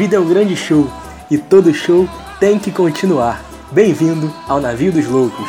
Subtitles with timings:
[0.00, 0.90] vida é um grande show
[1.30, 2.08] e todo show
[2.40, 3.44] tem que continuar.
[3.70, 5.46] Bem-vindo ao Navio dos Loucos.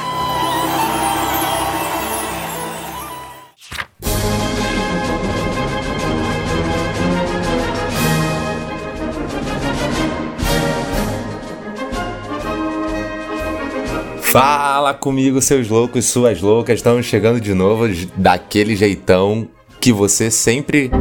[14.21, 16.75] Fala comigo, seus loucos, suas loucas.
[16.75, 19.47] Estamos chegando de novo daquele jeitão
[19.79, 20.91] que você sempre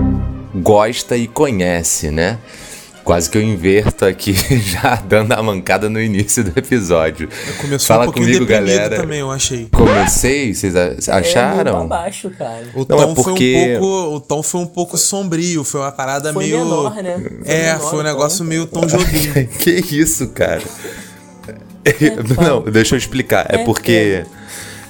[0.55, 2.38] gosta e conhece, né?
[3.04, 7.28] Quase que eu inverto aqui, já dando a mancada no início do episódio.
[7.60, 8.96] Começou Fala um comigo, galera.
[8.96, 9.68] também, eu achei.
[9.72, 11.84] Comecei, vocês a- acharam?
[11.84, 12.64] É baixo, cara.
[12.74, 15.80] O Não, tom, é porque- foi um pouco, o tom foi um pouco sombrio, foi
[15.80, 16.58] uma parada Foi meio.
[16.64, 17.18] menor, né?
[17.18, 18.44] Foi é, menor foi um negócio tom.
[18.44, 19.46] meio Tom Jobim.
[19.58, 20.62] que isso, cara?
[22.41, 23.46] Não, deixa eu explicar.
[23.48, 24.25] É É, porque.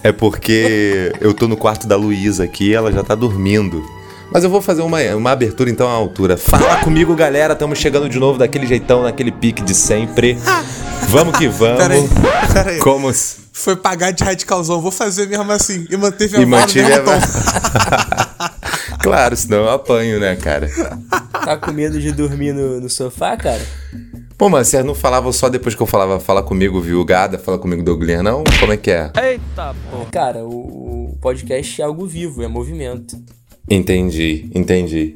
[0.02, 3.84] É porque eu tô no quarto da Luísa aqui ela já tá dormindo.
[4.32, 6.36] Mas eu vou fazer uma, uma abertura então à altura.
[6.36, 7.52] Fala comigo, galera.
[7.52, 10.38] Estamos chegando de novo daquele jeitão, naquele pique de sempre.
[11.08, 11.78] Vamos que vamos.
[11.78, 12.08] Peraí,
[12.52, 12.78] peraí.
[12.78, 13.10] Como
[13.52, 15.84] Foi pagar de radicalzão, vou fazer mesmo assim.
[15.90, 17.10] E manteve a e mantive tom.
[17.10, 18.50] a...
[19.02, 20.70] Claro, senão eu apanho, né, cara?
[21.32, 23.62] Tá com medo de dormir no, no sofá, cara?
[24.36, 27.38] Pô, mas vocês não falavam só depois que eu falava fala comigo, viu, Gada?
[27.38, 28.44] Fala comigo, Douglas, não?
[28.60, 29.10] Como é que é?
[30.12, 33.16] Cara, o, o podcast é algo vivo, é movimento.
[33.70, 35.14] Entendi, entendi.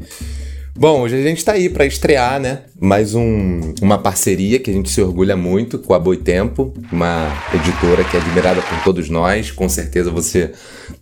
[0.76, 2.62] Bom, hoje a gente tá aí pra estrear, né?
[2.80, 8.02] Mais um, uma parceria que a gente se orgulha muito com a Boitempo, uma editora
[8.04, 9.50] que é admirada por todos nós.
[9.50, 10.52] Com certeza você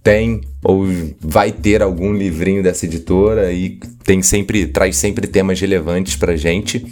[0.02, 0.86] tem ou
[1.20, 6.86] vai ter algum livrinho dessa editora e tem sempre traz sempre temas relevantes pra gente.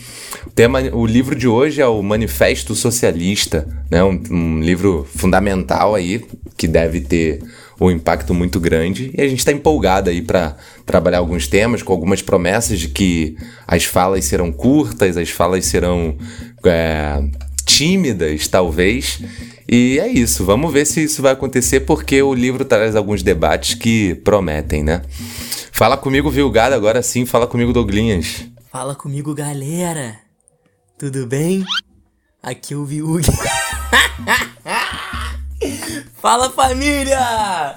[0.46, 4.02] O tema, o livro de hoje é o Manifesto Socialista, né?
[4.02, 6.24] Um, um livro fundamental aí
[6.56, 7.40] que deve ter
[7.80, 11.92] um impacto muito grande e a gente está empolgado aí para trabalhar alguns temas com
[11.92, 16.16] algumas promessas de que as falas serão curtas, as falas serão
[16.64, 17.22] é,
[17.64, 19.20] tímidas, talvez.
[19.66, 23.74] E é isso, vamos ver se isso vai acontecer porque o livro traz alguns debates
[23.74, 25.00] que prometem, né?
[25.72, 28.44] Fala comigo, Vilgado, agora sim, fala comigo, Douglinhas.
[28.70, 30.18] Fala comigo, galera.
[30.98, 31.64] Tudo bem?
[32.42, 33.26] Aqui é o Viug.
[36.20, 37.76] Fala, família!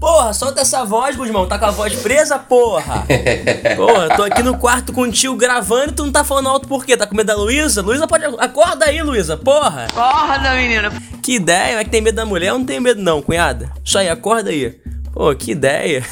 [0.00, 1.46] Porra, solta essa voz, Guzmão.
[1.46, 3.06] Tá com a voz presa, porra?
[3.76, 6.96] Porra, tô aqui no quarto contigo gravando e tu não tá falando alto por quê?
[6.96, 7.80] Tá com medo da Luísa?
[7.80, 8.24] Luísa pode...
[8.24, 9.86] Acorda aí, Luísa, porra!
[9.86, 10.92] Acorda, menina.
[11.22, 12.48] Que ideia, é que tem medo da mulher?
[12.48, 13.70] Eu não tenho medo não, cunhada.
[13.82, 14.76] Isso aí, acorda aí.
[15.12, 16.04] Pô, que ideia.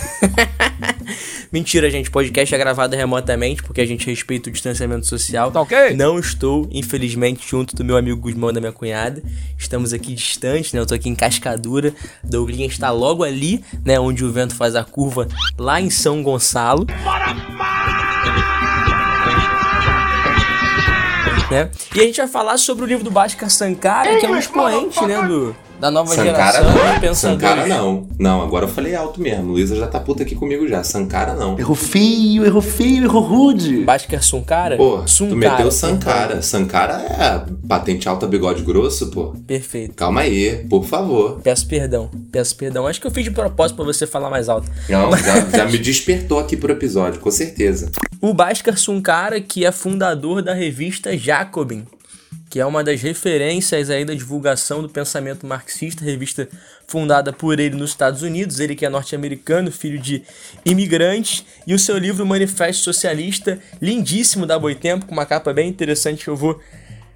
[1.53, 2.11] Mentira, gente.
[2.11, 5.53] Podcast é gravado remotamente porque a gente respeita o distanciamento social.
[5.53, 5.95] Tá ok?
[5.95, 9.23] Não estou, infelizmente, junto do meu amigo Guzmão e da minha cunhada.
[9.59, 10.81] Estamos aqui distantes, né?
[10.81, 11.93] Eu tô aqui em Cascadura.
[12.25, 14.01] Douglinha está logo ali, né?
[14.01, 16.87] Onde o vento faz a curva, lá em São Gonçalo.
[21.51, 21.71] Né?
[21.95, 25.05] E a gente vai falar sobre o livro do Bhaskar Sankara, que é um expoente,
[25.05, 25.21] né?
[25.21, 27.43] Do, da nova Sankara geração de não, pensadores.
[27.43, 28.09] Sankara não.
[28.17, 29.51] Não, agora eu falei alto mesmo.
[29.51, 30.85] Luísa já tá puta aqui comigo já.
[30.85, 31.59] Sankara não.
[31.59, 33.79] Errou feio, errou feio, errou rude.
[33.79, 34.77] Bhaskar Sunkara?
[34.77, 35.71] Pô, tu Sunkara, meteu perdão.
[35.73, 36.41] Sankara.
[36.41, 39.35] Sankara é patente alta, bigode grosso, pô.
[39.45, 39.97] Perfeito.
[39.97, 41.41] Calma aí, por favor.
[41.43, 42.87] Peço perdão, peço perdão.
[42.87, 44.71] Acho que eu fiz de propósito pra você falar mais alto.
[44.89, 47.91] Não, já, já me despertou aqui pro episódio, com certeza.
[48.21, 51.85] O Bhaskar Sunkara, que é fundador da revista Jacobin,
[52.53, 56.47] que é uma das referências aí da divulgação do pensamento marxista, revista
[56.87, 60.23] fundada por ele nos Estados Unidos, ele que é norte-americano, filho de
[60.63, 66.25] imigrantes, e o seu livro Manifesto Socialista, lindíssimo da Boitempo, com uma capa bem interessante
[66.25, 66.61] que eu vou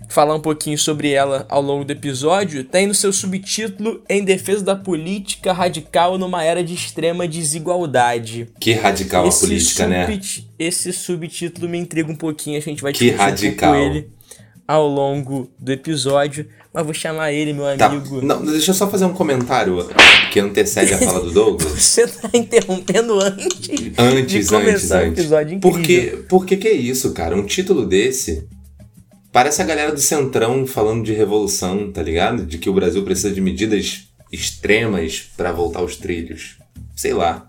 [0.09, 4.65] falar um pouquinho sobre ela ao longo do episódio, tem no seu subtítulo Em Defesa
[4.65, 8.49] da Política Radical numa Era de Extrema Desigualdade.
[8.59, 10.19] Que radical a política, né?
[10.59, 13.75] Esse subtítulo me intriga um pouquinho, a gente vai Que discutir um radical.
[13.75, 14.16] pouco ele
[14.66, 18.20] ao longo do episódio, mas vou chamar ele, meu Tá, amigo.
[18.20, 19.87] não, deixa eu só fazer um comentário
[20.32, 21.73] que antecede a fala do Douglas.
[21.81, 25.61] Você tá interrompendo antes, Antes, de começar antes, o episódio incrível.
[25.61, 27.37] Por que, por que é isso, cara?
[27.37, 28.46] Um título desse
[29.32, 32.44] parece a galera do Centrão falando de revolução, tá ligado?
[32.44, 36.56] De que o Brasil precisa de medidas extremas pra voltar aos trilhos.
[36.94, 37.46] Sei lá.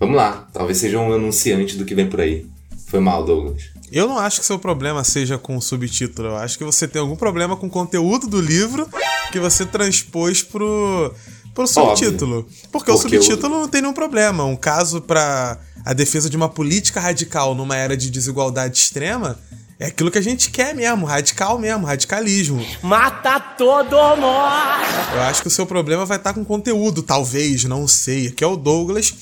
[0.00, 2.46] Vamos lá, talvez seja um anunciante do que vem por aí.
[2.86, 3.64] Foi mal, Douglas.
[3.92, 6.28] Eu não acho que seu problema seja com o subtítulo.
[6.28, 8.88] Eu acho que você tem algum problema com o conteúdo do livro
[9.32, 11.14] que você transpôs pro,
[11.54, 12.46] pro subtítulo.
[12.70, 14.44] Porque, o Porque o- subtítulo não tem nenhum problema.
[14.44, 19.38] Um caso pra a defesa de uma política radical numa era de desigualdade extrema
[19.80, 22.66] É aquilo que a gente quer mesmo, radical mesmo, radicalismo.
[22.82, 25.14] Mata todo mundo!
[25.14, 28.28] Eu acho que o seu problema vai estar com conteúdo, talvez, não sei.
[28.32, 29.14] Que é o Douglas.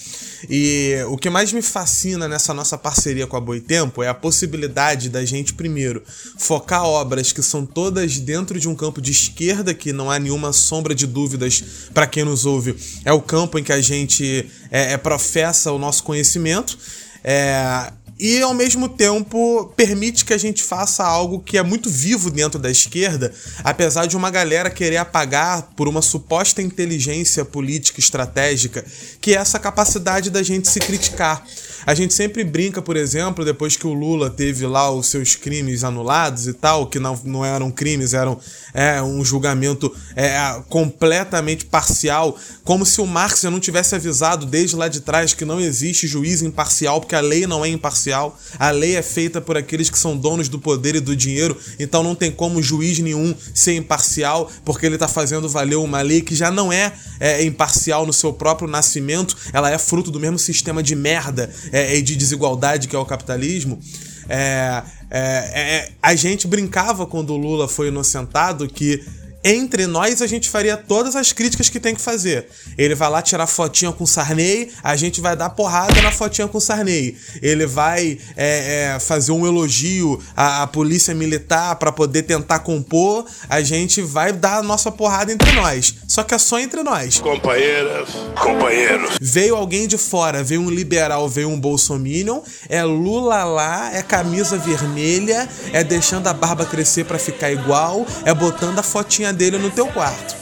[0.49, 5.11] E o que mais me fascina nessa nossa parceria com a Boitempo é a possibilidade
[5.11, 6.03] da gente, primeiro,
[6.39, 10.55] focar obras que são todas dentro de um campo de esquerda, que não há nenhuma
[10.55, 11.63] sombra de dúvidas
[11.93, 12.75] para quem nos ouve.
[13.05, 16.79] É o campo em que a gente é, é professa o nosso conhecimento.
[17.23, 22.31] É, e ao mesmo tempo permite que a gente faça algo que é muito vivo
[22.31, 23.33] dentro da esquerda,
[23.63, 28.85] apesar de uma galera querer apagar por uma suposta inteligência política estratégica,
[29.21, 31.45] que é essa capacidade da gente se criticar.
[31.85, 35.85] A gente sempre brinca, por exemplo, depois que o Lula teve lá os seus crimes
[35.85, 38.41] anulados e tal, que não, não eram crimes, eram
[38.77, 40.37] é, um julgamento é,
[40.69, 45.59] completamente parcial, como se o Marx não tivesse avisado desde lá de trás que não
[45.59, 49.89] existe juiz imparcial, porque a lei não é imparcial, a lei é feita por aqueles
[49.89, 53.77] que são donos do poder e do dinheiro, então não tem como juiz nenhum ser
[53.77, 58.13] imparcial, porque ele está fazendo valer uma lei que já não é, é imparcial no
[58.13, 62.95] seu próprio nascimento, ela é fruto do mesmo sistema de merda é, de desigualdade que
[62.95, 63.81] é o capitalismo,
[64.29, 69.05] é, é, é, a gente brincava quando o Lula foi inocentado que
[69.47, 72.49] entre nós a gente faria todas as críticas que tem que fazer.
[72.77, 76.59] Ele vai lá tirar fotinha com Sarney, a gente vai dar porrada na fotinha com
[76.59, 77.17] Sarney.
[77.41, 83.25] Ele vai é, é, fazer um elogio à, à polícia militar para poder tentar compor,
[83.49, 85.95] a gente vai dar a nossa porrada entre nós.
[86.09, 87.21] Só que é só entre nós.
[87.21, 88.09] Companheiras,
[88.43, 89.17] companheiros.
[89.21, 94.59] Veio alguém de fora, veio um liberal, veio um bolsominion, é Lula lá, é camisa
[94.59, 99.71] vermelha, é deixando a barba crescer para ficar igual, é botando a fotinha dele no
[99.71, 100.35] teu quarto.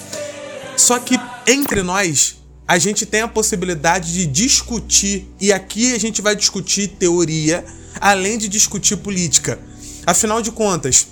[0.76, 2.36] Só que entre nós,
[2.66, 7.64] a gente tem a possibilidade de discutir, e aqui a gente vai discutir teoria,
[8.00, 9.58] além de discutir política.
[10.06, 11.08] Afinal de contas,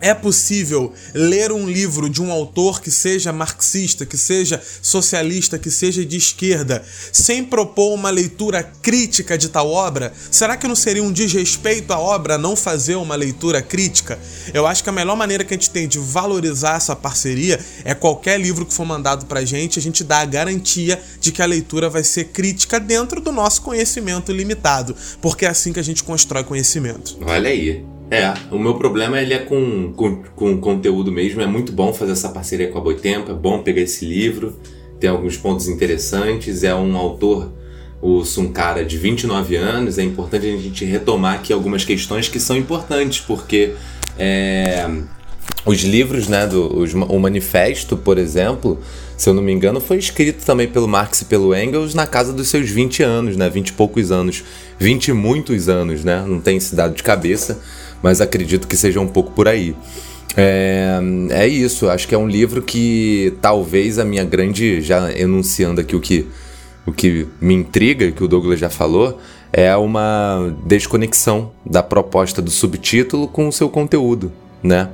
[0.00, 5.70] é possível ler um livro de um autor que seja marxista, que seja socialista, que
[5.70, 10.12] seja de esquerda, sem propor uma leitura crítica de tal obra?
[10.30, 14.18] Será que não seria um desrespeito à obra não fazer uma leitura crítica?
[14.52, 17.94] Eu acho que a melhor maneira que a gente tem de valorizar essa parceria é
[17.94, 21.46] qualquer livro que for mandado pra gente, a gente dá a garantia de que a
[21.46, 26.04] leitura vai ser crítica dentro do nosso conhecimento limitado, porque é assim que a gente
[26.04, 27.18] constrói conhecimento.
[27.22, 27.97] Olha aí.
[28.10, 31.42] É, o meu problema ele é com, com, com conteúdo mesmo.
[31.42, 34.56] É muito bom fazer essa parceria com a Boitempo, é bom pegar esse livro,
[34.98, 36.64] tem alguns pontos interessantes.
[36.64, 37.52] É um autor,
[38.00, 39.98] o Sunkara, de 29 anos.
[39.98, 43.74] É importante a gente retomar aqui algumas questões que são importantes, porque
[44.18, 44.88] é,
[45.66, 48.80] os livros, né, do, os, o Manifesto, por exemplo,
[49.18, 52.32] se eu não me engano, foi escrito também pelo Marx e pelo Engels na casa
[52.32, 54.42] dos seus 20 anos, né, 20 e poucos anos,
[54.78, 57.60] 20 e muitos anos, né, não tem esse dado de cabeça
[58.02, 59.74] mas acredito que seja um pouco por aí.
[60.36, 61.00] É,
[61.30, 65.96] é isso, acho que é um livro que talvez a minha grande, já enunciando aqui
[65.96, 66.26] o que,
[66.86, 69.18] o que me intriga, que o Douglas já falou,
[69.52, 74.30] é uma desconexão da proposta do subtítulo com o seu conteúdo,
[74.62, 74.90] né?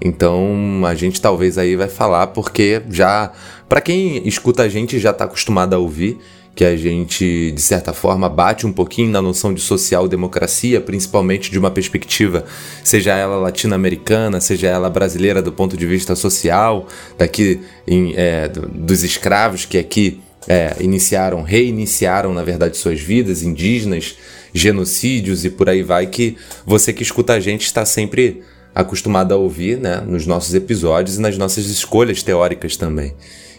[0.00, 3.32] Então a gente talvez aí vai falar porque já
[3.68, 6.18] para quem escuta a gente já está acostumado a ouvir
[6.54, 11.58] que a gente, de certa forma, bate um pouquinho na noção de social-democracia, principalmente de
[11.58, 12.44] uma perspectiva,
[12.84, 16.86] seja ela latino-americana, seja ela brasileira do ponto de vista social,
[17.18, 24.16] daqui em, é, dos escravos que aqui é, iniciaram, reiniciaram, na verdade, suas vidas, indígenas,
[24.52, 28.42] genocídios e por aí vai, que você que escuta a gente está sempre
[28.72, 33.14] acostumado a ouvir né, nos nossos episódios e nas nossas escolhas teóricas também.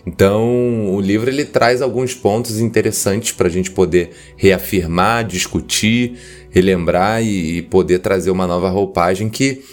[0.05, 7.23] Então, o livro ele traz alguns pontos interessantes para a gente poder reafirmar, discutir, relembrar
[7.23, 9.63] e, e poder trazer uma nova roupagem que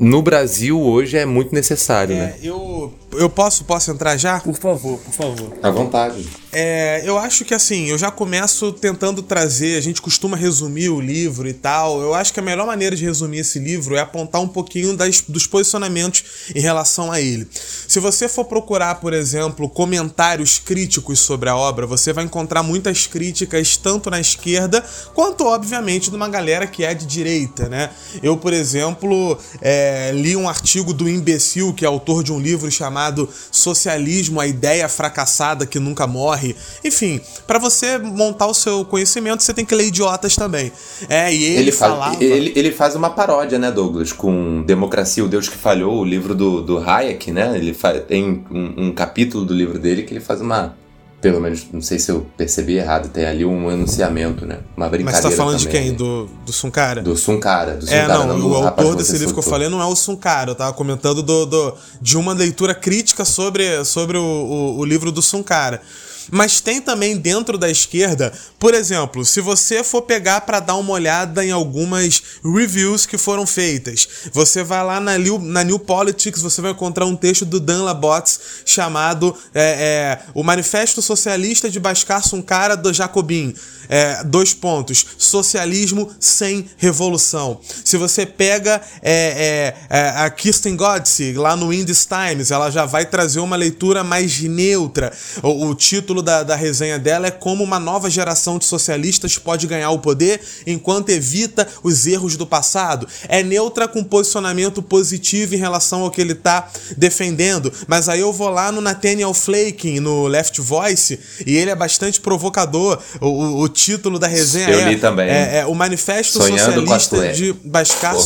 [0.00, 2.34] no Brasil hoje é muito necessário, é, né?
[2.42, 4.40] Eu, eu posso, posso entrar já?
[4.40, 5.52] Por favor, por favor.
[5.62, 6.26] À vontade.
[6.52, 11.00] É, eu acho que assim, eu já começo tentando trazer, a gente costuma resumir o
[11.00, 12.00] livro e tal.
[12.00, 15.20] Eu acho que a melhor maneira de resumir esse livro é apontar um pouquinho das,
[15.20, 17.46] dos posicionamentos em relação a ele.
[17.52, 23.06] Se você for procurar, por exemplo, comentários críticos sobre a obra, você vai encontrar muitas
[23.06, 27.90] críticas, tanto na esquerda, quanto, obviamente, de uma galera que é de direita, né?
[28.22, 32.70] Eu, por exemplo, é, li um artigo do imbecil, que é autor de um livro
[32.70, 36.56] chamado Socialismo, a Ideia Fracassada que Nunca Morre morre.
[36.84, 40.72] Enfim, para você montar o seu conhecimento, você tem que ler idiotas também.
[41.08, 42.14] É, e ele, ele falava...
[42.14, 46.04] Faz, ele, ele faz uma paródia, né, Douglas, com Democracia, o Deus que Falhou, o
[46.04, 47.52] livro do, do Hayek, né?
[47.56, 50.74] Ele faz, tem um, um capítulo do livro dele que ele faz uma
[51.20, 54.60] pelo menos, não sei se eu percebi errado, tem ali um anunciamento, né?
[54.74, 55.82] Uma Mas brincadeira você tá falando também.
[55.82, 55.94] de quem?
[55.94, 57.02] Do, do Sunkara?
[57.02, 57.76] Do Sunkara.
[57.76, 60.52] Do É, não, do o autor desse livro que eu falei não é o Sunkara.
[60.52, 65.12] Eu tava comentando do, do- de uma leitura crítica sobre, sobre o, o, o livro
[65.12, 65.82] do Sunkara.
[66.30, 70.92] Mas tem também dentro da esquerda, por exemplo, se você for pegar para dar uma
[70.92, 76.42] olhada em algumas reviews que foram feitas, você vai lá na New, na New Politics,
[76.42, 81.80] você vai encontrar um texto do Dan Labots chamado é, é, O Manifesto Socialista de
[81.80, 83.54] Bhaskar Sunkara do Jacobin.
[83.92, 85.04] É, dois pontos.
[85.18, 87.60] Socialismo sem revolução.
[87.84, 92.86] Se você pega é, é, é, a Kirsten Godsey lá no Indies Times, ela já
[92.86, 95.12] vai trazer uma leitura mais neutra.
[95.42, 99.66] O, o título da, da resenha dela é Como uma nova geração de socialistas pode
[99.66, 103.06] ganhar o poder enquanto evita os erros do passado.
[103.28, 107.72] É neutra com posicionamento positivo em relação ao que ele está defendendo.
[107.86, 112.20] Mas aí eu vou lá no Nathaniel Flaking, no Left Voice, e ele é bastante
[112.20, 112.98] provocador.
[113.20, 115.28] O, o- o título da resenha Eu é, li também.
[115.28, 117.54] é, é o Manifesto Sonhando Socialista de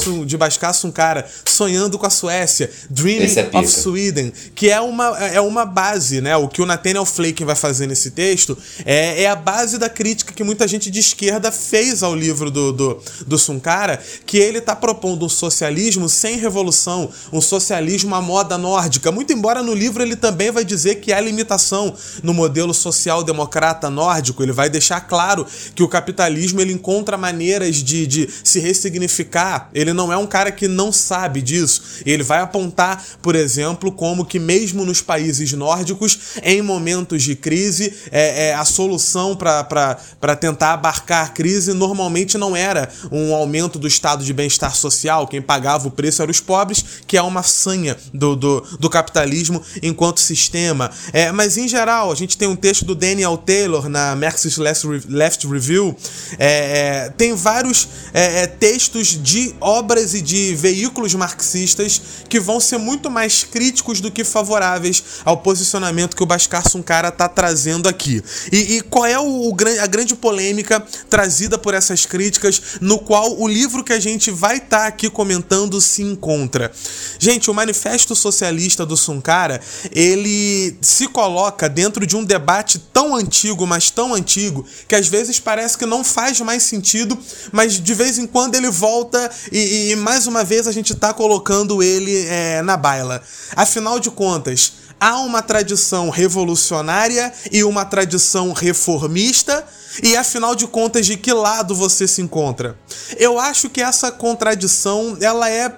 [0.04, 5.18] Sun- de Bhaskar Sunkara, sonhando com a Suécia, Dreaming é of Sweden, que é uma,
[5.18, 6.36] é uma base, né?
[6.36, 10.32] O que o Nathaniel Flaken vai fazer nesse texto é, é a base da crítica
[10.32, 14.74] que muita gente de esquerda fez ao livro do, do, do Sunkara, que ele está
[14.74, 19.12] propondo um socialismo sem revolução, um socialismo à moda nórdica.
[19.12, 24.42] Muito embora no livro ele também vai dizer que há limitação no modelo social-democrata nórdico,
[24.42, 29.70] ele vai deixar claro que o capitalismo ele encontra maneiras de, de se ressignificar.
[29.74, 32.02] Ele não é um cara que não sabe disso.
[32.04, 37.63] Ele vai apontar, por exemplo, como que mesmo nos países nórdicos, em momentos de crise,
[38.10, 43.86] é, é, a solução para tentar abarcar a crise normalmente não era um aumento do
[43.86, 45.26] estado de bem-estar social.
[45.26, 49.62] Quem pagava o preço eram os pobres, que é uma sanha do, do, do capitalismo
[49.82, 50.90] enquanto sistema.
[51.12, 54.86] É, mas em geral, a gente tem um texto do Daniel Taylor na Marxist Left
[54.86, 55.96] Re- Left Review.
[56.38, 62.60] É, é, tem vários é, é, textos de obras e de veículos marxistas que vão
[62.60, 67.53] ser muito mais críticos do que favoráveis ao posicionamento que o Bhaskar está trazendo
[67.88, 68.22] aqui.
[68.52, 73.40] E, e qual é o, o a grande polêmica trazida por essas críticas, no qual
[73.40, 76.72] o livro que a gente vai estar aqui comentando se encontra?
[77.18, 79.60] Gente, o Manifesto Socialista do Sunkara,
[79.92, 85.38] ele se coloca dentro de um debate tão antigo, mas tão antigo, que às vezes
[85.38, 87.18] parece que não faz mais sentido,
[87.52, 91.12] mas de vez em quando ele volta e, e mais uma vez a gente tá
[91.12, 93.22] colocando ele é, na baila.
[93.56, 99.64] Afinal de contas, há uma tradição revolucionária e uma tradição reformista.
[100.02, 102.76] E afinal de contas, de que lado você se encontra?
[103.16, 105.72] Eu acho que essa contradição ela é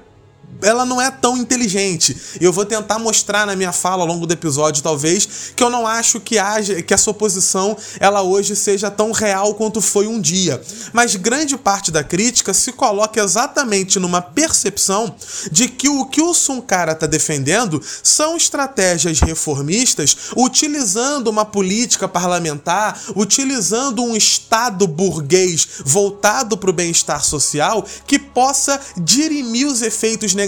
[0.62, 2.16] ela não é tão inteligente.
[2.40, 5.70] E eu vou tentar mostrar na minha fala ao longo do episódio, talvez, que eu
[5.70, 10.20] não acho que haja que essa oposição ela hoje seja tão real quanto foi um
[10.20, 10.60] dia.
[10.92, 15.14] Mas grande parte da crítica se coloca exatamente numa percepção
[15.50, 23.00] de que o que o Sunkara está defendendo são estratégias reformistas utilizando uma política parlamentar,
[23.14, 30.45] utilizando um Estado burguês voltado para o bem-estar social que possa dirimir os efeitos negativos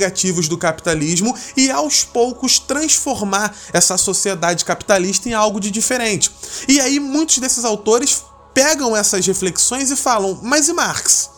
[0.49, 6.31] do capitalismo e aos poucos transformar essa sociedade capitalista em algo de diferente.
[6.67, 8.23] E aí muitos desses autores
[8.55, 11.31] pegam essas reflexões e falam: mas e Marx?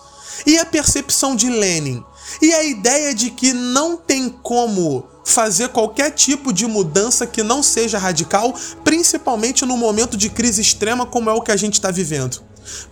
[0.46, 2.02] E a percepção de Lenin?
[2.40, 7.62] E a ideia de que não tem como fazer qualquer tipo de mudança que não
[7.62, 11.90] seja radical, principalmente no momento de crise extrema como é o que a gente está
[11.90, 12.42] vivendo.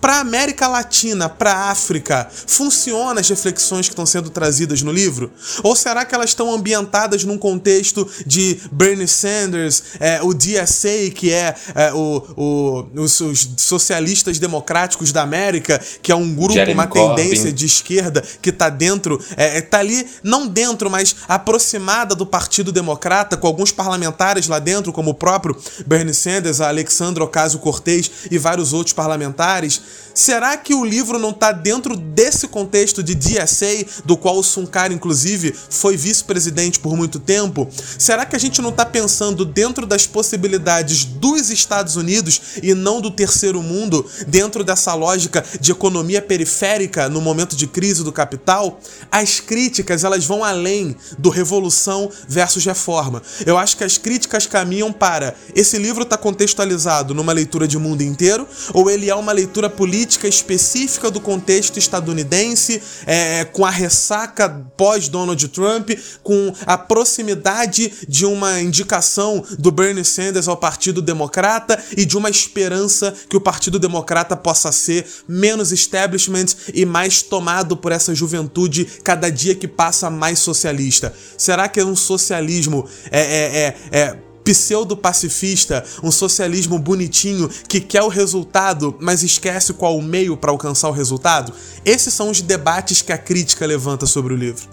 [0.00, 4.92] Para a América Latina, para a África, funcionam as reflexões que estão sendo trazidas no
[4.92, 5.30] livro?
[5.62, 11.32] Ou será que elas estão ambientadas num contexto de Bernie Sanders, é, o DSA, que
[11.32, 16.74] é, é, o, o- os, os socialistas democráticos da América, que é um grupo, Jeremy
[16.74, 17.16] uma Corbyn.
[17.24, 22.24] tendência de esquerda que tá dentro, é, é, tá ali, não dentro, mas aproximada do
[22.26, 25.56] Partido Democrata, com alguns parlamentares lá dentro, como o próprio
[25.86, 29.67] Bernie Sanders, a Alexandra Ocasio-Cortez e vários outros parlamentares.
[30.14, 34.92] Será que o livro não tá dentro desse contexto de DSA, do qual o Sunkara,
[34.92, 37.68] inclusive, foi vice-presidente por muito tempo?
[37.96, 43.00] Será que a gente não tá pensando dentro das possibilidades dos Estados Unidos e não
[43.00, 48.80] do terceiro mundo, dentro dessa lógica de economia periférica no momento de crise do capital?
[49.12, 53.22] As críticas, elas vão além do revolução versus reforma.
[53.46, 58.02] Eu acho que as críticas caminham para esse livro está contextualizado numa leitura de mundo
[58.02, 63.70] inteiro ou ele é uma leitura leitura política específica do contexto estadunidense, é, com a
[63.70, 65.90] ressaca pós-Donald Trump,
[66.22, 72.28] com a proximidade de uma indicação do Bernie Sanders ao Partido Democrata e de uma
[72.28, 78.84] esperança que o Partido Democrata possa ser menos establishment e mais tomado por essa juventude
[79.02, 81.14] cada dia que passa mais socialista.
[81.38, 88.02] Será que é um socialismo é, é, é, é pseudo-pacifista, um socialismo bonitinho que quer
[88.02, 91.52] o resultado, mas esquece qual o meio para alcançar o resultado?
[91.84, 94.66] Esses são os debates que a crítica levanta sobre o livro.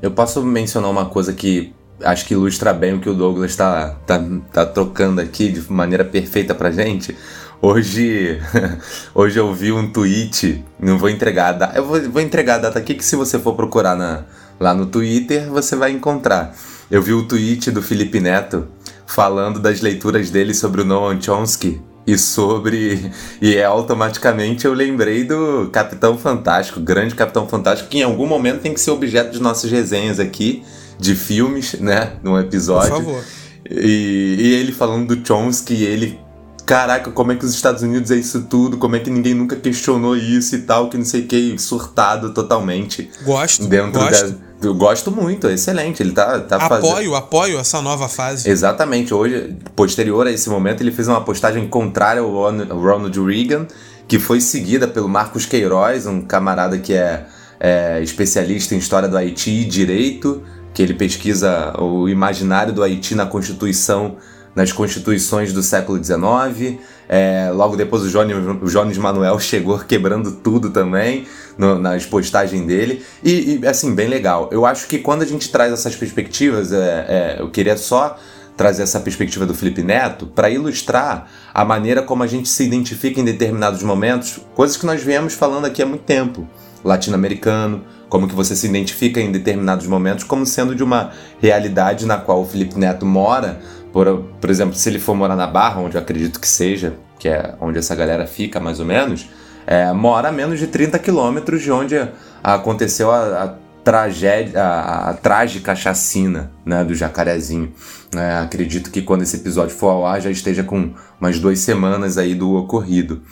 [0.00, 3.90] Eu posso mencionar uma coisa que acho que ilustra bem o que o Douglas está
[4.06, 7.14] tá, tá trocando aqui de maneira perfeita pra gente.
[7.60, 8.40] Hoje,
[9.14, 12.58] hoje eu vi um tweet, não vou entregar a data, eu vou, vou entregar a
[12.58, 14.24] data aqui que se você for procurar na,
[14.58, 16.56] lá no Twitter você vai encontrar.
[16.90, 18.66] Eu vi o tweet do Felipe Neto
[19.08, 23.10] falando das leituras dele sobre o Noam Chomsky e sobre.
[23.40, 28.60] E é automaticamente eu lembrei do Capitão Fantástico, grande Capitão Fantástico, que em algum momento
[28.60, 30.62] tem que ser objeto de nossas resenhas aqui,
[30.98, 32.12] de filmes, né?
[32.22, 32.90] Num episódio.
[32.90, 33.24] Por favor.
[33.68, 36.20] E, e ele falando do Chomsky, ele.
[36.66, 38.76] Caraca, como é que os Estados Unidos é isso tudo?
[38.76, 40.90] Como é que ninguém nunca questionou isso e tal?
[40.90, 43.10] Que não sei o que, surtado totalmente.
[43.24, 43.66] Gosto.
[43.66, 44.32] Dentro gosto.
[44.32, 46.02] Da, eu gosto muito, é excelente.
[46.02, 47.14] Ele tá, tá apoio, fazendo.
[47.14, 48.48] Apoio essa nova fase.
[48.48, 49.14] Exatamente.
[49.14, 53.66] Hoje, posterior a esse momento, ele fez uma postagem contrária ao Ronald Reagan,
[54.06, 57.26] que foi seguida pelo Marcos Queiroz, um camarada que é,
[57.60, 60.42] é especialista em história do Haiti e direito,
[60.74, 64.16] que ele pesquisa o imaginário do Haiti na Constituição
[64.58, 66.80] nas constituições do século XIX.
[67.08, 72.66] É, logo depois o Jones, o Jones Manuel chegou quebrando tudo também no, nas postagens
[72.66, 73.04] dele.
[73.22, 74.48] E, e, assim, bem legal.
[74.50, 78.18] Eu acho que quando a gente traz essas perspectivas, é, é, eu queria só
[78.56, 83.20] trazer essa perspectiva do Felipe Neto para ilustrar a maneira como a gente se identifica
[83.20, 86.48] em determinados momentos, coisas que nós viemos falando aqui há muito tempo.
[86.84, 92.16] Latino-americano, como que você se identifica em determinados momentos como sendo de uma realidade na
[92.16, 93.60] qual o Felipe Neto mora,
[93.92, 97.28] por, por exemplo, se ele for morar na Barra, onde eu acredito que seja, que
[97.28, 99.28] é onde essa galera fica mais ou menos,
[99.66, 101.96] é, mora a menos de 30 quilômetros de onde
[102.42, 103.54] aconteceu a, a
[103.84, 107.72] tragédia, a, a, trágica chacina né, do Jacarezinho.
[108.14, 112.16] É, acredito que quando esse episódio for ao ar já esteja com umas duas semanas
[112.18, 113.22] aí do ocorrido.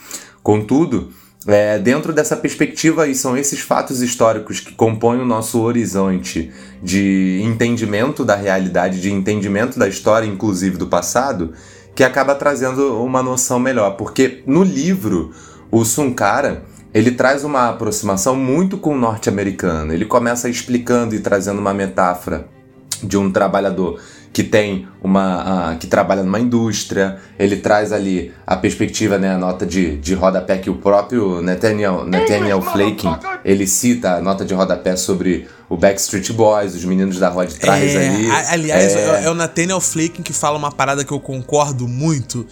[0.43, 1.11] Contudo,
[1.47, 6.51] é, dentro dessa perspectiva, e são esses fatos históricos que compõem o nosso horizonte
[6.83, 11.53] de entendimento da realidade, de entendimento da história, inclusive do passado,
[11.95, 13.91] que acaba trazendo uma noção melhor.
[13.91, 15.31] Porque no livro,
[15.71, 19.93] o Sunkara ele traz uma aproximação muito com o norte-americano.
[19.93, 22.47] Ele começa explicando e trazendo uma metáfora
[23.03, 23.99] de um trabalhador
[24.31, 25.73] que tem uma.
[25.73, 30.13] Uh, que trabalha numa indústria, ele traz ali a perspectiva, né, a nota de, de
[30.13, 35.75] rodapé que o próprio Nathaniel, Nathaniel Flaking ele cita a nota de rodapé sobre o
[35.75, 38.31] Backstreet Boys, os meninos da rua de trás é, ali.
[38.49, 39.25] Aliás, é...
[39.25, 42.45] é o Nathaniel Flaking que fala uma parada que eu concordo muito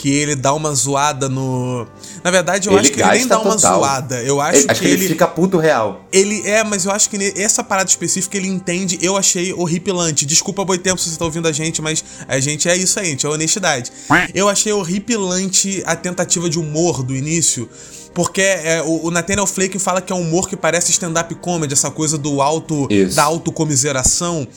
[0.00, 1.86] que ele dá uma zoada no.
[2.24, 3.80] Na verdade, eu ele acho que ele nem dá uma total.
[3.80, 4.22] zoada.
[4.22, 6.06] Eu acho, acho que, que ele, fica puto real.
[6.10, 8.98] Ele é, mas eu acho que essa parada específica ele entende.
[9.02, 10.24] Eu achei horripilante.
[10.24, 13.10] Desculpa, boi tempo se você tá ouvindo a gente, mas a gente é isso aí,
[13.10, 13.92] gente, é honestidade.
[14.32, 17.68] Eu achei horripilante a tentativa de humor do início.
[18.14, 21.74] Porque é, o, o Nathaniel Flake fala que é um humor que parece stand-up comedy,
[21.74, 22.88] essa coisa do alto.
[22.90, 23.16] Isso.
[23.16, 24.48] da autocomiseração.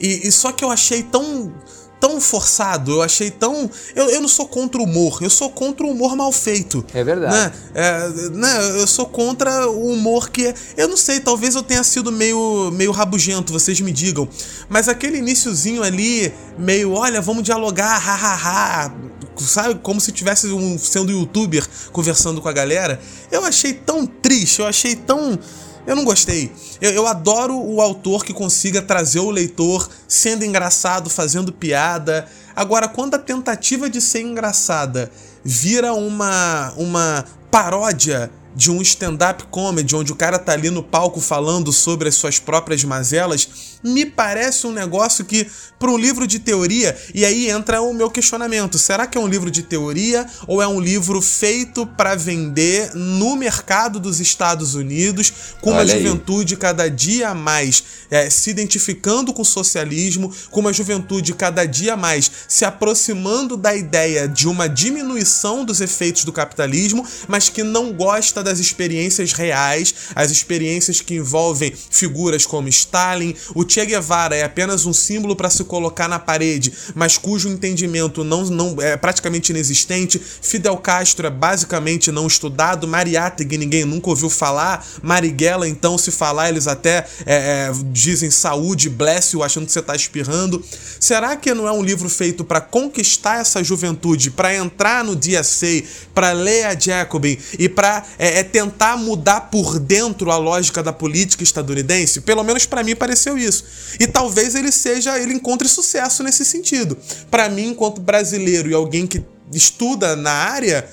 [0.00, 1.52] E, e só que eu achei tão
[2.00, 3.70] tão forçado, eu achei tão.
[3.94, 6.84] Eu, eu não sou contra o humor, eu sou contra o humor mal feito.
[6.94, 7.34] É verdade.
[7.34, 7.52] Né?
[7.74, 8.80] É, né?
[8.80, 10.54] Eu sou contra o humor que.
[10.76, 14.28] Eu não sei, talvez eu tenha sido meio, meio rabugento, vocês me digam.
[14.68, 18.92] Mas aquele iníciozinho ali, meio, olha, vamos dialogar, hahaha.
[19.36, 19.76] Sabe?
[19.76, 23.00] Como se tivesse um, sendo youtuber conversando com a galera.
[23.30, 25.38] Eu achei tão triste, eu achei tão
[25.88, 26.52] eu não gostei.
[26.82, 32.28] Eu, eu, adoro o autor que consiga trazer o leitor sendo engraçado, fazendo piada.
[32.54, 35.10] Agora, quando a tentativa de ser engraçada
[35.42, 41.20] vira uma, uma paródia de um stand-up comedy, onde o cara tá ali no palco
[41.20, 43.48] falando sobre as suas próprias mazelas,
[43.84, 45.46] me parece um negócio que,
[45.78, 49.28] para um livro de teoria, e aí entra o meu questionamento: será que é um
[49.28, 55.32] livro de teoria ou é um livro feito para vender no mercado dos Estados Unidos,
[55.60, 56.02] com Olha uma aí.
[56.02, 61.96] juventude cada dia mais é, se identificando com o socialismo, com uma juventude cada dia
[61.96, 67.92] mais se aproximando da ideia de uma diminuição dos efeitos do capitalismo, mas que não
[67.92, 73.34] gosta das experiências reais, as experiências que envolvem figuras como Stalin.
[73.54, 78.24] O Che Guevara é apenas um símbolo para se colocar na parede, mas cujo entendimento
[78.24, 80.18] não, não é praticamente inexistente.
[80.18, 82.88] Fidel Castro é basicamente não estudado.
[82.88, 84.84] Mariátegui ninguém nunca ouviu falar.
[85.02, 89.80] Marighella, então, se falar, eles até é, é, dizem saúde, bless you, achando que você
[89.80, 90.64] está espirrando.
[90.98, 95.82] Será que não é um livro feito para conquistar essa juventude, para entrar no DSA,
[96.14, 100.92] para ler a Jacobin e para é, é, tentar mudar por dentro a lógica da
[100.92, 102.20] política estadunidense?
[102.20, 103.64] Pelo menos para mim pareceu isso.
[103.98, 106.96] E talvez ele seja, ele encontre sucesso nesse sentido.
[107.30, 110.88] Para mim, enquanto brasileiro e alguém que estuda na área,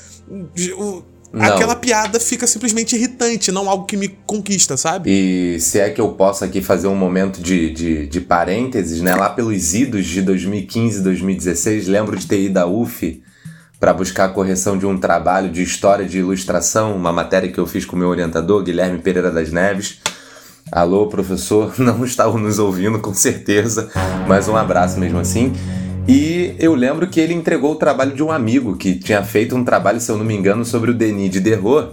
[0.77, 1.45] o, Não.
[1.45, 5.09] aquela piada fica simplesmente irritante, não algo que me conquista, sabe?
[5.09, 9.15] E se é que eu posso aqui fazer um momento de, de, de parênteses, né?
[9.15, 13.21] Lá pelos idos de 2015 2016, lembro de ter ido à UF
[13.85, 17.67] para buscar a correção de um trabalho de história de ilustração, uma matéria que eu
[17.67, 19.99] fiz com o meu orientador, Guilherme Pereira das Neves.
[20.71, 23.91] Alô, professor, não estava nos ouvindo com certeza,
[24.27, 25.53] mas um abraço mesmo assim.
[26.07, 29.63] E eu lembro que ele entregou o trabalho de um amigo que tinha feito um
[29.63, 31.89] trabalho, se eu não me engano, sobre o Denis de Derrot.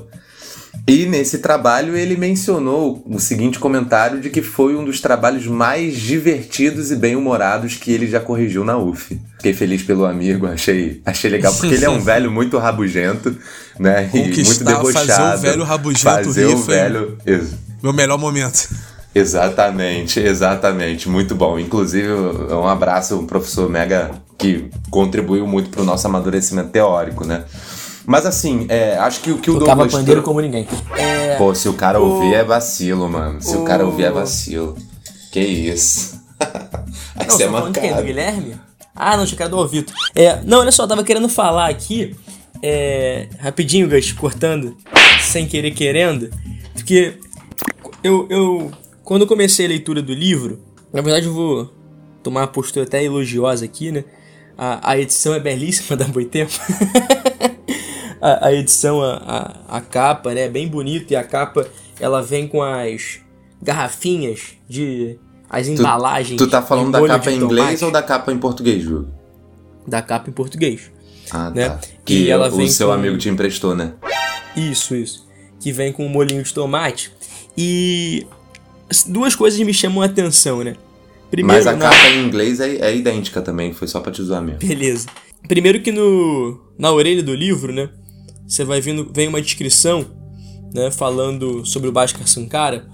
[0.86, 5.96] E nesse trabalho ele mencionou o seguinte comentário de que foi um dos trabalhos mais
[5.96, 9.20] divertidos e bem-humorados que ele já corrigiu na UF.
[9.36, 13.36] Fiquei feliz pelo amigo, achei, achei legal, porque ele é um velho muito rabugento,
[13.78, 14.10] né?
[14.12, 15.06] E muito debochado.
[15.06, 17.18] fazer o velho rabugento Fazer rir o velho...
[17.80, 18.68] Meu melhor momento.
[19.14, 21.08] Exatamente, exatamente.
[21.08, 21.58] Muito bom.
[21.58, 27.44] Inclusive, um abraço ao professor Mega, que contribuiu muito para o nosso amadurecimento teórico, né?
[28.04, 29.92] Mas assim, é, acho que o que o Tocava Douglas...
[29.92, 30.66] pandeiro trou- como ninguém.
[30.96, 33.40] É, Pô, se o cara ouvir é vacilo, mano.
[33.40, 34.76] Se o, o- cara ouvir é vacilo.
[35.30, 36.20] Que isso.
[37.16, 37.88] Aí Não, você é você tá falando de quem?
[37.90, 38.06] Do mancado.
[38.06, 38.56] Guilherme?
[38.94, 39.92] Ah, não, tinha cara do Alvito.
[40.14, 42.14] É, não, olha só, eu tava querendo falar aqui,
[42.62, 44.76] é, rapidinho, Gus, cortando,
[45.22, 46.28] sem querer querendo,
[46.74, 47.14] porque
[48.04, 48.70] eu, eu,
[49.02, 50.60] quando eu comecei a leitura do livro,
[50.92, 51.72] na verdade eu vou
[52.22, 54.04] tomar uma postura até elogiosa aqui, né?
[54.58, 56.52] A, a edição é belíssima da Boitempo.
[58.22, 60.42] a, a edição, a, a, a capa, né?
[60.42, 61.66] É bem bonita e a capa,
[62.00, 63.18] ela vem com as
[63.60, 65.18] garrafinhas de...
[65.50, 66.38] As embalagens.
[66.38, 69.06] Tu tá falando da capa em inglês tomate ou da capa em português, Ju?
[69.86, 70.90] da capa em português.
[71.30, 71.68] Ah, Né?
[71.68, 71.76] tá.
[72.06, 73.92] Que Que ela o vem seu com- amigo te emprestou, né?
[74.56, 75.28] Isso, isso.
[75.60, 77.12] Que vem com um molhinho de tomate.
[77.56, 78.26] E
[78.88, 80.74] as duas coisas me chamam a atenção, né?
[81.30, 84.22] Primeiro, Mas a na- capa em inglês é, é idêntica também, foi só pra te
[84.22, 84.60] zoar mesmo.
[84.60, 85.06] Beleza.
[85.46, 87.90] Primeiro que no na orelha do livro, né?
[88.46, 90.06] Você vai vendo vem uma descrição,
[90.74, 92.88] né, falando sobre o Bhaskar Sankara,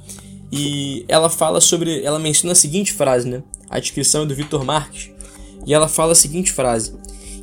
[0.50, 3.42] e ela fala sobre, ela menciona a seguinte frase, né?
[3.68, 5.10] A descrição é do Vitor Marques,
[5.66, 6.94] e ela fala a seguinte frase: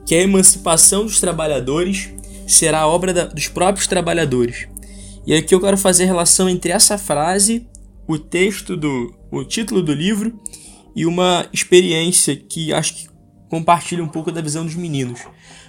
[0.05, 2.09] que a emancipação dos trabalhadores
[2.47, 4.67] será obra da- dos próprios trabalhadores.
[5.25, 7.67] E aqui eu quero fazer a relação entre essa frase,
[8.07, 10.39] o texto do o título do livro
[10.95, 13.07] e uma experiência que acho que
[13.49, 15.19] compartilha um pouco da visão dos meninos.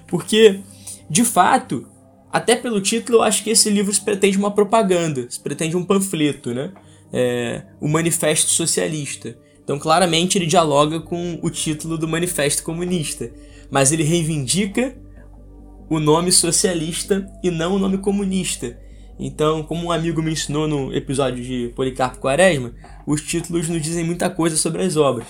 [0.07, 0.61] Porque,
[1.11, 1.87] de fato,
[2.37, 6.71] até pelo título, eu acho que esse livro pretende uma propaganda, pretende um panfleto, né?
[7.11, 9.39] É, o Manifesto Socialista.
[9.65, 13.33] Então, claramente, ele dialoga com o título do Manifesto Comunista,
[13.71, 14.95] mas ele reivindica
[15.89, 18.79] o nome socialista e não o nome comunista.
[19.19, 22.75] Então, como um amigo me ensinou no episódio de Policarpo Quaresma,
[23.07, 25.29] os títulos nos dizem muita coisa sobre as obras.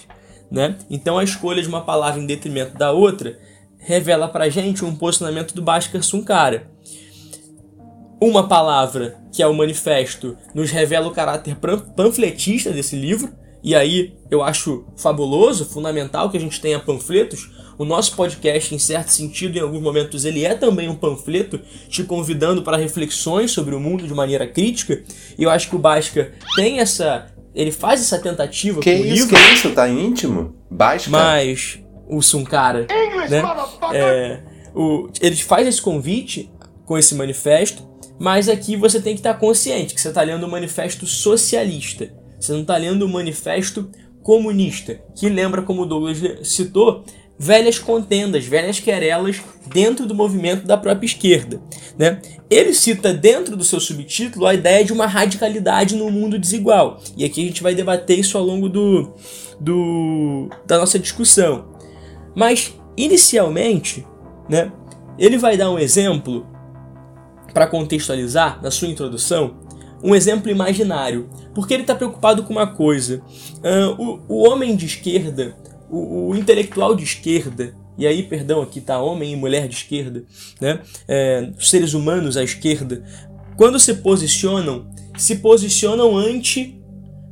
[0.51, 0.77] Né?
[0.91, 3.39] Então, a escolha de uma palavra em detrimento da outra
[3.79, 6.75] revela pra gente um posicionamento do Bhaskar Sunkara.
[8.21, 11.57] Uma palavra, que é o manifesto, nos revela o caráter
[11.95, 13.31] panfletista desse livro,
[13.63, 17.51] e aí eu acho fabuloso, fundamental que a gente tenha panfletos.
[17.77, 22.03] O nosso podcast, em certo sentido, em alguns momentos, ele é também um panfleto, te
[22.05, 25.03] convidando para reflexões sobre o mundo de maneira crítica.
[25.37, 27.27] E eu acho que o Bhaskar tem essa.
[27.55, 29.37] Ele faz essa tentativa Que com o isso, livro.
[29.37, 29.71] que isso?
[29.73, 30.55] Tá íntimo?
[30.71, 31.11] Baixa.
[31.11, 32.87] Mas o Sunkara,
[33.29, 33.43] né?
[33.93, 34.41] É,
[34.75, 36.51] o, ele faz esse convite
[36.87, 37.87] com esse manifesto,
[38.19, 42.11] mas aqui você tem que estar consciente que você está lendo um manifesto socialista.
[42.39, 43.91] Você não está lendo um manifesto
[44.23, 47.05] comunista, que lembra, como o Douglas citou,
[47.39, 49.41] velhas contendas, velhas querelas
[49.73, 51.61] dentro do movimento da própria esquerda.
[51.99, 52.21] Né?
[52.49, 57.01] Ele cita dentro do seu subtítulo a ideia de uma radicalidade no mundo desigual.
[57.17, 59.15] E aqui a gente vai debater isso ao longo do,
[59.61, 61.77] do, da nossa discussão.
[62.35, 64.07] Mas, inicialmente,
[64.49, 64.73] né,
[65.19, 66.47] ele vai dar um exemplo
[67.57, 69.57] para contextualizar na sua introdução,
[70.05, 73.23] um exemplo imaginário, porque ele está preocupado com uma coisa:
[73.65, 75.57] Ah, o, o homem de esquerda,
[75.89, 80.23] o, o intelectual de esquerda, e aí, perdão, aqui tá homem e mulher de esquerda,
[80.61, 80.81] né?
[81.09, 83.03] É, seres humanos à esquerda,
[83.57, 86.79] quando se posicionam, se posicionam ante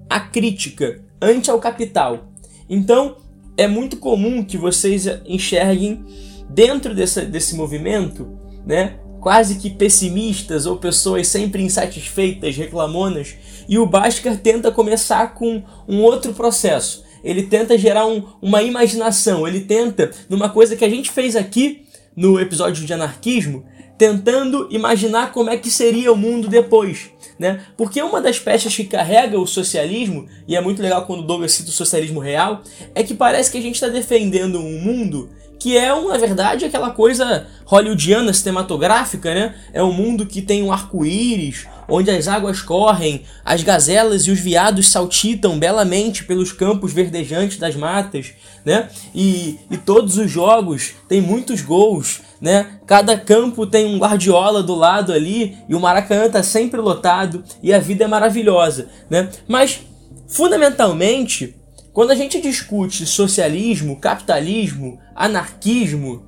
[0.08, 2.32] a crítica, ante ao capital.
[2.66, 3.18] Então,
[3.58, 6.02] é muito comum que vocês enxerguem
[6.48, 8.26] dentro desse, desse movimento,
[8.66, 13.34] né, quase que pessimistas ou pessoas sempre insatisfeitas, reclamonas,
[13.66, 17.02] e o Bhaskar tenta começar com um outro processo.
[17.24, 21.86] Ele tenta gerar um, uma imaginação, ele tenta, numa coisa que a gente fez aqui
[22.14, 23.64] no episódio de anarquismo,
[23.96, 27.08] tentando imaginar como é que seria o mundo depois.
[27.38, 27.64] Né?
[27.78, 31.70] Porque uma das peças que carrega o socialismo, e é muito legal quando Douglas cita
[31.70, 32.62] o socialismo real,
[32.94, 35.30] é que parece que a gente está defendendo um mundo
[35.64, 39.54] que é, na verdade, aquela coisa hollywoodiana cinematográfica, né?
[39.72, 44.38] É um mundo que tem um arco-íris, onde as águas correm, as gazelas e os
[44.38, 48.90] viados saltitam belamente pelos campos verdejantes das matas, né?
[49.14, 52.78] E, e todos os jogos têm muitos gols, né?
[52.86, 57.72] Cada campo tem um guardiola do lado ali e o Maracanã tá sempre lotado e
[57.72, 59.30] a vida é maravilhosa, né?
[59.48, 59.80] Mas
[60.28, 61.56] fundamentalmente,
[61.94, 66.26] quando a gente discute socialismo, capitalismo, anarquismo,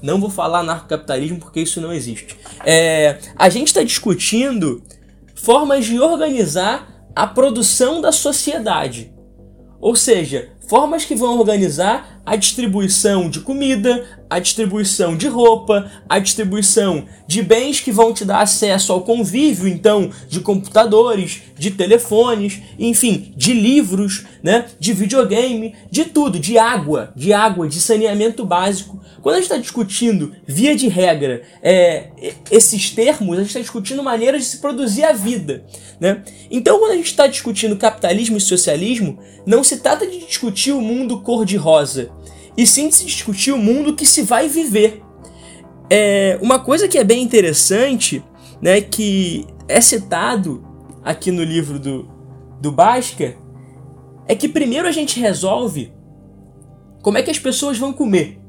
[0.00, 2.36] não vou falar anarcocapitalismo porque isso não existe.
[2.64, 4.80] É, a gente está discutindo
[5.34, 9.12] formas de organizar a produção da sociedade.
[9.80, 16.18] Ou seja, formas que vão organizar a distribuição de comida, a distribuição de roupa, a
[16.18, 22.60] distribuição de bens que vão te dar acesso ao convívio, então, de computadores, de telefones,
[22.78, 29.00] enfim, de livros, né, de videogame, de tudo, de água, de água, de saneamento básico.
[29.22, 32.08] Quando a gente está discutindo, via de regra, é,
[32.50, 35.64] esses termos, a gente está discutindo maneiras de se produzir a vida.
[35.98, 36.22] Né?
[36.50, 40.80] Então, quando a gente está discutindo capitalismo e socialismo, não se trata de discutir o
[40.80, 42.10] mundo cor-de-rosa,
[42.58, 45.00] e sim de se discutir o mundo que se vai viver.
[45.88, 48.20] É, uma coisa que é bem interessante,
[48.60, 50.66] né, que é citado
[51.04, 52.10] aqui no livro do,
[52.60, 53.36] do Basca,
[54.26, 55.92] é que primeiro a gente resolve
[57.00, 58.40] como é que as pessoas vão comer.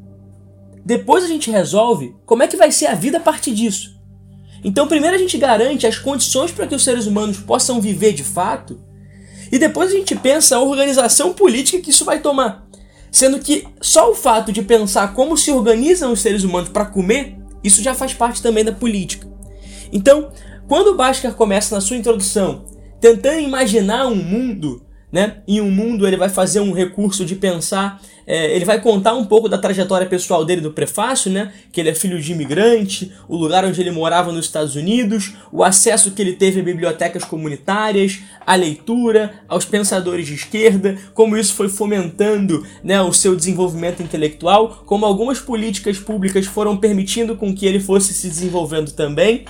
[0.84, 3.96] Depois a gente resolve como é que vai ser a vida a partir disso.
[4.64, 8.24] Então, primeiro a gente garante as condições para que os seres humanos possam viver de
[8.24, 8.84] fato,
[9.52, 12.69] e depois a gente pensa a organização política que isso vai tomar.
[13.12, 17.38] Sendo que só o fato de pensar como se organizam os seres humanos para comer,
[17.64, 19.28] isso já faz parte também da política.
[19.92, 20.32] Então,
[20.68, 22.66] quando o Bhaskar começa na sua introdução
[23.02, 25.38] tentando imaginar um mundo né?
[25.48, 29.26] Em um mundo ele vai fazer um recurso de pensar, é, ele vai contar um
[29.26, 31.52] pouco da trajetória pessoal dele do prefácio, né?
[31.72, 35.64] Que ele é filho de imigrante, o lugar onde ele morava nos Estados Unidos, o
[35.64, 41.56] acesso que ele teve a bibliotecas comunitárias, a leitura, aos pensadores de esquerda, como isso
[41.56, 47.66] foi fomentando, né, o seu desenvolvimento intelectual, como algumas políticas públicas foram permitindo com que
[47.66, 49.46] ele fosse se desenvolvendo também.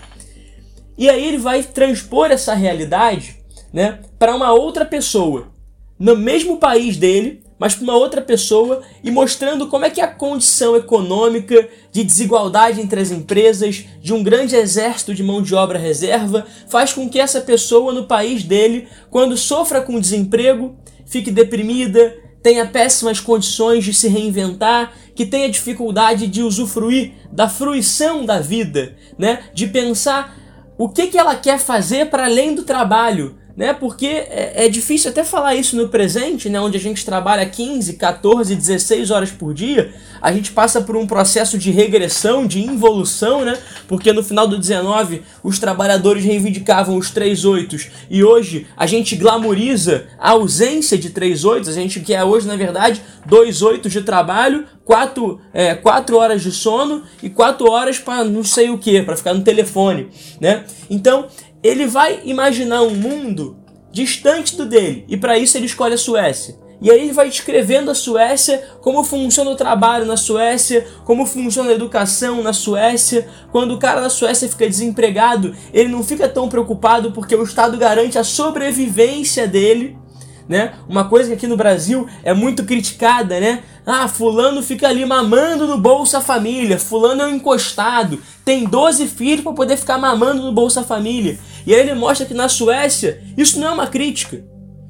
[0.98, 3.40] E aí ele vai transpor essa realidade
[3.74, 5.52] né, para uma outra pessoa,
[6.00, 10.08] no mesmo país dele, mas para uma outra pessoa e mostrando como é que a
[10.08, 15.78] condição econômica de desigualdade entre as empresas, de um grande exército de mão de obra
[15.78, 22.16] reserva, faz com que essa pessoa no país dele, quando sofra com desemprego, fique deprimida,
[22.42, 28.96] tenha péssimas condições de se reinventar, que tenha dificuldade de usufruir da fruição da vida,
[29.18, 29.44] né?
[29.54, 30.38] De pensar
[30.78, 33.74] o que, que ela quer fazer para além do trabalho, né?
[33.74, 36.62] Porque é, é, difícil até falar isso no presente, né?
[36.62, 41.06] Onde a gente trabalha 15, 14, 16 horas por dia, a gente passa por um
[41.06, 43.60] processo de regressão, de involução, né?
[43.86, 49.18] Porque no final do 19 os trabalhadores reivindicavam os 3 oitos e hoje a gente
[49.18, 54.02] glamoriza a ausência de 3 oitos, a gente quer hoje, na verdade, 2 oitos de
[54.04, 55.78] trabalho, 4, é,
[56.14, 60.08] horas de sono e 4 horas para não sei o que, para ficar no telefone,
[60.40, 60.64] né?
[60.90, 61.28] Então,
[61.64, 63.58] ele vai imaginar um mundo
[63.92, 66.56] distante do dele, e para isso ele escolhe a Suécia.
[66.82, 71.72] E aí ele vai descrevendo a Suécia, como funciona o trabalho na Suécia, como funciona
[71.72, 73.28] a educação na Suécia.
[73.52, 77.78] Quando o cara na Suécia fica desempregado, ele não fica tão preocupado porque o Estado
[77.78, 79.98] garante a sobrevivência dele
[80.50, 80.74] né?
[80.90, 83.64] Uma coisa que aqui no Brasil é muito criticada, né?
[83.86, 89.42] Ah, fulano fica ali mamando no Bolsa Família, fulano é um encostado, tem 12 filhos
[89.42, 91.38] para poder ficar mamando no Bolsa Família.
[91.68, 94.44] E aí ele mostra que na Suécia isso não é uma crítica.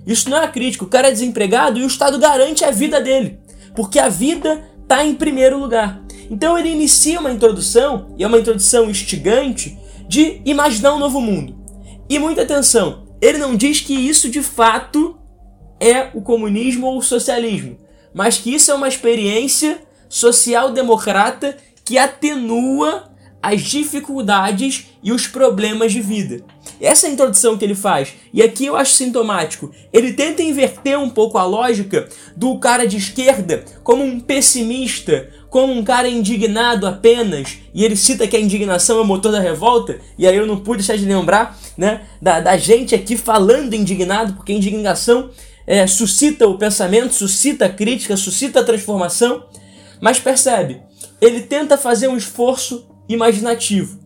[0.08, 0.86] Isso não é uma crítica.
[0.86, 3.38] O cara é desempregado e o Estado garante a vida dele.
[3.76, 6.02] Porque a vida está em primeiro lugar.
[6.32, 11.56] Então ele inicia uma introdução, e é uma introdução instigante, de imaginar um novo mundo.
[12.10, 15.19] E muita atenção, ele não diz que isso de fato
[15.80, 17.78] é o comunismo ou o socialismo,
[18.14, 23.10] mas que isso é uma experiência social-democrata que atenua
[23.42, 26.44] as dificuldades e os problemas de vida.
[26.82, 28.14] Essa é introdução que ele faz.
[28.34, 29.72] E aqui eu acho sintomático.
[29.92, 35.74] Ele tenta inverter um pouco a lógica do cara de esquerda como um pessimista, como
[35.74, 40.00] um cara indignado apenas, e ele cita que a indignação é o motor da revolta,
[40.18, 44.34] e aí eu não pude deixar de lembrar né, da, da gente aqui falando indignado,
[44.34, 45.32] porque indignação
[45.70, 49.46] é, suscita o pensamento, suscita a crítica, suscita a transformação,
[50.02, 50.82] mas percebe,
[51.22, 54.00] ele tenta fazer um esforço imaginativo.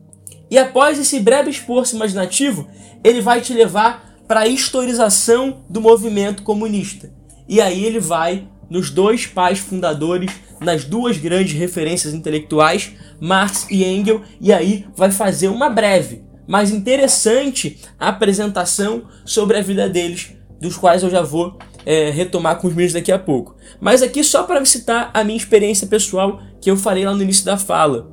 [0.52, 2.68] E após esse breve esforço imaginativo,
[3.02, 7.10] ele vai te levar para a historização do movimento comunista.
[7.48, 13.86] E aí ele vai nos dois pais fundadores, nas duas grandes referências intelectuais, Marx e
[13.86, 20.32] Engels, e aí vai fazer uma breve, mas interessante apresentação sobre a vida deles,
[20.64, 23.56] dos quais eu já vou é, retomar com os meus daqui a pouco.
[23.80, 27.46] Mas aqui só para citar a minha experiência pessoal que eu falei lá no início
[27.46, 28.12] da fala.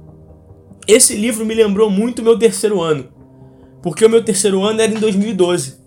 [0.87, 3.09] Esse livro me lembrou muito meu terceiro ano,
[3.83, 5.79] porque o meu terceiro ano era em 2012.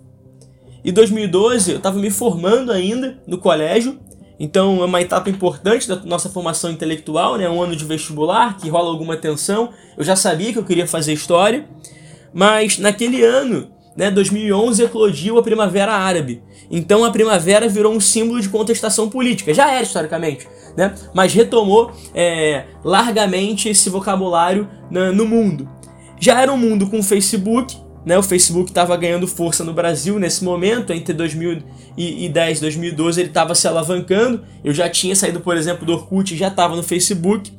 [0.84, 4.00] E 2012 eu estava me formando ainda no colégio
[4.40, 7.50] então é uma etapa importante da nossa formação intelectual, né?
[7.50, 9.70] Um ano de vestibular que rola alguma tensão.
[9.98, 11.68] Eu já sabia que eu queria fazer história,
[12.34, 16.42] mas naquele ano, né, 2011 eclodiu a Primavera Árabe.
[16.70, 19.54] Então a primavera virou um símbolo de contestação política.
[19.54, 20.96] Já era historicamente, né?
[21.14, 25.70] Mas retomou é, largamente esse vocabulário no mundo.
[26.20, 30.44] Já era um mundo com Facebook, né, o Facebook estava ganhando força no Brasil nesse
[30.44, 34.44] momento, entre 2010 e 2012 ele estava se alavancando.
[34.64, 37.52] Eu já tinha saído, por exemplo, do Orkut e já estava no Facebook.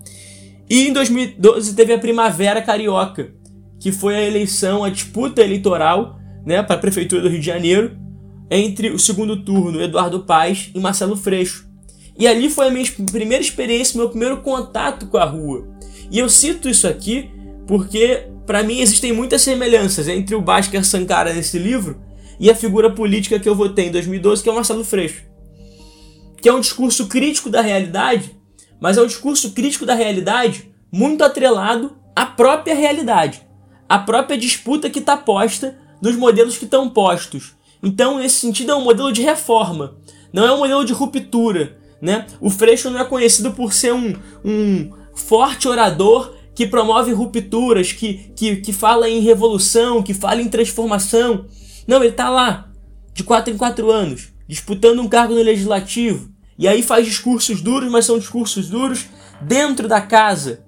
[0.69, 3.33] E em 2012 teve a Primavera Carioca,
[3.81, 7.97] que foi a eleição, a disputa eleitoral né, para a Prefeitura do Rio de Janeiro,
[8.51, 11.67] entre o segundo turno, Eduardo Paes e Marcelo Freixo.
[12.19, 15.67] E ali foi a minha primeira experiência, meu primeiro contato com a rua.
[16.11, 17.31] E eu cito isso aqui
[17.67, 22.01] porque para mim existem muitas semelhanças entre o Bhaskar Sankara nesse livro
[22.39, 25.25] e a figura política que eu votei em 2012, que é o Marcelo Freixo.
[26.41, 28.37] Que é um discurso crítico da realidade,
[28.81, 33.43] mas é um discurso crítico da realidade muito atrelado à própria realidade,
[33.89, 37.55] à própria disputa que está posta nos modelos que estão postos.
[37.83, 39.97] Então, nesse sentido, é um modelo de reforma,
[40.31, 41.79] não é um modelo de ruptura.
[42.01, 42.27] Né?
[42.39, 44.15] O Freixo não é conhecido por ser um,
[44.45, 50.49] um forte orador que promove rupturas, que, que, que fala em revolução, que fala em
[50.49, 51.47] transformação.
[51.87, 52.71] Não, ele está lá,
[53.15, 56.29] de 4 em 4 anos, disputando um cargo no legislativo.
[56.59, 59.07] E aí faz discursos duros, mas são discursos duros
[59.41, 60.65] dentro da casa.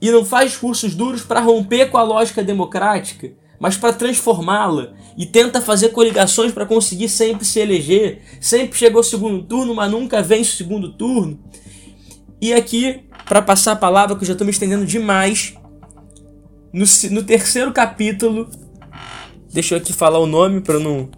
[0.00, 4.92] E não faz discursos duros para romper com a lógica democrática, mas para transformá-la.
[5.16, 8.20] E tenta fazer coligações para conseguir sempre se eleger.
[8.40, 11.38] Sempre chegou ao segundo turno, mas nunca vence o segundo turno.
[12.40, 15.54] E aqui para passar a palavra, que eu já estou me estendendo demais.
[16.72, 18.50] No, no terceiro capítulo,
[19.52, 21.08] deixa eu aqui falar o nome para não,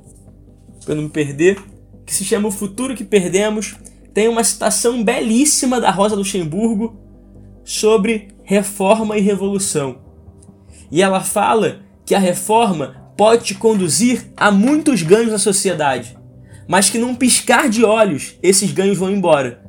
[0.86, 1.58] não me perder,
[2.04, 3.74] que se chama O Futuro que Perdemos.
[4.12, 6.94] Tem uma citação belíssima da Rosa Luxemburgo
[7.64, 9.98] sobre reforma e revolução.
[10.92, 16.16] E ela fala que a reforma pode te conduzir a muitos ganhos na sociedade,
[16.66, 19.62] mas que num piscar de olhos esses ganhos vão embora.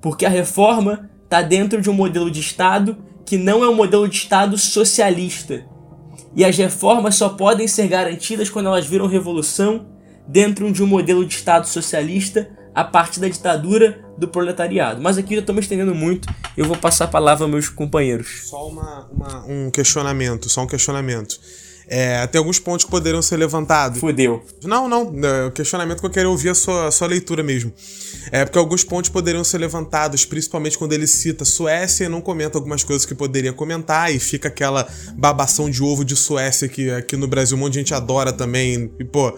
[0.00, 4.08] Porque a reforma está dentro de um modelo de Estado que não é um modelo
[4.08, 5.64] de Estado socialista.
[6.36, 9.86] E as reformas só podem ser garantidas quando elas viram revolução
[10.26, 15.00] dentro de um modelo de Estado socialista a partir da ditadura do proletariado.
[15.00, 18.48] Mas aqui eu estou me estendendo muito, eu vou passar a palavra aos meus companheiros.
[18.48, 21.38] Só uma, uma, um questionamento, só um questionamento.
[21.86, 24.00] É, tem alguns pontos que poderiam ser levantados.
[24.00, 24.42] Fudeu.
[24.64, 25.12] Não, não.
[25.22, 27.72] É, o questionamento que eu quero ouvir é a sua, a sua leitura mesmo.
[28.32, 32.56] É porque alguns pontos poderiam ser levantados, principalmente quando ele cita Suécia e não comenta
[32.56, 37.16] algumas coisas que poderia comentar, e fica aquela babação de ovo de Suécia que aqui
[37.16, 38.90] no Brasil um monte de gente adora também.
[38.98, 39.36] E, pô.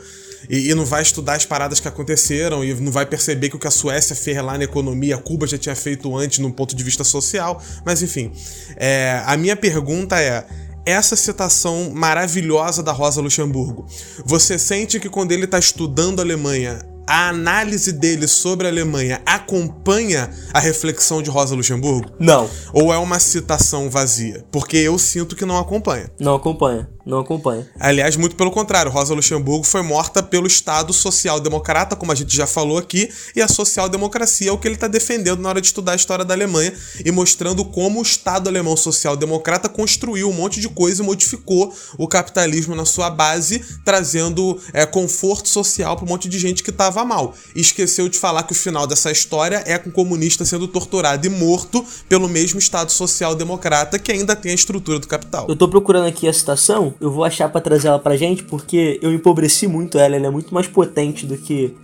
[0.48, 3.58] E, e, não vai estudar as paradas que aconteceram e não vai perceber que o
[3.58, 6.84] que a Suécia fez lá na economia, Cuba já tinha feito antes num ponto de
[6.84, 7.62] vista social.
[7.84, 8.32] Mas enfim,
[8.76, 10.46] é, a minha pergunta é:
[10.84, 13.86] essa citação maravilhosa da Rosa Luxemburgo.
[14.24, 16.78] Você sente que quando ele está estudando a Alemanha,
[17.08, 22.10] a análise dele sobre a Alemanha acompanha a reflexão de Rosa Luxemburgo?
[22.18, 22.48] Não.
[22.72, 24.44] Ou é uma citação vazia?
[24.50, 26.10] Porque eu sinto que não acompanha.
[26.18, 26.88] Não acompanha.
[27.06, 27.64] Não acompanha.
[27.78, 32.48] Aliás, muito pelo contrário, Rosa Luxemburgo foi morta pelo Estado social-democrata, como a gente já
[32.48, 35.92] falou aqui, e a social-democracia é o que ele está defendendo na hora de estudar
[35.92, 40.68] a história da Alemanha e mostrando como o Estado alemão social-democrata construiu um monte de
[40.68, 46.28] coisa e modificou o capitalismo na sua base, trazendo é, conforto social para um monte
[46.28, 47.34] de gente que estava mal.
[47.54, 51.24] E esqueceu de falar que o final dessa história é com o comunista sendo torturado
[51.24, 55.46] e morto pelo mesmo Estado social-democrata que ainda tem a estrutura do capital.
[55.48, 58.98] Eu tô procurando aqui a citação, eu vou achar para trazer ela pra gente, porque
[59.02, 61.74] eu empobreci muito ela, ela é muito mais potente do que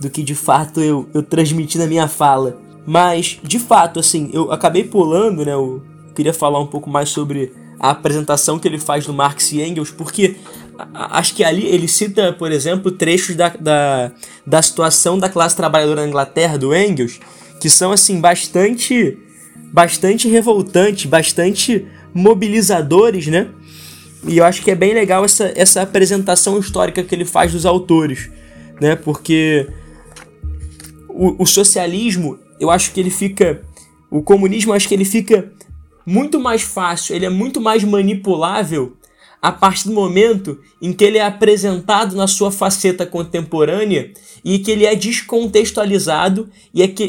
[0.00, 2.60] do que de fato eu, eu transmiti na minha fala.
[2.86, 5.52] Mas, de fato, assim, eu acabei pulando, né?
[5.52, 5.82] Eu
[6.14, 9.90] queria falar um pouco mais sobre a apresentação que ele faz do Marx e Engels,
[9.90, 10.36] porque
[10.94, 14.12] acho que ali ele cita, por exemplo, trechos da, da,
[14.46, 17.20] da situação da classe trabalhadora na Inglaterra, do Engels,
[17.60, 19.18] que são, assim, bastante,
[19.72, 23.48] bastante revoltantes, bastante mobilizadores, né?
[24.26, 27.64] E eu acho que é bem legal essa, essa apresentação histórica que ele faz dos
[27.64, 28.30] autores,
[28.80, 28.96] né?
[28.96, 29.68] Porque
[31.08, 33.62] o, o socialismo, eu acho que ele fica.
[34.10, 35.52] O comunismo, eu acho que ele fica
[36.06, 38.96] muito mais fácil, ele é muito mais manipulável
[39.40, 44.12] a partir do momento em que ele é apresentado na sua faceta contemporânea
[44.44, 47.08] e que ele é descontextualizado e, é que, e,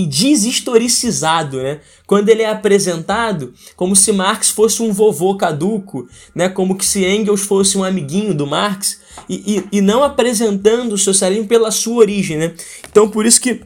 [0.00, 1.80] e, e deshistoricizado, né?
[2.06, 6.48] Quando ele é apresentado como se Marx fosse um vovô caduco, né?
[6.48, 10.98] Como que se Engels fosse um amiguinho do Marx e, e, e não apresentando o
[10.98, 12.54] socialismo pela sua origem, né?
[12.90, 13.62] Então por isso que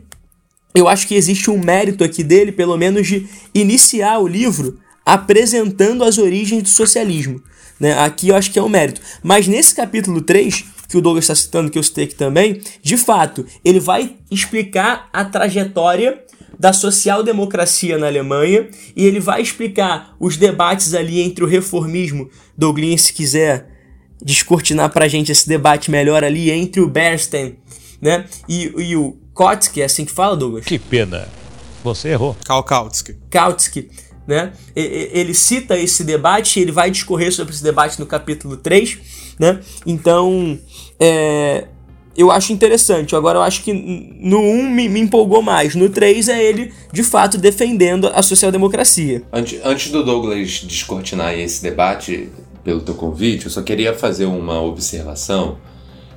[0.75, 6.03] eu acho que existe um mérito aqui dele, pelo menos de iniciar o livro apresentando
[6.03, 7.41] as origens do socialismo.
[7.79, 7.99] Né?
[7.99, 9.01] Aqui eu acho que é um mérito.
[9.22, 12.97] Mas nesse capítulo 3, que o Douglas está citando, que eu citei aqui também, de
[12.97, 16.22] fato, ele vai explicar a trajetória
[16.59, 23.03] da social-democracia na Alemanha e ele vai explicar os debates ali entre o reformismo, Douglas,
[23.03, 23.68] se quiser
[24.22, 27.57] descortinar pra gente esse debate melhor ali, entre o Bernstein
[28.01, 30.64] né, e, e o Kautsky, é assim que fala, Douglas?
[30.64, 31.29] Que pena.
[31.83, 32.37] Você errou.
[32.45, 33.16] Karl Kautsky.
[33.31, 33.91] Kautsky
[34.27, 34.53] né?
[34.75, 38.99] Ele cita esse debate, ele vai discorrer sobre esse debate no capítulo 3,
[39.39, 39.61] né?
[39.87, 40.59] Então,
[40.99, 41.66] é,
[42.16, 43.14] eu acho interessante.
[43.14, 45.75] Agora, eu acho que no 1 me, me, empolgou mais.
[45.75, 49.22] No 3 é ele, de fato, defendendo a social-democracia.
[49.33, 52.29] Antes, antes do Douglas descortinar esse debate,
[52.62, 55.59] pelo teu convite, eu só queria fazer uma observação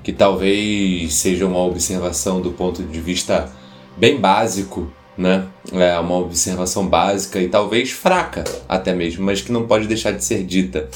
[0.04, 3.52] que talvez seja uma observação do ponto de vista
[3.98, 5.46] bem básico né?
[5.72, 10.24] É uma observação básica e talvez fraca até mesmo, mas que não pode deixar de
[10.24, 10.88] ser dita.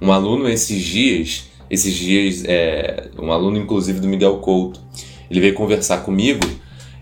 [0.00, 4.80] Um aluno esses dias, esses dias, é, um aluno inclusive do Miguel Couto,
[5.30, 6.44] ele veio conversar comigo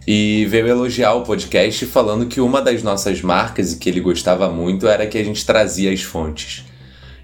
[0.07, 4.49] e veio elogiar o podcast falando que uma das nossas marcas e que ele gostava
[4.49, 6.65] muito era que a gente trazia as fontes.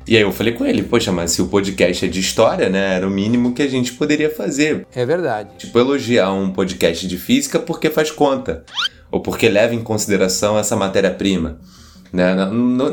[0.08, 2.94] E aí eu falei com ele, poxa, mas se o podcast é de história, né?
[2.94, 4.86] Era o mínimo que a gente poderia fazer.
[4.94, 5.50] É verdade.
[5.58, 8.64] Tipo, elogiar um podcast de física porque faz conta
[9.10, 11.58] ou porque leva em consideração essa matéria-prima.
[12.12, 12.34] Né?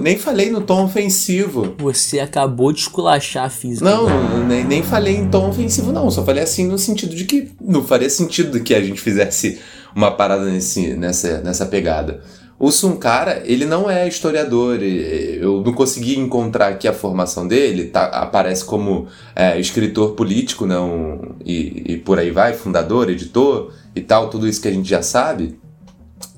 [0.02, 1.76] nem falei no tom ofensivo.
[1.78, 3.86] Você acabou de esculachar a física.
[3.86, 6.10] Não, nem, nem falei em tom ofensivo, não.
[6.10, 9.60] Só falei assim no sentido de que não faria sentido que a gente fizesse
[9.96, 12.22] uma parada nesse, nessa, nessa pegada.
[12.60, 14.82] O Sunkara, ele não é historiador.
[14.82, 17.86] Eu não consegui encontrar aqui a formação dele.
[17.86, 24.02] Tá, aparece como é, escritor político, não, e, e por aí vai, fundador, editor e
[24.02, 25.60] tal, tudo isso que a gente já sabe.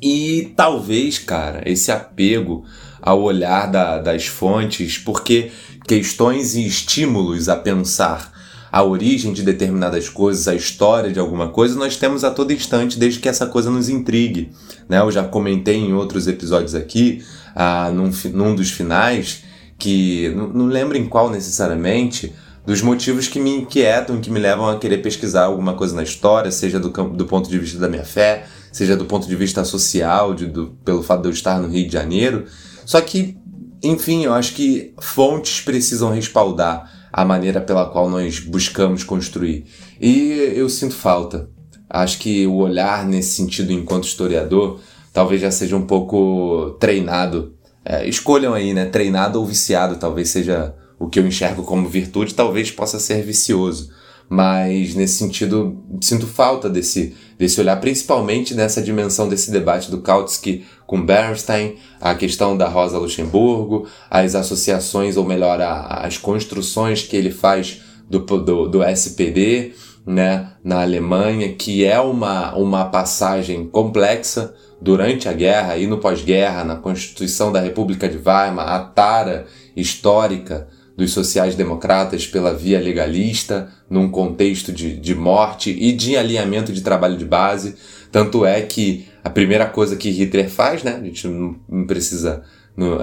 [0.01, 2.65] E talvez, cara, esse apego
[3.01, 5.51] ao olhar da, das fontes, porque
[5.87, 8.33] questões e estímulos a pensar
[8.71, 12.99] a origem de determinadas coisas, a história de alguma coisa, nós temos a todo instante
[12.99, 14.51] desde que essa coisa nos intrigue.
[14.89, 14.99] Né?
[14.99, 17.23] Eu já comentei em outros episódios aqui,
[17.55, 19.43] ah, num, num dos finais,
[19.79, 22.33] que não, não lembro em qual necessariamente,
[22.65, 26.51] dos motivos que me inquietam, que me levam a querer pesquisar alguma coisa na história,
[26.51, 30.33] seja do, do ponto de vista da minha fé, seja do ponto de vista social,
[30.33, 32.43] de, do, pelo fato de eu estar no Rio de Janeiro.
[32.85, 33.37] Só que,
[33.81, 39.63] enfim, eu acho que fontes precisam respaldar a maneira pela qual nós buscamos construir.
[39.97, 41.49] E eu sinto falta.
[41.89, 44.81] Acho que o olhar nesse sentido enquanto historiador
[45.13, 47.53] talvez já seja um pouco treinado.
[47.85, 48.87] É, escolham aí, né?
[48.87, 53.89] Treinado ou viciado, talvez seja o que eu enxergo como virtude, talvez possa ser vicioso
[54.29, 60.65] mas nesse sentido sinto falta desse, desse olhar, principalmente nessa dimensão desse debate do Kautsky
[60.87, 67.31] com Bernstein, a questão da Rosa Luxemburgo, as associações, ou melhor, as construções que ele
[67.31, 69.73] faz do, do, do SPD
[70.05, 76.63] né, na Alemanha, que é uma, uma passagem complexa durante a guerra e no pós-guerra,
[76.63, 84.09] na Constituição da República de Weimar, a tara histórica dos sociais-democratas pela via legalista, num
[84.09, 87.75] contexto de, de morte e de alinhamento de trabalho de base.
[88.11, 90.97] Tanto é que a primeira coisa que Hitler faz, né?
[90.99, 92.43] A gente não, precisa.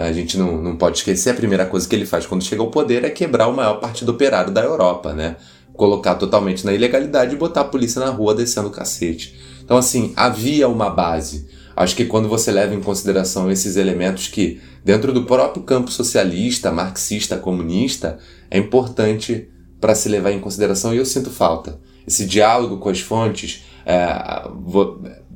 [0.01, 2.71] A gente não, não pode esquecer, a primeira coisa que ele faz quando chega ao
[2.71, 5.37] poder é quebrar o maior partido operário da Europa, né?
[5.73, 9.35] Colocar totalmente na ilegalidade e botar a polícia na rua descendo o cacete.
[9.65, 11.47] Então, assim, havia uma base.
[11.75, 16.71] Acho que quando você leva em consideração esses elementos que, dentro do próprio campo socialista,
[16.71, 18.19] marxista, comunista,
[18.51, 19.49] é importante
[19.83, 21.81] para se levar em consideração e eu sinto falta.
[22.07, 24.49] Esse diálogo com as fontes, é,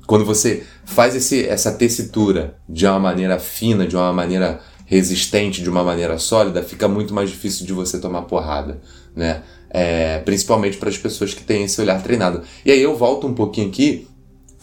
[0.06, 5.68] quando você faz esse, essa tessitura de uma maneira fina, de uma maneira resistente, de
[5.68, 8.80] uma maneira sólida, fica muito mais difícil de você tomar porrada,
[9.16, 9.42] né?
[9.68, 12.42] É, principalmente para as pessoas que têm esse olhar treinado.
[12.64, 14.06] E aí eu volto um pouquinho aqui,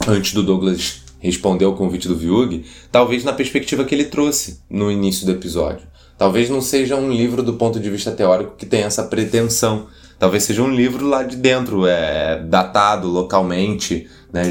[0.08, 4.90] antes do Douglas responder ao convite do Viug, talvez na perspectiva que ele trouxe no
[4.90, 5.88] início do episódio.
[6.18, 9.88] Talvez não seja um livro do ponto de vista teórico que tenha essa pretensão.
[10.20, 14.44] Talvez seja um livro lá de dentro, é, datado localmente, né,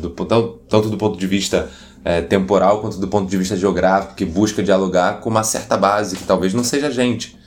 [0.00, 0.10] do,
[0.68, 1.70] tanto do ponto de vista
[2.04, 6.16] é, temporal quanto do ponto de vista geográfico, que busca dialogar com uma certa base,
[6.16, 7.38] que talvez não seja a gente.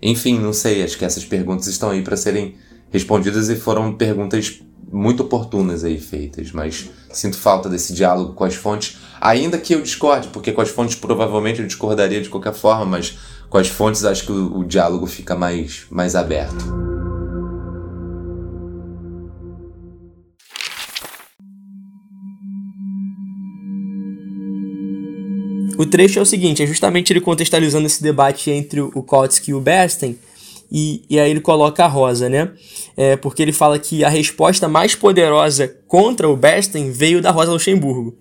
[0.00, 2.54] Enfim, não sei, acho que essas perguntas estão aí para serem
[2.90, 4.60] respondidas e foram perguntas
[4.90, 9.82] muito oportunas aí feitas, mas sinto falta desse diálogo com as fontes, ainda que eu
[9.82, 14.04] discorde, porque com as fontes provavelmente eu discordaria de qualquer forma, mas com as fontes
[14.04, 16.88] acho que o, o diálogo fica mais, mais aberto.
[25.78, 29.54] O trecho é o seguinte, é justamente ele contextualizando esse debate entre o Kautsky e
[29.54, 30.18] o Bernstein,
[30.70, 32.50] e, e aí ele coloca a Rosa, né?
[32.96, 37.52] É, porque ele fala que a resposta mais poderosa contra o Bernstein veio da Rosa
[37.52, 38.16] Luxemburgo.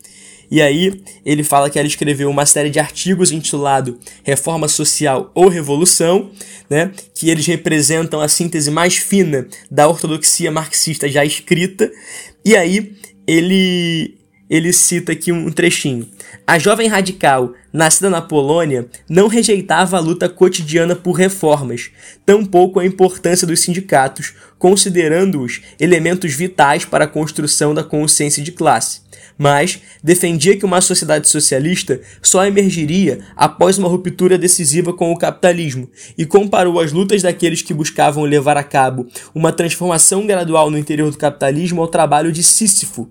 [0.49, 5.49] E aí ele fala que ela escreveu uma série de artigos intitulado Reforma Social ou
[5.49, 6.29] Revolução,
[6.69, 11.91] né, que eles representam a síntese mais fina da ortodoxia marxista já escrita.
[12.45, 12.95] E aí
[13.27, 14.17] ele
[14.49, 16.07] ele cita aqui um trechinho.
[16.45, 21.89] A jovem radical, nascida na Polônia, não rejeitava a luta cotidiana por reformas,
[22.25, 29.01] tampouco a importância dos sindicatos, considerando-os elementos vitais para a construção da consciência de classe.
[29.37, 35.89] Mas defendia que uma sociedade socialista só emergiria após uma ruptura decisiva com o capitalismo
[36.17, 41.11] e comparou as lutas daqueles que buscavam levar a cabo uma transformação gradual no interior
[41.11, 43.09] do capitalismo ao trabalho de Sísifo,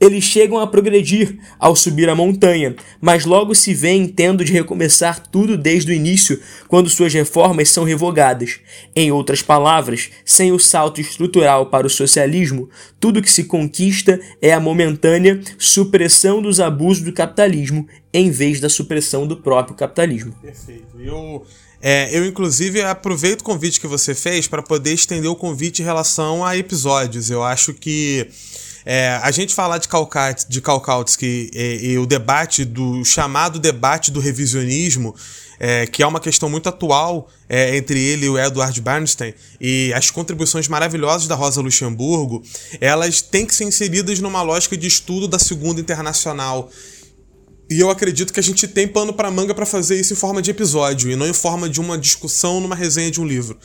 [0.00, 5.20] eles chegam a progredir ao subir a montanha, mas logo se veem tendo de recomeçar
[5.28, 8.60] tudo desde o início, quando suas reformas são revogadas.
[8.94, 12.68] Em outras palavras, sem o salto estrutural para o socialismo,
[12.98, 18.68] tudo que se conquista é a momentânea supressão dos abusos do capitalismo, em vez da
[18.68, 20.34] supressão do próprio capitalismo.
[20.42, 20.98] Perfeito.
[20.98, 21.44] Eu,
[21.80, 25.84] é, eu inclusive, aproveito o convite que você fez para poder estender o convite em
[25.84, 27.30] relação a episódios.
[27.30, 28.28] Eu acho que
[28.84, 34.10] é, a gente falar de, Kalkat, de Kalkautsky e, e, o debate do chamado debate
[34.10, 35.14] do revisionismo,
[35.58, 39.92] é, que é uma questão muito atual é, entre ele e o Edward Bernstein, e
[39.94, 42.42] as contribuições maravilhosas da Rosa Luxemburgo,
[42.80, 46.70] elas têm que ser inseridas numa lógica de estudo da Segunda Internacional
[47.70, 50.42] e eu acredito que a gente tem pano para manga para fazer isso em forma
[50.42, 53.56] de episódio e não em forma de uma discussão numa resenha de um livro.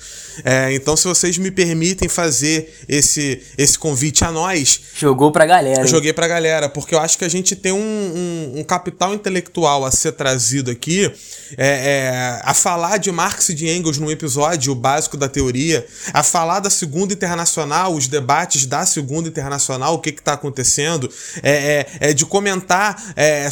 [0.43, 4.79] É, então, se vocês me permitem fazer esse, esse convite a nós.
[4.95, 5.81] Jogou pra galera.
[5.81, 5.87] Hein?
[5.87, 9.83] Joguei pra galera, porque eu acho que a gente tem um, um, um capital intelectual
[9.83, 11.11] a ser trazido aqui
[11.57, 15.85] é, é, a falar de Marx e de Engels num episódio o básico da teoria,
[16.13, 21.09] a falar da Segunda Internacional, os debates da Segunda Internacional, o que está acontecendo,
[21.43, 23.49] é, é, é, de comentar é,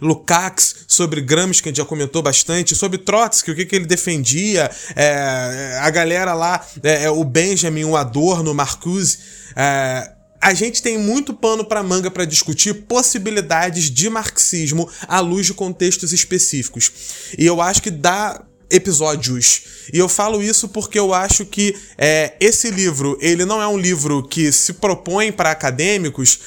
[0.00, 3.86] Lukács, sobre Gramsci, que a gente já comentou bastante, sobre Trotsky, o que, que ele
[3.86, 9.18] defendia, é, a galera lá, é, é o Benjamin, o Adorno, o Marcuse.
[9.56, 15.46] É, a gente tem muito pano para manga para discutir possibilidades de marxismo à luz
[15.46, 16.90] de contextos específicos.
[17.38, 18.42] E eu acho que dá
[18.72, 19.62] episódios.
[19.92, 23.78] E eu falo isso porque eu acho que é, esse livro, ele não é um
[23.78, 26.38] livro que se propõe para acadêmicos,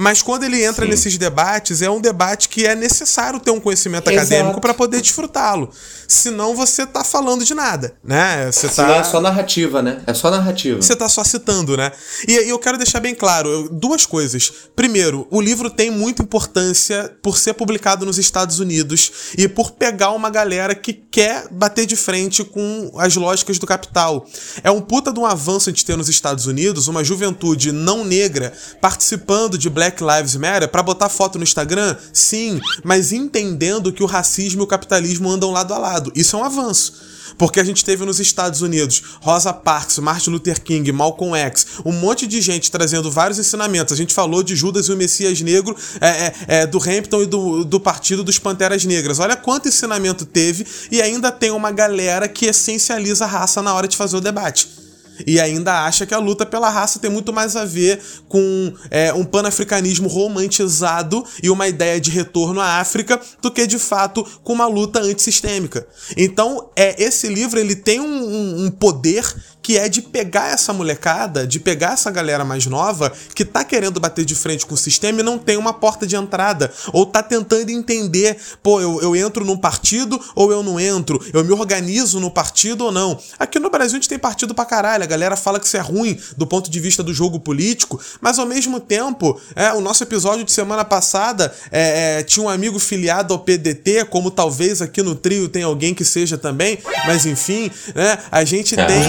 [0.00, 0.90] mas quando ele entra Sim.
[0.90, 4.26] nesses debates, é um debate que é necessário ter um conhecimento Exato.
[4.26, 5.70] acadêmico para poder desfrutá-lo.
[6.08, 8.50] Senão você tá falando de nada, né?
[8.50, 8.96] Você tá...
[8.96, 10.00] é só narrativa, né?
[10.06, 10.80] É só narrativa.
[10.80, 11.92] Você tá só citando, né?
[12.26, 14.50] E, e eu quero deixar bem claro duas coisas.
[14.74, 20.12] Primeiro, o livro tem muita importância por ser publicado nos Estados Unidos e por pegar
[20.12, 24.26] uma galera que quer bater de frente com as lógicas do capital.
[24.62, 28.52] É um puta de um avanço de ter nos Estados Unidos uma juventude não negra
[28.80, 31.96] participando de Black Lives Matter para botar foto no Instagram?
[32.12, 36.12] Sim, mas entendendo que o racismo e o capitalismo andam lado a lado.
[36.14, 37.19] Isso é um avanço.
[37.40, 41.92] Porque a gente teve nos Estados Unidos Rosa Parks, Martin Luther King, Malcolm X, um
[41.92, 43.94] monte de gente trazendo vários ensinamentos.
[43.94, 47.26] A gente falou de Judas e o Messias Negro é, é, é, do Hampton e
[47.26, 49.20] do, do Partido dos Panteras Negras.
[49.20, 53.88] Olha quanto ensinamento teve e ainda tem uma galera que essencializa a raça na hora
[53.88, 54.79] de fazer o debate
[55.26, 59.12] e ainda acha que a luta pela raça tem muito mais a ver com é,
[59.12, 64.52] um panafricanismo romantizado e uma ideia de retorno à África do que de fato com
[64.52, 65.86] uma luta antissistêmica.
[66.16, 69.24] Então, é esse livro ele tem um, um poder
[69.70, 74.00] que é de pegar essa molecada, de pegar essa galera mais nova que tá querendo
[74.00, 77.22] bater de frente com o sistema e não tem uma porta de entrada, ou tá
[77.22, 82.18] tentando entender, pô, eu, eu entro num partido ou eu não entro, eu me organizo
[82.18, 83.16] no partido ou não.
[83.38, 85.80] Aqui no Brasil a gente tem partido pra caralho, a galera fala que isso é
[85.80, 90.02] ruim do ponto de vista do jogo político, mas ao mesmo tempo, é, o nosso
[90.02, 95.00] episódio de semana passada é, é, tinha um amigo filiado ao PDT, como talvez aqui
[95.00, 99.08] no trio tem alguém que seja também, mas enfim, né, a gente Ah, tem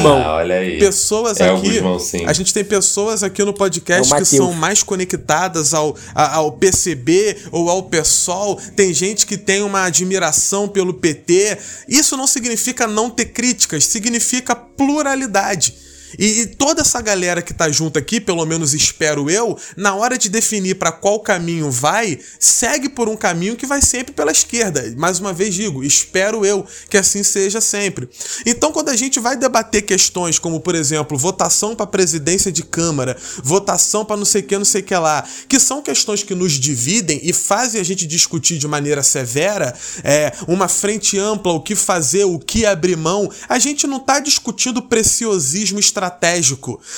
[0.52, 0.80] olha aí.
[0.80, 1.70] pessoas É aqui.
[1.70, 2.26] Guzmão, sim.
[2.26, 6.36] A gente tem pessoas aqui no É podcast o que são mais conectadas ao, a-
[6.36, 8.60] ao PCB ou ao PSOL.
[8.76, 11.58] Tem gente que tem uma admiração pelo PT.
[11.88, 15.74] Isso não significa não ter críticas, significa pluralidade.
[16.18, 20.18] E, e toda essa galera que tá junto aqui, pelo menos espero eu, na hora
[20.18, 24.94] de definir para qual caminho vai, segue por um caminho que vai sempre pela esquerda.
[24.98, 28.10] Mais uma vez digo, espero eu que assim seja sempre.
[28.46, 33.18] Então, quando a gente vai debater questões como, por exemplo, votação para presidência de Câmara,
[33.44, 36.54] votação para não sei o que, não sei que lá, que são questões que nos
[36.54, 41.76] dividem e fazem a gente discutir de maneira severa, é, uma frente ampla, o que
[41.76, 46.01] fazer, o que abrir mão, a gente não tá discutindo preciosismo estratégico.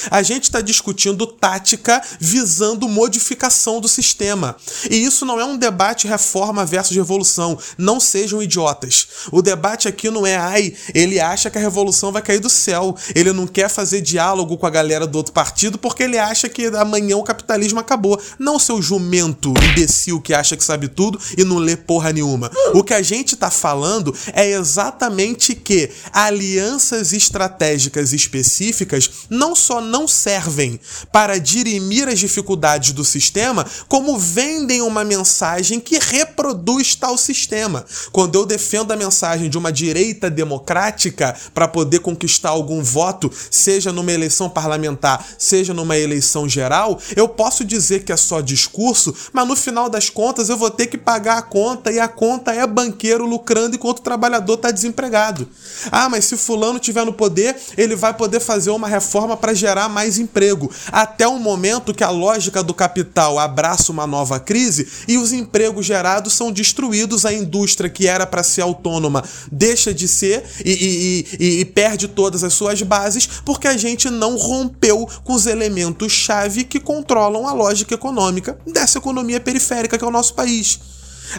[0.09, 4.55] A gente está discutindo tática visando modificação do sistema.
[4.89, 7.57] E isso não é um debate reforma versus revolução.
[7.77, 9.07] Não sejam idiotas.
[9.31, 12.95] O debate aqui não é, ai, ele acha que a revolução vai cair do céu.
[13.15, 16.67] Ele não quer fazer diálogo com a galera do outro partido porque ele acha que
[16.67, 18.19] amanhã o capitalismo acabou.
[18.37, 22.51] Não seu jumento imbecil que acha que sabe tudo e não lê porra nenhuma.
[22.73, 28.92] O que a gente tá falando é exatamente que alianças estratégicas específicas
[29.29, 30.79] não só não servem
[31.11, 37.85] para dirimir as dificuldades do sistema, como vendem uma mensagem que reproduz tal sistema.
[38.11, 43.91] Quando eu defendo a mensagem de uma direita democrática para poder conquistar algum voto, seja
[43.91, 49.47] numa eleição parlamentar, seja numa eleição geral, eu posso dizer que é só discurso, mas
[49.47, 52.65] no final das contas eu vou ter que pagar a conta e a conta é
[52.65, 55.47] banqueiro lucrando enquanto o trabalhador está desempregado.
[55.91, 59.89] Ah, mas se fulano tiver no poder, ele vai poder fazer uma reforma para gerar
[59.89, 60.69] mais emprego.
[60.91, 65.85] Até o momento que a lógica do capital abraça uma nova crise e os empregos
[65.85, 71.27] gerados são destruídos, a indústria que era para ser autônoma deixa de ser e, e-
[71.39, 76.63] e- e perde todas as suas bases porque a gente não rompeu com os elementos-chave
[76.63, 80.79] que controlam a lógica econômica dessa economia periférica que é o nosso país.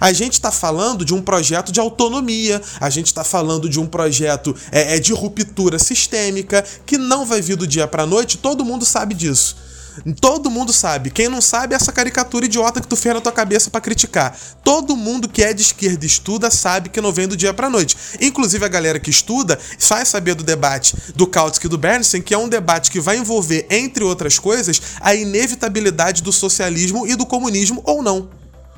[0.01, 3.87] A gente está falando de um projeto de autonomia, a gente está falando de um
[3.87, 8.65] projeto é, é, de ruptura sistêmica que não vai vir do dia para noite, todo
[8.65, 9.57] mundo sabe disso.
[10.21, 11.11] Todo mundo sabe.
[11.11, 14.37] Quem não sabe é essa caricatura idiota que tu fez na tua cabeça pra criticar.
[14.65, 17.71] Todo mundo que é de esquerda e estuda sabe que não vem do dia pra
[17.71, 17.97] noite.
[18.21, 19.59] Inclusive a galera que estuda
[19.89, 23.17] vai saber do debate do Kautsky e do Bernstein, que é um debate que vai
[23.17, 28.29] envolver, entre outras coisas, a inevitabilidade do socialismo e do comunismo ou não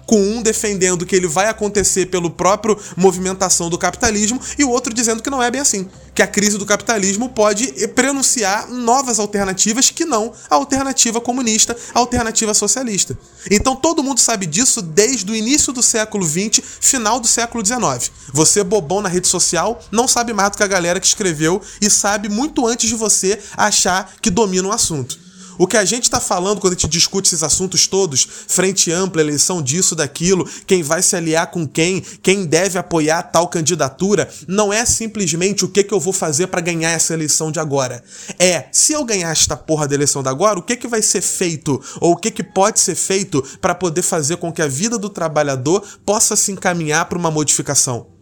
[0.06, 4.94] com um defendendo que ele vai acontecer pelo próprio movimentação do capitalismo e o outro
[4.94, 9.90] dizendo que não é bem assim, que a crise do capitalismo pode prenunciar novas alternativas
[9.90, 13.18] que não a alternativa comunista, a alternativa socialista.
[13.50, 18.10] Então todo mundo sabe disso desde o início do século XX, final do século XIX.
[18.32, 21.90] Você bobão na rede social não sabe mais do que a galera que escreveu e
[21.90, 25.25] sabe muito antes de você achar que domina o assunto.
[25.58, 29.20] O que a gente está falando quando a gente discute esses assuntos todos, frente ampla,
[29.20, 34.72] eleição disso, daquilo, quem vai se aliar com quem, quem deve apoiar tal candidatura, não
[34.72, 38.02] é simplesmente o que, que eu vou fazer para ganhar essa eleição de agora.
[38.38, 41.22] É, se eu ganhar esta porra da eleição de agora, o que, que vai ser
[41.22, 44.98] feito, ou o que, que pode ser feito para poder fazer com que a vida
[44.98, 48.15] do trabalhador possa se encaminhar para uma modificação.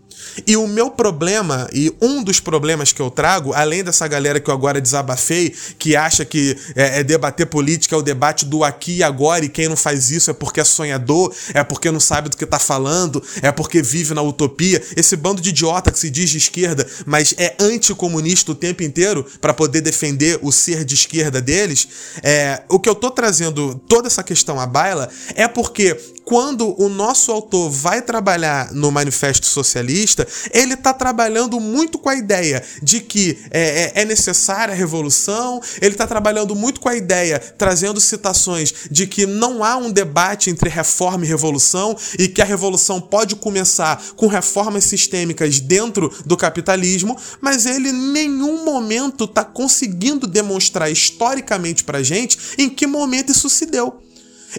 [0.46, 4.50] E o meu problema, e um dos problemas que eu trago, além dessa galera que
[4.50, 8.96] eu agora desabafei, que acha que é, é debater política é o debate do aqui
[8.96, 12.28] e agora, e quem não faz isso é porque é sonhador, é porque não sabe
[12.28, 14.82] do que tá falando, é porque vive na utopia.
[14.96, 19.24] Esse bando de idiota que se diz de esquerda, mas é anticomunista o tempo inteiro
[19.40, 21.88] para poder defender o ser de esquerda deles.
[22.22, 26.88] É, o que eu tô trazendo toda essa questão à baila é porque quando o
[26.88, 33.00] nosso autor vai trabalhar no Manifesto Socialista, ele está trabalhando muito com a ideia de
[33.00, 38.00] que é, é, é necessária a revolução, ele está trabalhando muito com a ideia, trazendo
[38.00, 43.00] citações de que não há um debate entre reforma e revolução e que a revolução
[43.00, 50.26] pode começar com reformas sistêmicas dentro do capitalismo, mas ele em nenhum momento está conseguindo
[50.26, 54.04] demonstrar historicamente para gente em que momento isso se deu.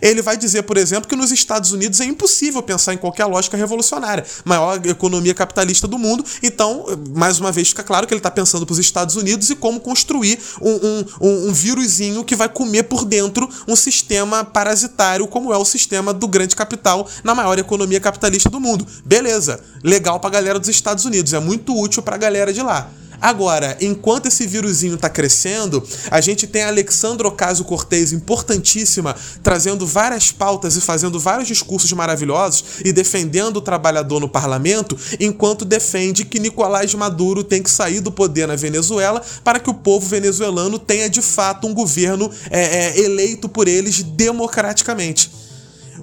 [0.01, 3.57] Ele vai dizer, por exemplo, que nos Estados Unidos é impossível pensar em qualquer lógica
[3.57, 6.23] revolucionária, maior economia capitalista do mundo.
[6.41, 6.85] Então,
[7.15, 9.79] mais uma vez, fica claro que ele está pensando para os Estados Unidos e como
[9.79, 15.57] construir um, um, um, vírusinho que vai comer por dentro um sistema parasitário, como é
[15.57, 18.85] o sistema do grande capital na maior economia capitalista do mundo.
[19.05, 22.61] Beleza, legal para a galera dos Estados Unidos, é muito útil para a galera de
[22.61, 22.89] lá.
[23.21, 30.31] Agora, enquanto esse vírusinho está crescendo, a gente tem a Alexandra Ocasio-Cortez, importantíssima, trazendo várias
[30.31, 36.39] pautas e fazendo vários discursos maravilhosos e defendendo o trabalhador no parlamento, enquanto defende que
[36.39, 41.09] Nicolás Maduro tem que sair do poder na Venezuela para que o povo venezuelano tenha
[41.09, 45.44] de fato um governo é, é, eleito por eles democraticamente.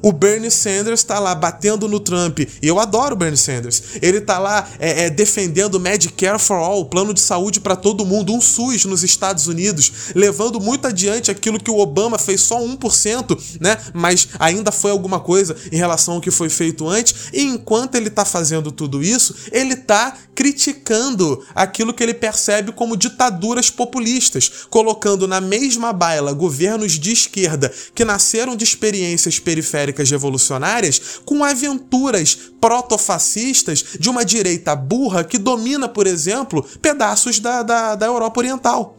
[0.02, 2.40] O Bernie Sanders está lá batendo no Trump.
[2.40, 3.82] E eu adoro o Bernie Sanders.
[4.02, 8.34] Ele está lá é, é, defendendo Medicare for All, plano de saúde para todo mundo,
[8.34, 13.40] um SUS nos Estados Unidos, levando muito adiante aquilo que o Obama fez só 1%,
[13.60, 13.78] né?
[13.94, 17.28] Mas ainda foi alguma coisa em relação ao que foi feito antes.
[17.32, 22.96] E enquanto ele está fazendo tudo isso, ele está criticando aquilo que ele percebe como
[22.96, 31.20] ditaduras populistas, colocando na mesma baila governos de esquerda que nasceram de experiências periféricas revolucionárias
[31.24, 38.06] com aventuras protofascistas de uma direita burra que domina, por exemplo, pedaços da, da, da
[38.06, 38.98] Europa Oriental.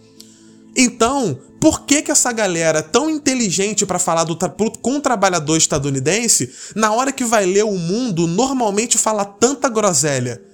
[0.75, 4.37] Então, por que, que essa galera tão inteligente para falar do,
[4.81, 10.52] com o trabalhador estadunidense, na hora que vai ler o mundo, normalmente fala tanta groselha?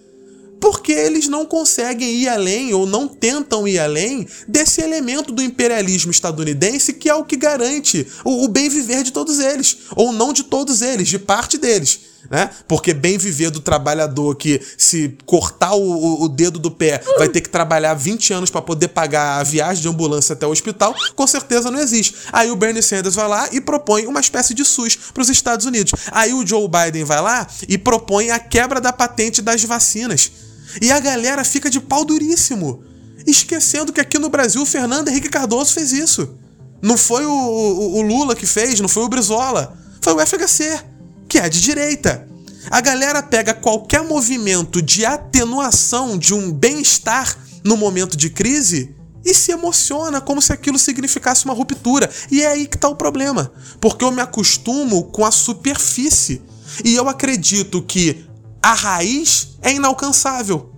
[0.60, 6.12] Porque eles não conseguem ir além ou não tentam ir além desse elemento do imperialismo
[6.12, 10.34] estadunidense que é o que garante o, o bem viver de todos eles, ou não
[10.34, 12.10] de todos eles, de parte deles.
[12.30, 12.50] Né?
[12.68, 17.42] Porque bem viver do trabalhador que se cortar o, o dedo do pé vai ter
[17.42, 21.26] que trabalhar 20 anos para poder pagar a viagem de ambulância até o hospital, com
[21.26, 22.16] certeza não existe.
[22.32, 25.66] Aí o Bernie Sanders vai lá e propõe uma espécie de SUS para os Estados
[25.66, 25.94] Unidos.
[26.12, 30.49] Aí o Joe Biden vai lá e propõe a quebra da patente das vacinas.
[30.82, 32.84] E a galera fica de pau duríssimo,
[33.26, 36.36] esquecendo que aqui no Brasil o Fernando Henrique Cardoso fez isso.
[36.82, 40.84] Não foi o, o, o Lula que fez, não foi o Brizola, foi o FHC,
[41.28, 42.28] que é de direita.
[42.70, 48.96] A galera pega qualquer movimento de atenuação de um bem-estar no momento de crise
[49.26, 52.10] e se emociona como se aquilo significasse uma ruptura.
[52.32, 53.52] E é aí que está o problema.
[53.80, 56.42] Porque eu me acostumo com a superfície.
[56.84, 58.26] E eu acredito que
[58.62, 60.72] a raiz é inalcançável.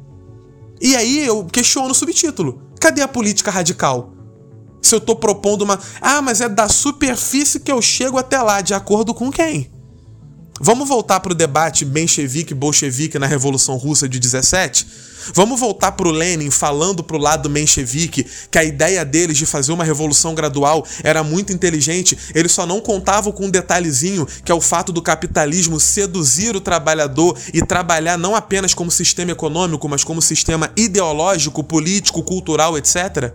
[0.79, 2.61] E aí eu questiono o subtítulo.
[2.79, 4.13] Cadê a política radical?
[4.82, 5.79] Se eu tô propondo uma.
[6.01, 9.71] Ah, mas é da superfície que eu chego até lá, de acordo com quem?
[10.59, 14.88] Vamos voltar para o debate menchevique-bolchevique na Revolução Russa de 17?
[15.34, 19.45] Vamos voltar para o Lenin falando para o lado menchevique que a ideia deles de
[19.45, 24.51] fazer uma revolução gradual era muito inteligente, eles só não contavam com um detalhezinho que
[24.51, 29.88] é o fato do capitalismo seduzir o trabalhador e trabalhar não apenas como sistema econômico,
[29.88, 33.34] mas como sistema ideológico, político, cultural, etc.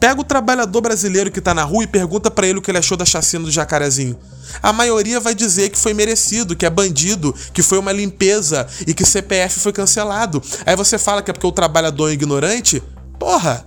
[0.00, 2.78] Pega o trabalhador brasileiro que tá na rua e pergunta para ele o que ele
[2.78, 4.16] achou da chacina do jacarezinho.
[4.62, 8.94] A maioria vai dizer que foi merecido, que é bandido, que foi uma limpeza e
[8.94, 10.42] que CPF foi cancelado.
[10.64, 12.82] Aí você fala que é porque o trabalhador é ignorante?
[13.18, 13.66] Porra!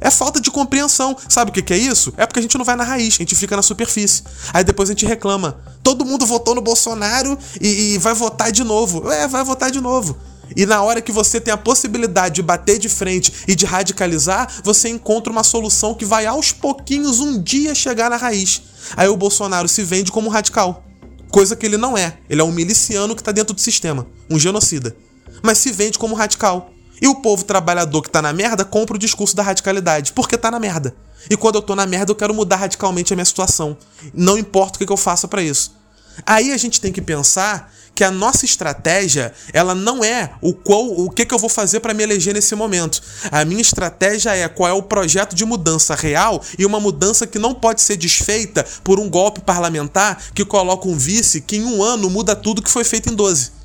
[0.00, 1.16] É falta de compreensão.
[1.28, 2.12] Sabe o que, que é isso?
[2.16, 4.22] É porque a gente não vai na raiz, a gente fica na superfície.
[4.52, 5.60] Aí depois a gente reclama.
[5.82, 9.10] Todo mundo votou no Bolsonaro e, e vai votar de novo.
[9.12, 10.16] É, vai votar de novo.
[10.56, 14.50] E na hora que você tem a possibilidade de bater de frente e de radicalizar,
[14.64, 18.62] você encontra uma solução que vai aos pouquinhos um dia chegar na raiz.
[18.96, 20.84] Aí o Bolsonaro se vende como um radical.
[21.30, 22.18] Coisa que ele não é.
[22.28, 24.96] Ele é um miliciano que está dentro do sistema, um genocida.
[25.42, 26.70] Mas se vende como radical.
[27.00, 30.50] E o povo trabalhador que tá na merda compra o discurso da radicalidade, porque tá
[30.50, 30.94] na merda.
[31.30, 33.76] E quando eu tô na merda, eu quero mudar radicalmente a minha situação.
[34.12, 35.74] Não importa o que eu faça para isso.
[36.26, 40.86] Aí a gente tem que pensar que a nossa estratégia, ela não é o qual,
[40.86, 43.02] o que, que eu vou fazer para me eleger nesse momento.
[43.30, 47.38] A minha estratégia é qual é o projeto de mudança real e uma mudança que
[47.38, 51.82] não pode ser desfeita por um golpe parlamentar que coloca um vice que em um
[51.82, 53.59] ano muda tudo que foi feito em 12.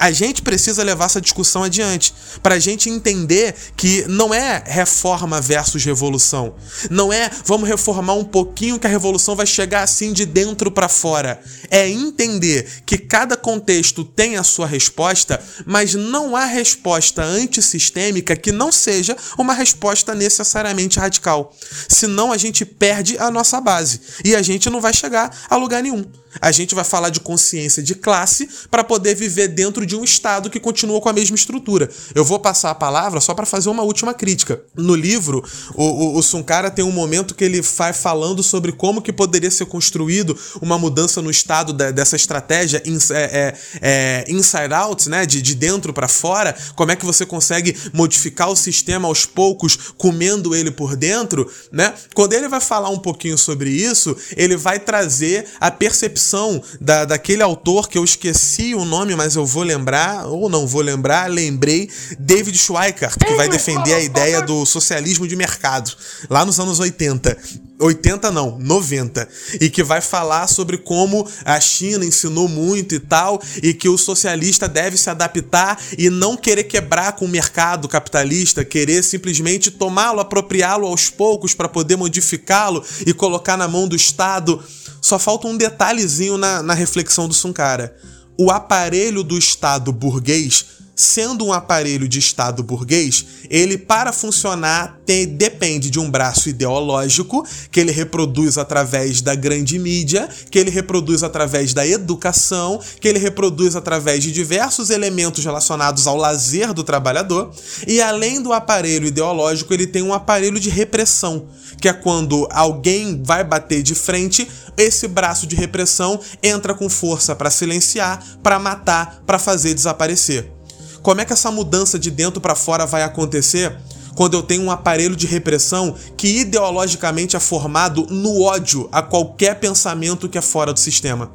[0.00, 5.42] A gente precisa levar essa discussão adiante para a gente entender que não é reforma
[5.42, 6.54] versus revolução.
[6.90, 10.88] Não é vamos reformar um pouquinho que a revolução vai chegar assim de dentro para
[10.88, 11.38] fora.
[11.70, 18.52] É entender que cada contexto tem a sua resposta, mas não há resposta antissistêmica que
[18.52, 21.54] não seja uma resposta necessariamente radical.
[21.86, 25.82] Senão a gente perde a nossa base e a gente não vai chegar a lugar
[25.82, 26.06] nenhum.
[26.40, 30.48] A gente vai falar de consciência de classe para poder viver dentro de um Estado
[30.48, 31.90] que continua com a mesma estrutura.
[32.14, 34.62] Eu vou passar a palavra só para fazer uma última crítica.
[34.76, 39.02] No livro, o, o, o Sunkara tem um momento que ele vai falando sobre como
[39.02, 44.24] que poderia ser construído uma mudança no Estado de, dessa estratégia ins, é, é, é,
[44.28, 45.26] inside out, né?
[45.26, 46.56] de, de dentro para fora.
[46.76, 51.94] Como é que você consegue modificar o sistema aos poucos, comendo ele por dentro, né?
[52.14, 57.42] Quando ele vai falar um pouquinho sobre isso, ele vai trazer a percepção da, daquele
[57.42, 59.79] autor que eu esqueci o nome, mas eu vou lembrar,
[60.26, 65.36] ou não vou lembrar, lembrei, David Schweikart, que vai defender a ideia do socialismo de
[65.36, 65.92] mercado,
[66.28, 67.36] lá nos anos 80.
[67.80, 69.26] 80 não, 90.
[69.60, 73.96] E que vai falar sobre como a China ensinou muito e tal, e que o
[73.96, 80.20] socialista deve se adaptar e não querer quebrar com o mercado capitalista, querer simplesmente tomá-lo,
[80.20, 84.62] apropriá-lo aos poucos para poder modificá-lo e colocar na mão do Estado.
[85.00, 87.96] Só falta um detalhezinho na, na reflexão do Sunkara.
[88.42, 90.64] O aparelho do Estado burguês
[91.00, 97.46] sendo um aparelho de Estado burguês, ele para funcionar tem, depende de um braço ideológico
[97.70, 103.18] que ele reproduz através da grande mídia, que ele reproduz através da educação, que ele
[103.18, 107.50] reproduz através de diversos elementos relacionados ao lazer do trabalhador,
[107.86, 111.46] e além do aparelho ideológico, ele tem um aparelho de repressão,
[111.80, 117.34] que é quando alguém vai bater de frente, esse braço de repressão entra com força
[117.34, 120.59] para silenciar, para matar, para fazer desaparecer.
[121.02, 123.74] Como é que essa mudança de dentro para fora vai acontecer?
[124.14, 129.58] Quando eu tenho um aparelho de repressão que ideologicamente é formado no ódio a qualquer
[129.58, 131.30] pensamento que é fora do sistema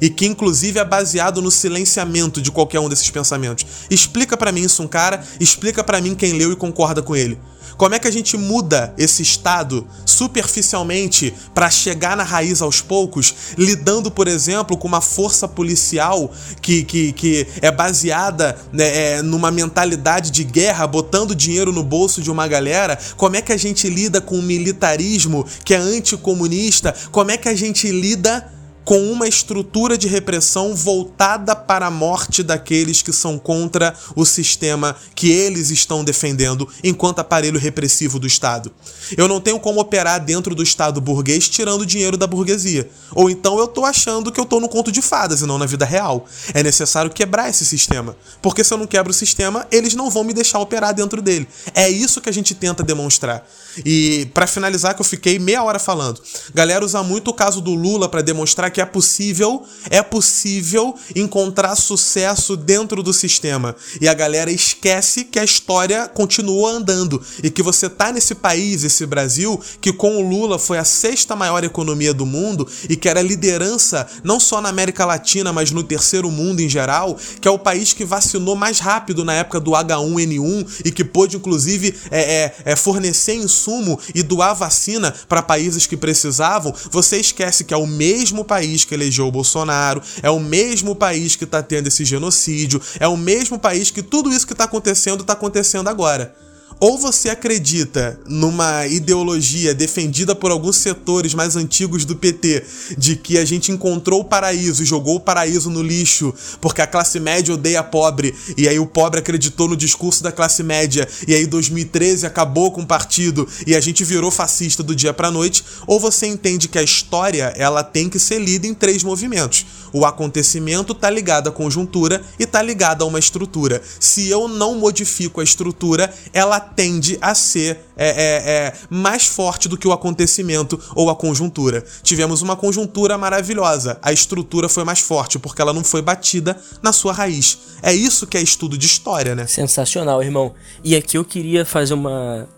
[0.00, 3.66] e que inclusive é baseado no silenciamento de qualquer um desses pensamentos.
[3.90, 7.38] Explica para mim isso um cara, explica para mim quem leu e concorda com ele.
[7.80, 13.34] Como é que a gente muda esse estado superficialmente para chegar na raiz aos poucos,
[13.56, 19.50] lidando, por exemplo, com uma força policial que, que, que é baseada né, é, numa
[19.50, 22.98] mentalidade de guerra, botando dinheiro no bolso de uma galera?
[23.16, 26.94] Como é que a gente lida com o militarismo que é anticomunista?
[27.10, 32.42] Como é que a gente lida com uma estrutura de repressão voltada para a morte
[32.42, 38.72] daqueles que são contra o sistema que eles estão defendendo enquanto aparelho repressivo do Estado.
[39.16, 42.88] Eu não tenho como operar dentro do Estado burguês tirando dinheiro da burguesia.
[43.12, 45.66] Ou então eu estou achando que eu estou no conto de fadas e não na
[45.66, 46.26] vida real.
[46.54, 48.16] É necessário quebrar esse sistema.
[48.40, 51.48] Porque se eu não quebro o sistema, eles não vão me deixar operar dentro dele.
[51.74, 53.46] É isso que a gente tenta demonstrar.
[53.84, 56.20] E para finalizar, que eu fiquei meia hora falando,
[56.54, 61.76] galera usa muito o caso do Lula para demonstrar que é possível, é possível encontrar
[61.76, 63.74] sucesso dentro do sistema.
[64.00, 68.84] E a galera esquece que a história continua andando e que você tá nesse país,
[68.84, 73.08] esse Brasil, que com o Lula foi a sexta maior economia do mundo e que
[73.08, 77.50] era liderança não só na América Latina, mas no terceiro mundo em geral, que é
[77.50, 82.20] o país que vacinou mais rápido na época do H1N1 e que pôde inclusive é,
[82.20, 87.76] é, é fornecer insumo e doar vacina para países que precisavam, você esquece que é
[87.76, 92.04] o mesmo país que elegeu o Bolsonaro, é o mesmo país que está tendo esse
[92.04, 96.34] genocídio, é o mesmo país que tudo isso que está acontecendo está acontecendo agora.
[96.80, 102.64] Ou você acredita numa ideologia defendida por alguns setores mais antigos do PT,
[102.96, 106.86] de que a gente encontrou o paraíso e jogou o paraíso no lixo, porque a
[106.86, 111.34] classe média odeia pobre, e aí o pobre acreditou no discurso da classe média, e
[111.34, 115.62] aí 2013 acabou com o partido e a gente virou fascista do dia para noite,
[115.86, 119.66] ou você entende que a história ela tem que ser lida em três movimentos.
[119.92, 123.82] O acontecimento tá ligado à conjuntura e tá ligado a uma estrutura.
[123.98, 129.68] Se eu não modifico a estrutura, ela tende a ser é, é, é, mais forte
[129.68, 131.84] do que o acontecimento ou a conjuntura.
[132.02, 136.92] Tivemos uma conjuntura maravilhosa, a estrutura foi mais forte porque ela não foi batida na
[136.92, 137.58] sua raiz.
[137.82, 139.46] É isso que é estudo de história, né?
[139.46, 140.54] Sensacional, irmão.
[140.82, 142.48] E aqui eu queria fazer uma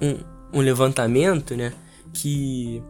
[0.00, 1.72] um, um levantamento, né?
[2.12, 2.82] Que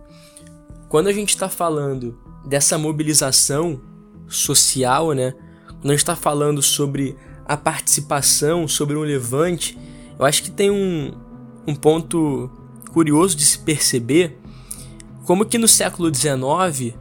[0.89, 3.81] quando a gente está falando dessa mobilização
[4.29, 5.35] social, né?
[5.67, 9.79] Quando a gente está falando sobre a participação, sobre um levante,
[10.19, 11.13] eu acho que tem um,
[11.67, 12.51] um ponto
[12.93, 14.39] curioso de se perceber
[15.25, 16.95] como que no século XIX,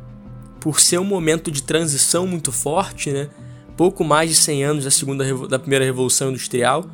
[0.60, 3.30] por ser um momento de transição muito forte, né?
[3.78, 6.90] pouco mais de 100 anos da, segunda, da primeira Revolução Industrial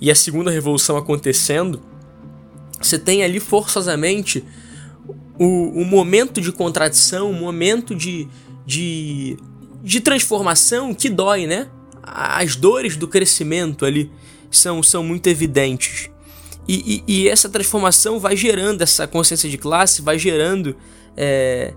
[0.00, 1.80] e a segunda Revolução acontecendo,
[2.80, 4.44] você tem ali forçosamente
[5.38, 8.28] o, o momento de contradição, o momento de,
[8.66, 9.38] de,
[9.82, 11.68] de transformação que dói, né?
[12.02, 14.12] As dores do crescimento ali
[14.50, 16.10] são, são muito evidentes.
[16.68, 20.76] E, e, e essa transformação vai gerando essa consciência de classe, vai gerando
[21.16, 21.72] é,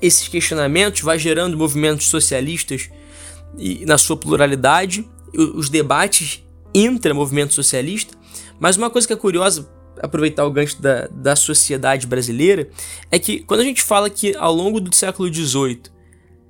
[0.00, 2.88] esses questionamentos, vai gerando movimentos socialistas
[3.58, 6.44] e, na sua pluralidade, os debates
[6.74, 8.16] intra-movimento socialista.
[8.60, 9.68] Mas uma coisa que é curiosa,
[10.00, 12.68] aproveitar o gancho da, da sociedade brasileira,
[13.10, 15.82] é que quando a gente fala que ao longo do século XVIII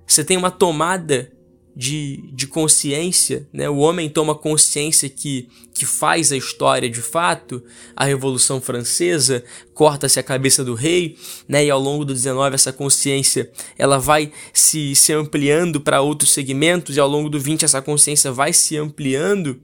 [0.06, 1.32] você tem uma tomada
[1.74, 3.68] de, de consciência, né?
[3.68, 7.62] o homem toma consciência que, que faz a história de fato,
[7.96, 9.42] a Revolução Francesa,
[9.72, 11.16] corta-se a cabeça do rei,
[11.48, 11.64] né?
[11.64, 16.96] e ao longo do 19 essa consciência ela vai se, se ampliando para outros segmentos,
[16.96, 19.58] e ao longo do 20 essa consciência vai se ampliando.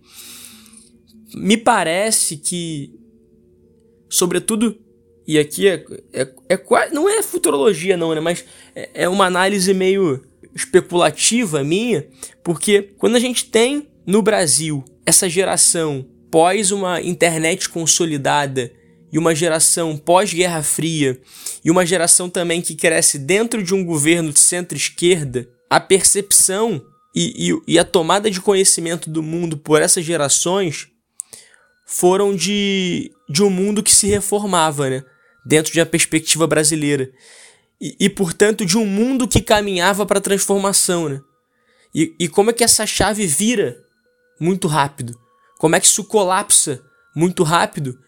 [1.35, 2.91] Me parece que,
[4.09, 4.79] sobretudo,
[5.27, 5.85] e aqui é,
[6.15, 8.21] é, é quase, não é futurologia não, né?
[8.21, 10.27] mas é, é uma análise meio
[10.59, 12.07] especulativa minha,
[12.43, 18.71] porque quando a gente tem no Brasil essa geração pós uma internet consolidada
[19.11, 21.19] e uma geração pós-Guerra Fria
[21.65, 26.85] e uma geração também que cresce dentro de um governo de centro-esquerda, a percepção
[27.15, 30.89] e, e, e, a tomada de conhecimento do mundo por essas gerações
[31.87, 35.03] foram de, de um mundo que se reformava, né?
[35.47, 37.11] Dentro de uma perspectiva brasileira
[37.81, 41.21] e, e portanto, de um mundo que caminhava para a transformação, né?
[41.95, 43.83] E, e como é que essa chave vira
[44.41, 45.19] muito rápido?
[45.59, 46.83] Como é que isso colapsa
[47.15, 47.99] muito rápido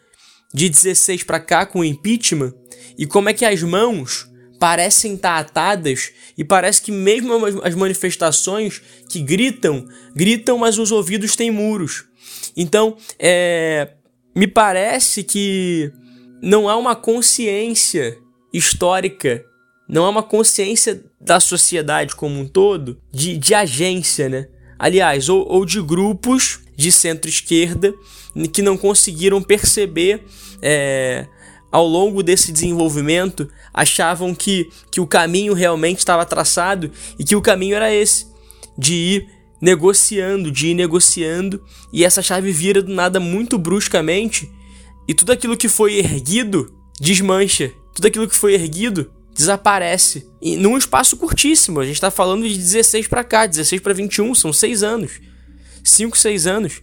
[0.53, 2.53] de 16 para cá com o impeachment?
[2.99, 8.83] E como é que as mãos parecem estar atadas e parece que mesmo as manifestações
[9.09, 12.05] que gritam, gritam, mas os ouvidos têm muros.
[12.55, 13.95] Então, é,
[14.37, 15.91] me parece que
[16.43, 18.19] não há uma consciência
[18.53, 19.45] histórica
[19.91, 24.47] não é uma consciência da sociedade como um todo de, de agência, né?
[24.79, 27.93] Aliás, ou, ou de grupos de centro-esquerda
[28.53, 30.25] que não conseguiram perceber
[30.63, 31.27] é,
[31.73, 37.43] ao longo desse desenvolvimento, achavam que, que o caminho realmente estava traçado e que o
[37.43, 38.27] caminho era esse,
[38.79, 39.29] de ir
[39.61, 41.63] negociando, de ir negociando,
[41.93, 44.51] e essa chave vira do nada muito bruscamente,
[45.07, 50.77] e tudo aquilo que foi erguido desmancha, tudo aquilo que foi erguido desaparece e num
[50.77, 51.81] espaço curtíssimo.
[51.81, 55.21] A gente está falando de 16 para cá, 16 para 21, são 6 anos.
[55.83, 56.83] 5, 6 anos,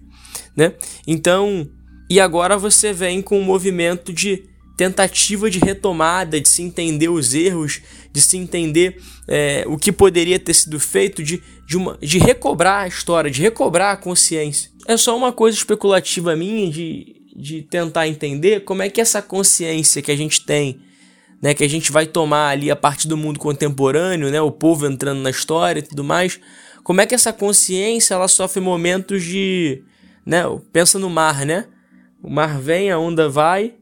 [0.55, 0.73] né?
[1.05, 1.69] Então,
[2.09, 4.43] e agora você vem com um movimento de
[4.75, 7.81] tentativa de retomada, de se entender os erros,
[8.13, 12.83] de se entender é, o que poderia ter sido feito, de, de, uma, de recobrar
[12.83, 14.69] a história, de recobrar a consciência.
[14.87, 20.01] É só uma coisa especulativa minha de, de tentar entender como é que essa consciência
[20.01, 20.79] que a gente tem
[21.41, 24.85] né, que a gente vai tomar ali a partir do mundo contemporâneo, né, o povo
[24.85, 26.39] entrando na história e tudo mais,
[26.83, 29.83] como é que essa consciência ela sofre momentos de,
[30.25, 31.65] né, pensa no mar, né?
[32.23, 33.75] O mar vem, a onda vai,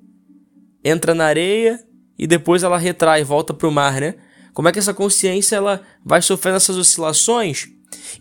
[0.83, 1.79] entra na areia
[2.17, 4.15] e depois ela retrai, volta para o mar, né?
[4.53, 7.67] Como é que essa consciência ela vai sofrendo essas oscilações?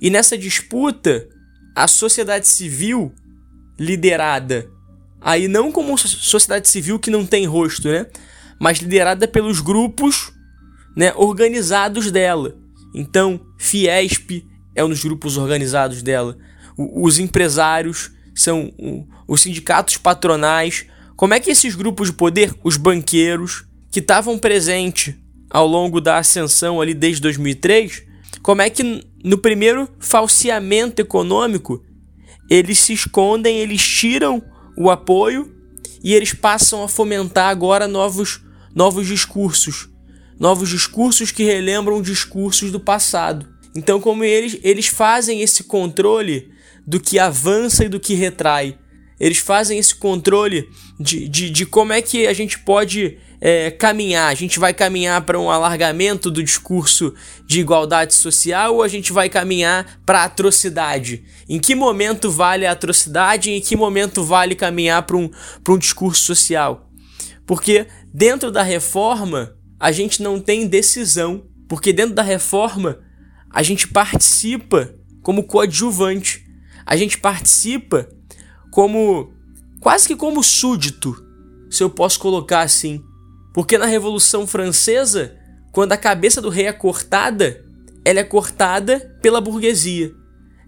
[0.01, 1.29] E nessa disputa,
[1.75, 3.13] a sociedade civil
[3.79, 4.71] liderada,
[5.21, 8.07] aí não como sociedade civil que não tem rosto, né?
[8.65, 10.33] Mas liderada pelos grupos
[10.97, 12.57] né, organizados dela.
[12.95, 14.43] Então, Fiesp
[14.75, 16.39] é um dos grupos organizados dela.
[16.75, 20.87] O, os empresários são o, os sindicatos patronais.
[21.15, 25.15] Como é que esses grupos de poder, os banqueiros, que estavam presentes
[25.51, 28.03] ao longo da ascensão ali desde 2003,
[28.41, 31.85] como é que no primeiro falseamento econômico
[32.49, 34.43] eles se escondem, eles tiram
[34.75, 35.55] o apoio
[36.03, 38.43] e eles passam a fomentar agora novos
[38.75, 39.89] novos discursos,
[40.39, 43.49] novos discursos que relembram discursos do passado.
[43.77, 46.51] Então, como eles, eles fazem esse controle
[46.87, 48.79] do que avança e do que retrai.
[49.19, 50.69] Eles fazem esse controle
[50.99, 54.29] de, de, de como é que a gente pode é, caminhar.
[54.29, 57.15] A gente vai caminhar para um alargamento do discurso
[57.47, 61.25] de igualdade social ou a gente vai caminhar para atrocidade?
[61.49, 65.31] Em que momento vale a atrocidade e em que momento vale caminhar para um,
[65.69, 66.91] um discurso social?
[67.47, 73.01] Porque dentro da reforma a gente não tem decisão, porque dentro da reforma
[73.51, 76.45] a gente participa como coadjuvante,
[76.85, 78.09] a gente participa
[78.71, 79.33] como
[79.81, 81.15] quase que como súdito,
[81.71, 83.03] se eu posso colocar assim.
[83.53, 85.37] Porque na Revolução Francesa,
[85.73, 87.65] quando a cabeça do rei é cortada,
[88.05, 90.13] ela é cortada pela burguesia.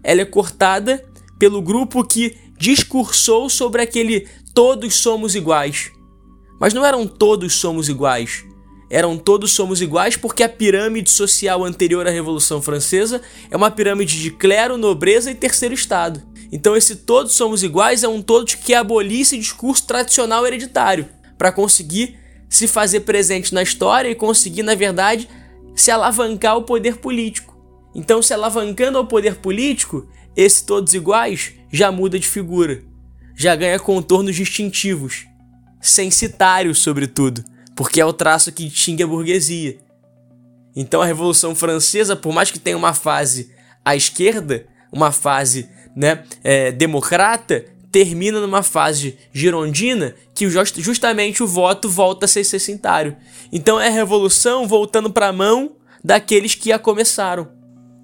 [0.03, 1.03] ela é cortada
[1.37, 5.91] pelo grupo que discursou sobre aquele todos somos iguais.
[6.59, 8.45] Mas não eram todos somos iguais.
[8.89, 14.21] Eram todos somos iguais porque a pirâmide social anterior à Revolução Francesa é uma pirâmide
[14.21, 16.23] de clero, nobreza e terceiro estado.
[16.51, 21.51] Então esse todos somos iguais é um todos que abolir esse discurso tradicional hereditário para
[21.51, 22.17] conseguir
[22.49, 25.27] se fazer presente na história e conseguir, na verdade,
[25.75, 27.57] se alavancar ao poder político.
[27.93, 32.81] Então, se alavancando ao poder político, esse todos iguais já muda de figura,
[33.35, 35.25] já ganha contornos distintivos,
[35.81, 37.43] censitários, sobretudo,
[37.75, 39.77] porque é o traço que distingue a burguesia.
[40.75, 43.51] Então, a Revolução Francesa, por mais que tenha uma fase
[43.83, 51.47] à esquerda, uma fase né, é, democrata, termina numa fase girondina que just, justamente o
[51.47, 53.15] voto volta a ser censitário.
[53.51, 57.56] Então é a revolução voltando para a mão daqueles que a começaram.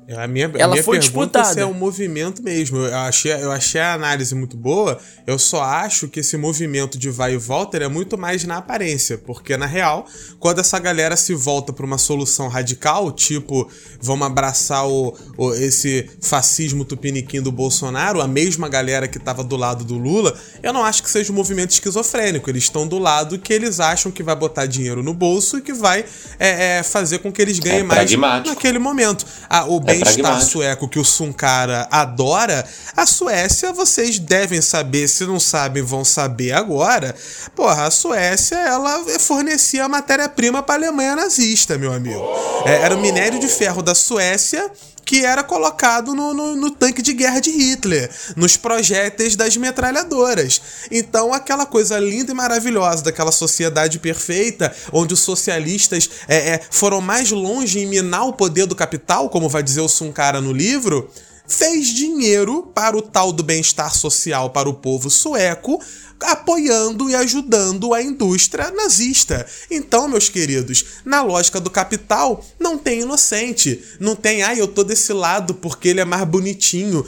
[0.08, 1.62] É, a minha, Ela a minha foi pergunta disputada.
[1.62, 2.78] é um movimento mesmo.
[2.78, 5.00] Eu achei, eu achei a análise muito boa.
[5.26, 8.58] Eu só acho que esse movimento de vai e volta ele é muito mais na
[8.58, 9.18] aparência.
[9.18, 10.06] Porque, na real,
[10.40, 13.70] quando essa galera se volta para uma solução radical, tipo,
[14.02, 19.56] vamos abraçar o, o- esse fascismo tupiniquim do Bolsonaro, a mesma galera que tava do
[19.56, 22.50] lado do Lula, eu não acho que seja um movimento esquizofrênico.
[22.50, 25.72] Eles estão do lado que eles acham que vai botar dinheiro no bolso e que
[25.72, 26.04] vai
[26.40, 28.12] é, é, fazer com que eles ganhem É mais
[28.50, 29.26] naquele momento.
[29.50, 30.52] Ah, o bem-estar pragmático.
[30.52, 32.66] sueco que o Sunkara adora,
[32.96, 37.16] a Suécia, vocês devem saber, se não sabem, vão saber agora.
[37.56, 42.24] Porra, a Suécia, ela fornecia matéria-prima para a Alemanha nazista, meu amigo.
[42.66, 44.72] É, era o minério de ferro da Suécia
[45.06, 50.62] que era colocado no, no, no tanque de guerra de Hitler, nos projéteis das metralhadoras.
[50.92, 57.02] Então, aquela coisa linda e maravilhosa daquela sociedade perfeita, onde os socialistas é, é, foram
[57.02, 61.10] mais longe em minar o poder do capital, como vai dizer o Sunkara no livro,
[61.48, 65.80] fez dinheiro para o tal do bem-estar social para o povo sueco,
[66.24, 69.46] apoiando e ajudando a indústria nazista.
[69.70, 73.84] Então, meus queridos, na lógica do capital, não tem inocente.
[74.00, 77.06] Não tem, ai, eu tô desse lado porque ele é mais bonitinho.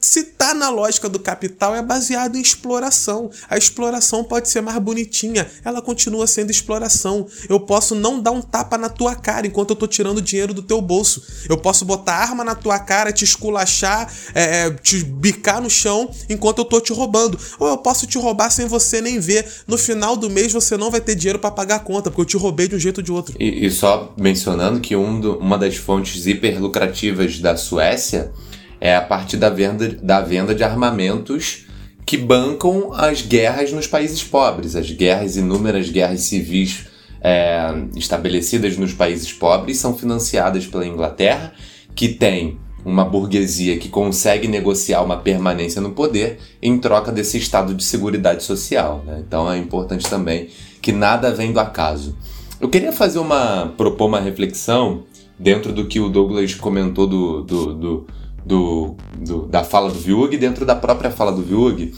[0.00, 3.30] Se tá na lógica do capital, é baseado em exploração.
[3.48, 7.26] A exploração pode ser mais bonitinha, ela continua sendo exploração.
[7.48, 10.62] Eu posso não dar um tapa na tua cara enquanto eu tô tirando dinheiro do
[10.62, 11.22] teu bolso.
[11.48, 16.10] Eu posso botar arma na tua cara, te esculachar, é, é, te bicar no chão
[16.28, 17.38] enquanto eu tô te roubando.
[17.58, 19.46] Ou eu posso te roubar sem você nem ver.
[19.66, 22.26] No final do mês você não vai ter dinheiro para pagar a conta, porque eu
[22.26, 23.34] te roubei de um jeito ou de outro.
[23.38, 28.32] E, e só mencionando que um do- uma das fontes hiperlucrativas da Suécia
[28.80, 31.66] é a partir da venda, da venda de armamentos
[32.04, 36.86] que bancam as guerras nos países pobres, as guerras, inúmeras guerras civis
[37.22, 41.52] é, estabelecidas nos países pobres são financiadas pela Inglaterra,
[41.94, 47.74] que tem uma burguesia que consegue negociar uma permanência no poder em troca desse estado
[47.74, 49.02] de seguridade social.
[49.06, 49.22] né?
[49.26, 50.48] Então é importante também
[50.80, 52.16] que nada vem do acaso.
[52.60, 55.04] Eu queria fazer uma propor uma reflexão
[55.38, 58.06] dentro do que o Douglas comentou do, do, do,
[58.44, 61.92] do- do- da fala do Viug, dentro da própria fala do Viug,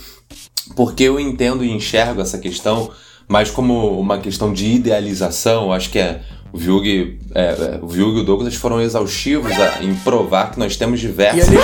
[0.77, 2.91] porque eu entendo e enxergo essa questão
[3.29, 5.65] mais como uma questão de idealização.
[5.65, 6.23] Eu Acho que é,
[6.55, 10.59] o Viug, é, é, o Viug e o Douglas foram exaustivos a- em provar que
[10.59, 11.49] nós temos E diversas.
[11.49, 11.59] ali,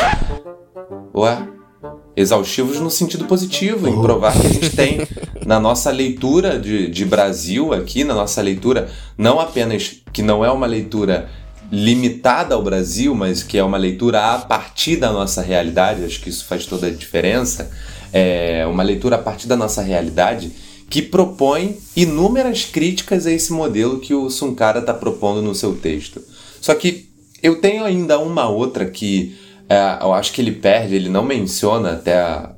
[1.15, 1.47] Ué?
[2.17, 5.07] Exaustivos no sentido positivo, em provar que a gente tem
[5.47, 10.51] na nossa leitura de, de Brasil aqui, na nossa leitura, não apenas que não é
[10.51, 11.29] uma leitura
[11.71, 16.29] limitada ao Brasil, mas que é uma leitura a partir da nossa realidade, acho que
[16.29, 17.71] isso faz toda a diferença,
[18.13, 20.51] é uma leitura a partir da nossa realidade
[20.91, 26.21] que propõe inúmeras críticas a esse modelo que o Sunkara está propondo no seu texto.
[26.61, 27.09] Só que
[27.43, 29.35] eu tenho ainda uma outra que
[29.69, 32.53] é, eu acho que ele perde, ele não menciona até a-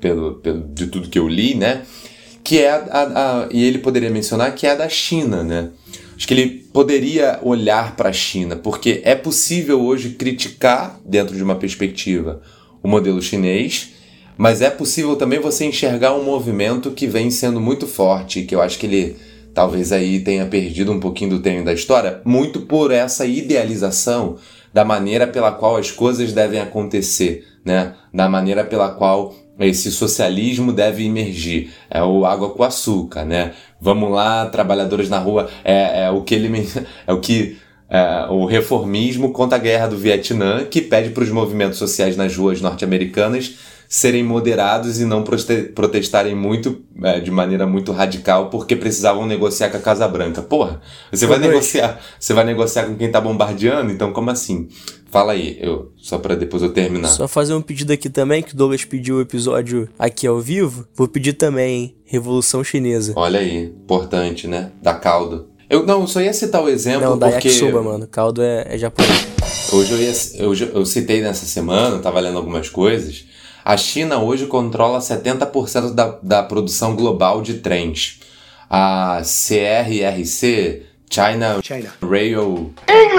[0.00, 1.82] pelo, pelo, de tudo que eu li, né?
[2.44, 5.70] Que é a, a- a- e ele poderia mencionar que é a da China, né?
[6.14, 11.42] Acho que ele poderia olhar para a China, porque é possível hoje criticar dentro de
[11.42, 12.42] uma perspectiva
[12.82, 13.90] o modelo chinês,
[14.38, 18.62] mas é possível também você enxergar um movimento que vem sendo muito forte, que eu
[18.62, 19.16] acho que ele
[19.52, 24.36] talvez aí tenha perdido um pouquinho do tempo da história, muito por essa idealização
[24.72, 27.94] da maneira pela qual as coisas devem acontecer, né?
[28.14, 31.72] Da maneira pela qual esse socialismo deve emergir.
[31.90, 33.54] É o água com açúcar, né?
[33.80, 35.50] Vamos lá, trabalhadores na rua.
[35.64, 36.48] É, é o que ele
[37.04, 37.58] é o que
[37.90, 42.36] é, o reformismo contra a guerra do Vietnã, que pede para os movimentos sociais nas
[42.36, 43.56] ruas norte-americanas
[43.88, 49.78] serem moderados e não protestarem muito, é, de maneira muito radical, porque precisavam negociar com
[49.78, 50.42] a Casa Branca.
[50.42, 51.50] Porra, você vai noite.
[51.50, 54.68] negociar, você vai negociar com quem tá bombardeando, então como assim?
[55.10, 57.08] Fala aí, eu, só para depois eu terminar.
[57.08, 60.86] Só fazer um pedido aqui também, que o Douglas pediu o episódio aqui ao vivo.
[60.94, 61.96] Vou pedir também, hein?
[62.04, 63.14] Revolução Chinesa.
[63.16, 64.70] Olha aí, importante, né?
[64.82, 65.48] Da caldo.
[65.70, 68.06] Eu não, só ia citar o exemplo Não, da porque yakisoba, mano.
[68.06, 69.28] Caldo é, é japonês.
[69.72, 73.24] hoje eu, ia, eu, eu citei nessa semana, eu tava lendo algumas coisas.
[73.68, 78.18] A China hoje controla 70% da, da produção global de trens.
[78.70, 81.60] A CRRC, China,
[82.00, 82.72] Rail,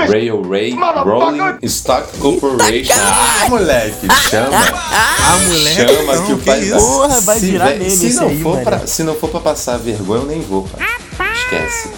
[0.10, 2.96] Railway Rolling Stock Corporation.
[2.96, 4.58] Ah, moleque, chama.
[4.58, 6.68] Ah, moleque, Chama não, que o pai?
[6.72, 9.78] Porra, vai se virar meme se não aí, for pra, Se não for pra passar
[9.78, 10.68] vergonha, eu nem vou,
[11.16, 11.32] pai.
[11.32, 11.90] Esquece.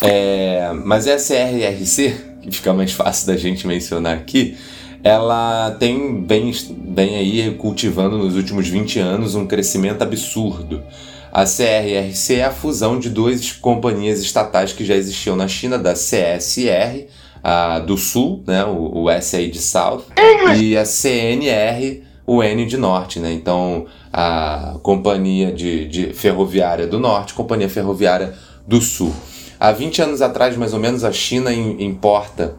[0.00, 4.56] É, mas essa CRRC, que fica mais fácil da gente mencionar aqui,
[5.06, 10.82] ela tem bem, bem aí cultivando nos últimos 20 anos um crescimento absurdo.
[11.32, 15.92] A CRRC é a fusão de duas companhias estatais que já existiam na China, da
[15.92, 17.06] CSR,
[17.44, 20.04] a do Sul, né, o, o SA de South,
[20.58, 23.32] e a CNR, o N de Norte, né?
[23.32, 28.34] Então, a Companhia de, de Ferroviária do Norte, Companhia Ferroviária
[28.66, 29.12] do Sul.
[29.60, 32.56] Há 20 anos atrás, mais ou menos, a China im- importa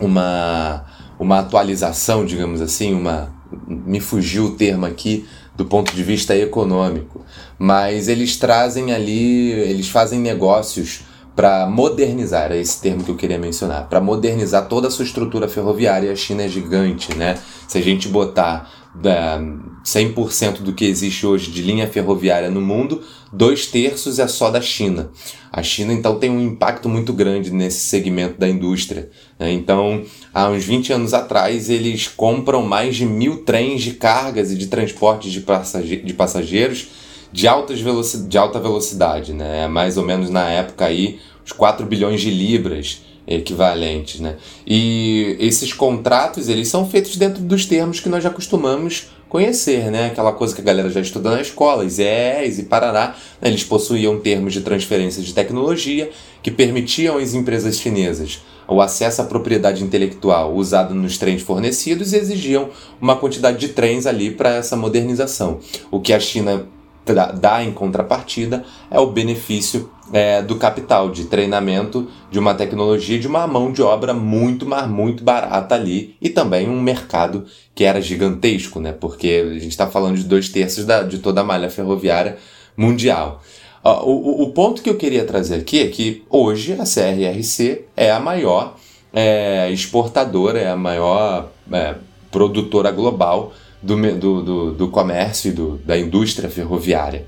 [0.00, 0.84] uma,
[1.18, 3.36] uma atualização, digamos assim, uma
[3.66, 5.26] me fugiu o termo aqui
[5.56, 7.24] do ponto de vista econômico,
[7.58, 11.00] mas eles trazem ali, eles fazem negócios
[11.34, 15.48] para modernizar, era esse termo que eu queria mencionar, para modernizar toda a sua estrutura
[15.48, 16.10] ferroviária.
[16.10, 17.38] A China é gigante, né?
[17.68, 19.40] Se a gente botar da
[19.84, 24.60] 100% do que existe hoje de linha ferroviária no mundo, dois terços é só da
[24.60, 25.10] China.
[25.50, 29.10] A China, então, tem um impacto muito grande nesse segmento da indústria.
[29.38, 29.50] né?
[29.52, 34.56] Então, há uns 20 anos atrás, eles compram mais de mil trens de cargas e
[34.56, 36.88] de transporte de, passage- de passageiros
[37.32, 39.32] de, altas veloci de alta velocidade.
[39.32, 39.64] Né?
[39.64, 44.36] É mais ou menos na época aí, uns 4 bilhões de libras equivalentes, né?
[44.66, 50.06] E esses contratos, eles são feitos dentro dos termos que nós já costumamos conhecer, né?
[50.06, 53.14] Aquela coisa que a galera já estuda na escola, IES e Parará.
[53.40, 53.48] né?
[53.48, 56.10] Eles possuíam termos de transferência de tecnologia
[56.42, 62.16] que permitiam às empresas chinesas o acesso à propriedade intelectual usado nos trens fornecidos e
[62.16, 62.68] exigiam
[63.00, 65.58] uma quantidade de trens ali para essa modernização.
[65.90, 66.66] O que a China
[67.14, 73.26] dá em contrapartida é o benefício é, do capital, de treinamento, de uma tecnologia, de
[73.26, 77.44] uma mão de obra muito, mas muito barata ali e também um mercado
[77.74, 78.92] que era gigantesco, né?
[78.92, 82.38] Porque a gente está falando de dois terços da, de toda a malha ferroviária
[82.76, 83.42] mundial.
[83.84, 88.10] O, o- o ponto que eu queria trazer aqui é que hoje a CRRC é
[88.10, 88.74] a maior
[89.12, 91.94] é, exportadora, é a maior é,
[92.30, 93.52] produtora global
[93.82, 97.26] do, do, do, do comércio e do, da indústria ferroviária.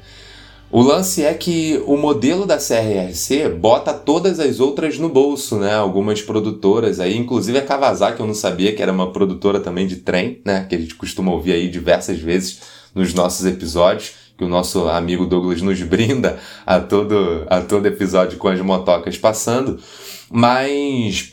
[0.73, 5.75] O lance é que o modelo da CRRC bota todas as outras no bolso, né?
[5.75, 9.97] Algumas produtoras aí, inclusive a Kawasaki, eu não sabia que era uma produtora também de
[9.97, 10.65] trem, né?
[10.69, 12.61] Que a gente costuma ouvir aí diversas vezes
[12.95, 18.39] nos nossos episódios, que o nosso amigo Douglas nos brinda a todo, a todo episódio
[18.39, 19.81] com as motocas passando.
[20.31, 21.33] Mas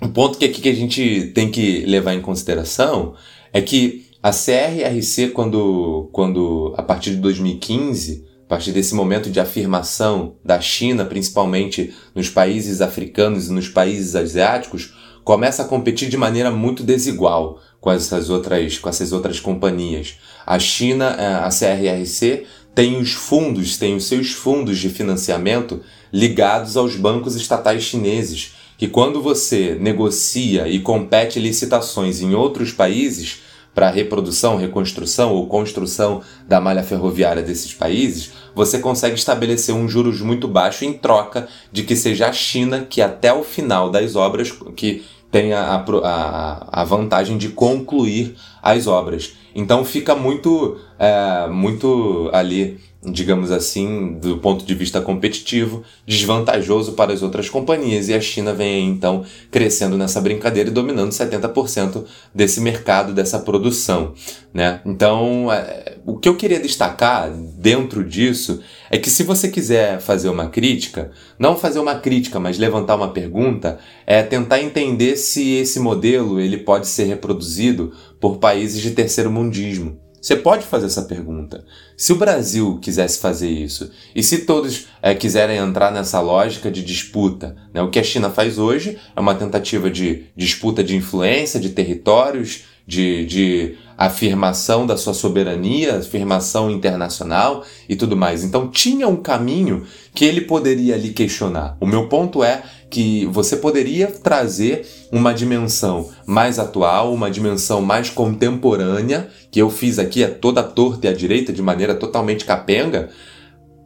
[0.00, 3.14] o ponto que aqui que a gente tem que levar em consideração
[3.52, 9.38] é que a CRRC, quando, quando a partir de 2015, a partir desse momento de
[9.38, 16.16] afirmação da China, principalmente nos países africanos e nos países asiáticos, começa a competir de
[16.16, 20.16] maneira muito desigual com essas outras, com essas outras companhias.
[20.44, 25.82] A China, eh, a CRRC, tem os fundos, tem os seus fundos de financiamento
[26.12, 33.45] ligados aos bancos estatais chineses, que quando você negocia e compete licitações em outros países
[33.76, 40.22] para reprodução, reconstrução ou construção da malha ferroviária desses países, você consegue estabelecer um juros
[40.22, 44.50] muito baixo em troca de que seja a China que até o final das obras
[44.74, 49.34] que tenha a, a, a vantagem de concluir as obras.
[49.56, 57.14] Então fica muito, é, muito ali, digamos assim, do ponto de vista competitivo, desvantajoso para
[57.14, 58.10] as outras companhias.
[58.10, 62.04] E a China vem então crescendo nessa brincadeira e dominando 70%
[62.34, 64.12] desse mercado, dessa produção.
[64.52, 64.80] Né?
[64.84, 68.60] Então, é, o que eu queria destacar dentro disso
[68.90, 73.08] é que se você quiser fazer uma crítica, não fazer uma crítica, mas levantar uma
[73.08, 79.30] pergunta, é tentar entender se esse modelo ele pode ser reproduzido por países de terceiro
[79.30, 79.98] mundismo.
[80.20, 81.64] Você pode fazer essa pergunta.
[81.96, 86.82] Se o Brasil quisesse fazer isso, e se todos eh, quiserem entrar nessa lógica de
[86.82, 87.80] disputa, né?
[87.80, 92.64] o que a China faz hoje é uma tentativa de disputa de influência, de territórios,
[92.86, 98.44] de, de afirmação da sua soberania, afirmação internacional e tudo mais.
[98.44, 101.76] Então tinha um caminho que ele poderia ali questionar.
[101.80, 108.10] O meu ponto é que você poderia trazer uma dimensão mais atual, uma dimensão mais
[108.10, 113.10] contemporânea, que eu fiz aqui a toda torta e a direita de maneira totalmente capenga,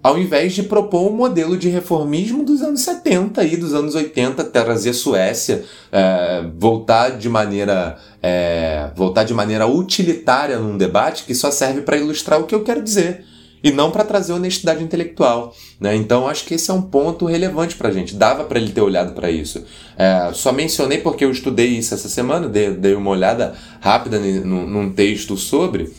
[0.03, 4.45] ao invés de propor um modelo de reformismo dos anos 70 e dos anos 80,
[4.45, 5.63] trazer Suécia,
[5.93, 11.99] é, voltar de maneira é, voltar de maneira utilitária num debate que só serve para
[11.99, 13.27] ilustrar o que eu quero dizer
[13.63, 15.55] e não para trazer honestidade intelectual.
[15.79, 15.95] Né?
[15.97, 18.15] Então acho que esse é um ponto relevante para a gente.
[18.15, 19.65] Dava para ele ter olhado para isso.
[19.97, 24.67] É, só mencionei porque eu estudei isso essa semana, dei, dei uma olhada rápida num,
[24.67, 25.93] num texto sobre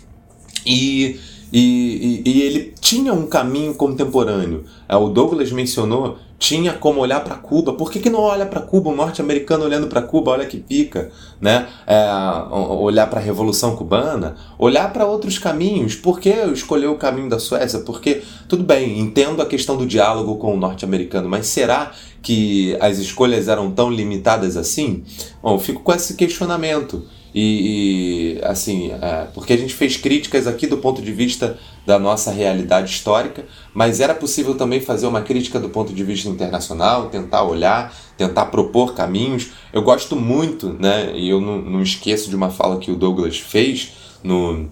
[0.66, 1.20] e
[1.54, 4.64] e, e, e, ele tinha um caminho contemporâneo.
[4.88, 7.74] É, o Douglas mencionou, tinha como olhar para Cuba.
[7.74, 8.90] Por que, que não olha para Cuba?
[8.90, 11.12] Um norte-americano olhando para Cuba, olha que pica.
[11.40, 11.68] Né?
[11.86, 12.04] É,
[12.52, 15.94] olhar para a Revolução Cubana, olhar para outros caminhos.
[15.94, 17.82] Por que escolheu o caminho da Suécia?
[17.82, 21.92] Porque, tudo bem, entendo a questão do diálogo com o norte-americano, mas será
[22.24, 25.04] que as escolhas eram tão limitadas assim?
[25.44, 27.06] Bom, fico com esse questionamento.
[27.34, 31.98] E, e, assim, é, porque a gente fez críticas aqui do ponto de vista da
[31.98, 37.10] nossa realidade histórica, mas era possível também fazer uma crítica do ponto de vista internacional,
[37.10, 39.50] tentar olhar, tentar propor caminhos.
[39.74, 43.40] Eu gosto muito, né, e eu não, não esqueço de uma fala que o Douglas
[43.40, 43.94] fez
[44.24, 44.70] no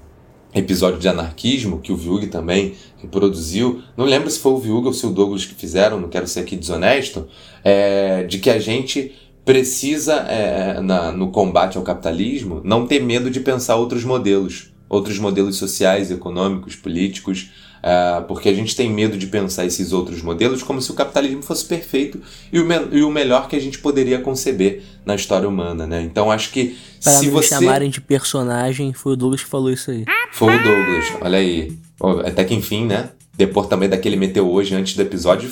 [0.53, 3.81] episódio de anarquismo, que o Viug também reproduziu.
[3.95, 6.41] Não lembro se foi o Viug ou se o Douglas que fizeram, não quero ser
[6.41, 7.27] aqui desonesto,
[7.63, 9.13] é, de que a gente
[9.49, 15.17] precisa, é, na, no combate ao capitalismo, não ter medo de pensar outros modelos, outros
[15.17, 17.49] modelos sociais, econômicos, políticos,
[17.81, 21.41] é, porque a gente tem medo de pensar esses outros modelos como se o capitalismo
[21.41, 22.21] fosse perfeito
[22.53, 26.03] e o, e o melhor que a gente poderia conceber na história humana, né?
[26.03, 29.89] Então acho que Para se você chamarem de personagem, foi o Douglas que falou isso
[29.89, 30.05] aí.
[30.31, 31.75] Foi o Douglas, olha aí.
[32.23, 33.09] Até que enfim, né?
[33.35, 35.51] Depois também daquele meteu hoje antes do episódio,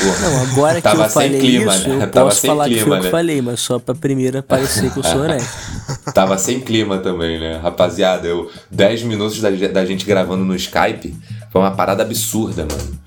[0.00, 2.04] não, agora que eu falei clima, isso, né?
[2.04, 3.10] eu Tava posso falar que clima, foi eu que né?
[3.10, 5.48] falei, mas só pra primeira parecer que eu sou honesto.
[6.14, 7.58] Tava sem clima também, né?
[7.58, 11.14] Rapaziada, eu 10 minutos da, da gente gravando no Skype
[11.50, 12.98] foi uma parada absurda, mano.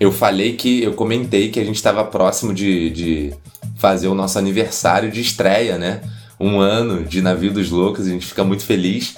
[0.00, 0.82] Eu falei que.
[0.82, 3.34] Eu comentei que a gente tava próximo de, de
[3.76, 6.00] fazer o nosso aniversário de estreia, né?
[6.40, 9.14] Um ano de Navio dos Loucos, a gente fica muito feliz.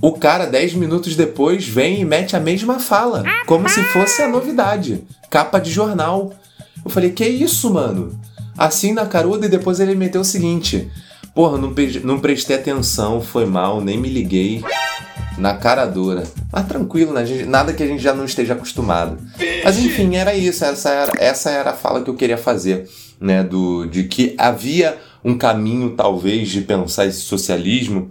[0.00, 4.28] O cara, 10 minutos depois, vem e mete a mesma fala, como se fosse a
[4.28, 5.02] novidade.
[5.30, 6.32] Capa de jornal.
[6.84, 8.18] Eu falei, que isso, mano?
[8.56, 10.90] Assim na caruda e depois ele meteu o seguinte:
[11.34, 14.64] Porra, não, não prestei atenção, foi mal, nem me liguei.
[15.36, 16.22] Na cara dura.
[16.50, 17.22] Mas tranquilo, né?
[17.46, 19.18] Nada que a gente já não esteja acostumado.
[19.62, 20.64] Mas enfim, era isso.
[20.64, 22.88] Essa era, essa era a fala que eu queria fazer.
[23.20, 23.44] Né?
[23.44, 28.10] Do, de que havia um caminho, talvez, de pensar esse socialismo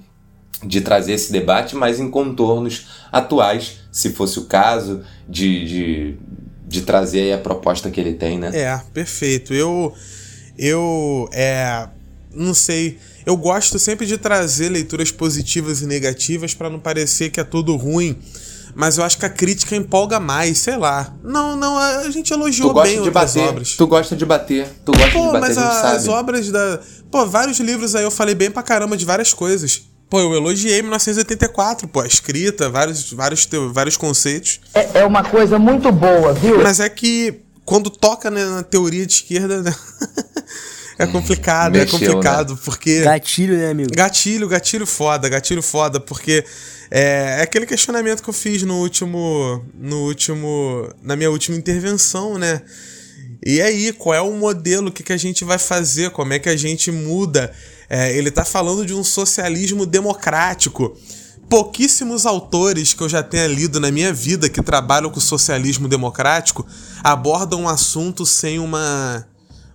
[0.66, 6.16] de trazer esse debate, mas em contornos atuais, se fosse o caso, de, de,
[6.68, 8.52] de trazer aí a proposta que ele tem, né?
[8.54, 9.54] É, perfeito.
[9.54, 9.94] Eu.
[10.58, 11.30] Eu.
[11.32, 11.88] É.
[12.34, 12.98] Não sei.
[13.26, 17.76] Eu gosto sempre de trazer leituras positivas e negativas para não parecer que é tudo
[17.76, 18.18] ruim.
[18.76, 21.16] Mas eu acho que a crítica empolga mais, sei lá.
[21.24, 23.72] Não, não, a gente elogiou Tu gosta bem de outras bater, obras.
[23.72, 26.82] tu gosta de bater, tu gosta Pô, de bater, mas a as obras da.
[27.10, 29.84] Pô, vários livros aí eu falei bem pra caramba de várias coisas.
[30.10, 34.62] Pô, eu elogiei 1984, pô, a escrita, vários, vários, vários conceitos.
[34.74, 36.62] É, é uma coisa muito boa, viu?
[36.62, 39.76] Mas é que quando toca né, na teoria de esquerda, né?
[41.00, 43.02] é complicado, é Mexeu, complicado, porque.
[43.02, 43.90] Gatilho, né, amigo?
[43.94, 46.46] Gatilho, gatilho foda, gatilho foda, porque
[46.92, 49.66] é, é aquele questionamento que eu fiz no último.
[49.74, 50.88] No último.
[51.02, 52.62] Na minha última intervenção, né?
[53.44, 54.90] E aí, qual é o modelo?
[54.90, 56.12] O que, que a gente vai fazer?
[56.12, 57.52] Como é que a gente muda?
[57.90, 60.98] É, ele tá falando de um socialismo democrático.
[61.50, 66.66] Pouquíssimos autores que eu já tenha lido na minha vida que trabalham com socialismo democrático
[67.04, 69.28] abordam um assunto sem uma.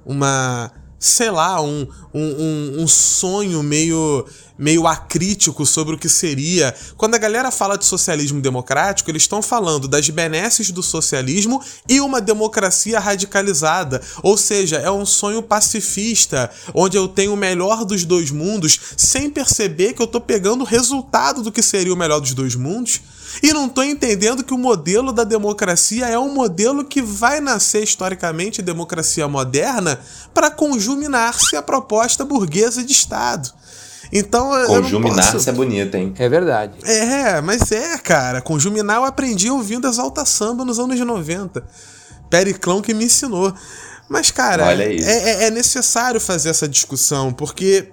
[0.04, 4.26] uma sei lá, um, um, um, um sonho meio,
[4.58, 6.74] meio acrítico sobre o que seria.
[6.94, 12.02] Quando a galera fala de socialismo democrático, eles estão falando das benesses do socialismo e
[12.02, 14.02] uma democracia radicalizada.
[14.22, 19.30] Ou seja, é um sonho pacifista, onde eu tenho o melhor dos dois mundos, sem
[19.30, 23.00] perceber que eu tô pegando o resultado do que seria o melhor dos dois mundos.
[23.42, 27.82] E não tô entendendo que o modelo da democracia é um modelo que vai nascer
[27.84, 29.98] historicamente democracia moderna
[30.34, 33.50] para conjuminar-se a proposta burguesa de Estado.
[34.12, 36.12] Então, Conjuminar-se posso- é bonito, hein?
[36.18, 36.74] É verdade.
[36.84, 38.40] é, mas é, cara.
[38.40, 41.64] Conjuminar eu aprendi ouvindo Exalta Samba nos anos 90.
[42.28, 43.54] Periclão que me ensinou.
[44.08, 44.96] Mas, cara, é,
[45.44, 47.92] é- é necessário fazer essa discussão, porque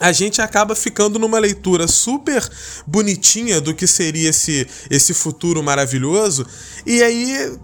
[0.00, 2.48] a gente acaba ficando numa leitura super
[2.86, 6.46] bonitinha do que seria esse, esse futuro maravilhoso,
[6.84, 7.56] e aí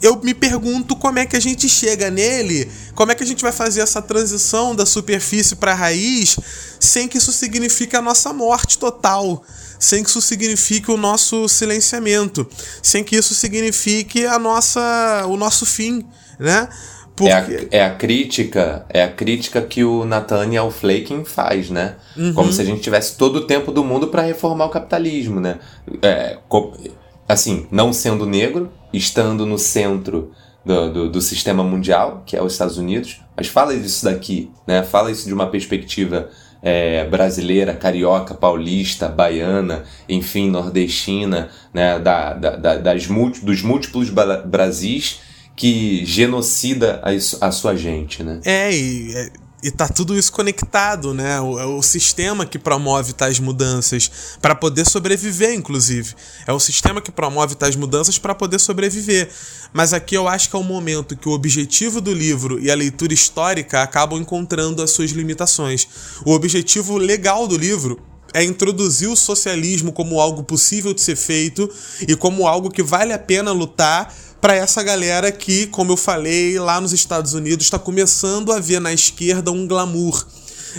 [0.00, 3.42] eu me pergunto como é que a gente chega nele, como é que a gente
[3.42, 6.38] vai fazer essa transição da superfície para a raiz
[6.78, 9.42] sem que isso signifique a nossa morte total,
[9.78, 12.48] sem que isso signifique o nosso silenciamento,
[12.82, 16.06] sem que isso signifique a nossa, o nosso fim,
[16.38, 16.68] né?
[17.18, 17.68] Porque...
[17.72, 21.96] É, a, é a crítica, é a crítica que o Nathaniel Flaking faz, né?
[22.16, 22.32] Uhum.
[22.32, 25.58] Como se a gente tivesse todo o tempo do mundo para reformar o capitalismo, né?
[26.00, 26.38] É,
[27.28, 30.30] assim, não sendo negro, estando no centro
[30.64, 34.84] do, do, do, sistema mundial, que é os Estados Unidos, mas fala disso daqui, né?
[34.84, 36.30] Fala isso de uma perspectiva
[36.62, 41.98] é, brasileira, carioca, paulista, baiana, enfim, nordestina, né?
[41.98, 43.06] Da, da, da das
[43.42, 44.08] dos múltiplos
[44.46, 45.26] Brasis
[45.58, 48.40] que genocida a, a sua gente, né?
[48.44, 49.30] É, e é,
[49.60, 51.40] e tá tudo isso conectado, né?
[51.40, 54.08] O, é o sistema que promove tais mudanças
[54.40, 56.14] para poder sobreviver, inclusive.
[56.46, 59.28] É o sistema que promove tais mudanças para poder sobreviver.
[59.72, 62.74] Mas aqui eu acho que é o momento que o objetivo do livro e a
[62.76, 65.88] leitura histórica acabam encontrando as suas limitações.
[66.24, 68.00] O objetivo legal do livro
[68.32, 71.68] é introduzir o socialismo como algo possível de ser feito
[72.06, 76.58] e como algo que vale a pena lutar para essa galera que, como eu falei,
[76.58, 80.26] lá nos Estados Unidos está começando a ver na esquerda um glamour.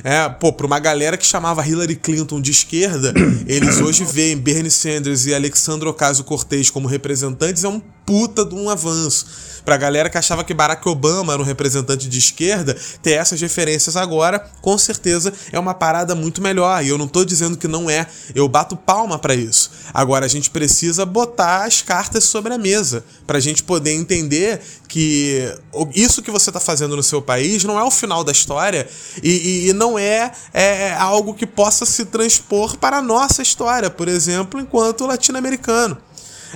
[0.04, 3.14] É, pô, pra uma galera que chamava Hillary Clinton de esquerda,
[3.48, 8.70] eles hoje veem Bernie Sanders e Alexandre Ocasio-Cortez como representantes, é um puta de um
[8.70, 9.26] avanço.
[9.64, 13.96] Pra galera que achava que Barack Obama era um representante de esquerda, ter essas referências
[13.96, 16.84] agora, com certeza é uma parada muito melhor.
[16.84, 19.72] E eu não tô dizendo que não é, eu bato palma para isso.
[19.94, 25.54] Agora a gente precisa botar as cartas sobre a mesa pra gente poder entender que
[25.94, 28.88] isso que você tá fazendo no seu país não é o final da história
[29.22, 33.90] e, e, e não é, é algo que possa se transpor para a nossa história,
[33.90, 35.98] por exemplo, enquanto latino-americano.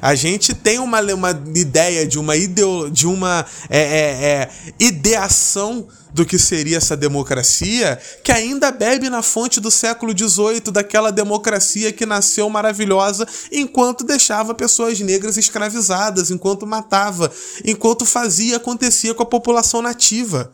[0.02, 4.50] A gente tem uma, uma ideia de uma, ideo, de uma é, é, é,
[4.80, 11.12] ideação do que seria essa democracia, que ainda bebe na fonte do século XVIII, daquela
[11.12, 17.32] democracia que nasceu maravilhosa enquanto deixava pessoas negras escravizadas, enquanto matava,
[17.66, 20.54] enquanto fazia acontecia com a população nativa.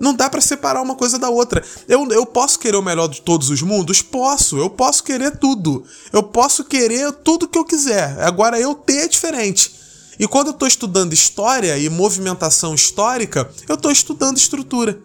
[0.00, 1.64] Não dá para separar uma coisa da outra.
[1.88, 4.00] Eu, eu posso querer o melhor de todos os mundos?
[4.00, 4.56] Posso.
[4.56, 5.84] Eu posso querer tudo.
[6.12, 8.20] Eu posso querer tudo que eu quiser.
[8.20, 9.74] Agora, eu ter é diferente.
[10.18, 15.00] E quando eu estou estudando história e movimentação histórica, eu estou estudando estrutura.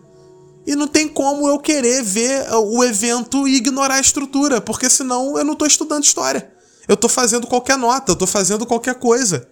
[0.66, 5.38] E não tem como eu querer ver o evento e ignorar a estrutura, porque senão
[5.38, 6.52] eu não estou estudando história.
[6.88, 9.48] Eu estou fazendo qualquer nota, eu estou fazendo qualquer coisa.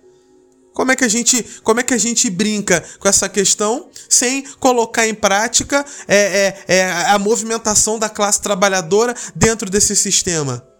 [0.73, 4.43] Como é que a gente, como é que a gente brinca com essa questão sem
[4.59, 10.70] colocar em prática é, é, é a movimentação da classe trabalhadora dentro desse sistema?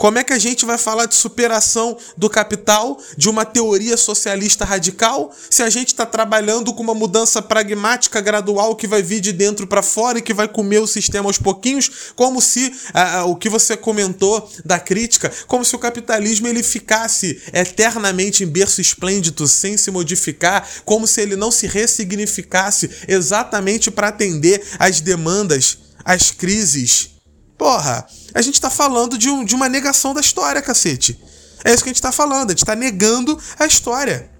[0.00, 4.64] Como é que a gente vai falar de superação do capital, de uma teoria socialista
[4.64, 9.30] radical, se a gente está trabalhando com uma mudança pragmática gradual que vai vir de
[9.30, 13.36] dentro para fora e que vai comer o sistema aos pouquinhos, como se ah, o
[13.36, 19.46] que você comentou da crítica, como se o capitalismo ele ficasse eternamente em berço esplêndido,
[19.46, 26.30] sem se modificar, como se ele não se ressignificasse exatamente para atender às demandas, às
[26.30, 27.10] crises.
[27.58, 31.18] Porra, a gente tá falando de, um, de uma negação da história, cacete.
[31.64, 34.30] É isso que a gente tá falando, a gente tá negando a história.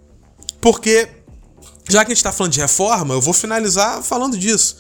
[0.61, 1.09] Porque,
[1.89, 4.77] já que a gente tá falando de reforma, eu vou finalizar falando disso.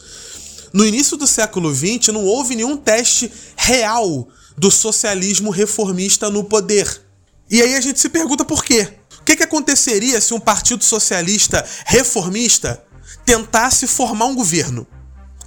[0.72, 7.02] No início do século XX, não houve nenhum teste real do socialismo reformista no poder.
[7.50, 8.88] E aí a gente se pergunta por quê.
[9.20, 12.82] O que, que aconteceria se um partido socialista reformista
[13.24, 14.86] tentasse formar um governo?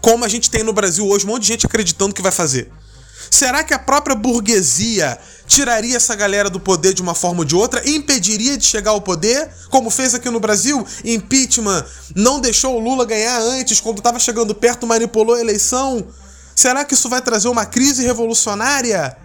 [0.01, 2.69] Como a gente tem no Brasil hoje, um monte de gente acreditando que vai fazer.
[3.33, 7.55] Será que a própria burguesia tiraria essa galera do poder de uma forma ou de
[7.55, 10.85] outra impediria de chegar ao poder, como fez aqui no Brasil?
[11.03, 11.83] Impeachment
[12.15, 16.05] não deixou o Lula ganhar antes, quando estava chegando perto, manipulou a eleição.
[16.55, 19.17] Será que isso vai trazer uma crise revolucionária?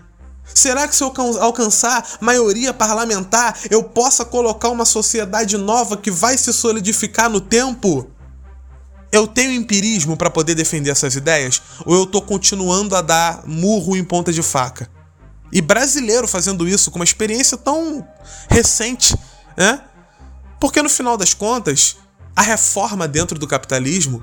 [0.55, 6.39] Será que se eu alcançar maioria parlamentar, eu possa colocar uma sociedade nova que vai
[6.39, 8.11] se solidificar no tempo?
[9.11, 13.97] Eu tenho empirismo para poder defender essas ideias ou eu tô continuando a dar murro
[13.97, 14.91] em ponta de faca?
[15.51, 18.07] E brasileiro fazendo isso com uma experiência tão
[18.51, 19.17] recente,
[19.57, 19.83] né?
[20.61, 21.97] Porque no final das contas,
[22.37, 24.23] a reforma dentro do capitalismo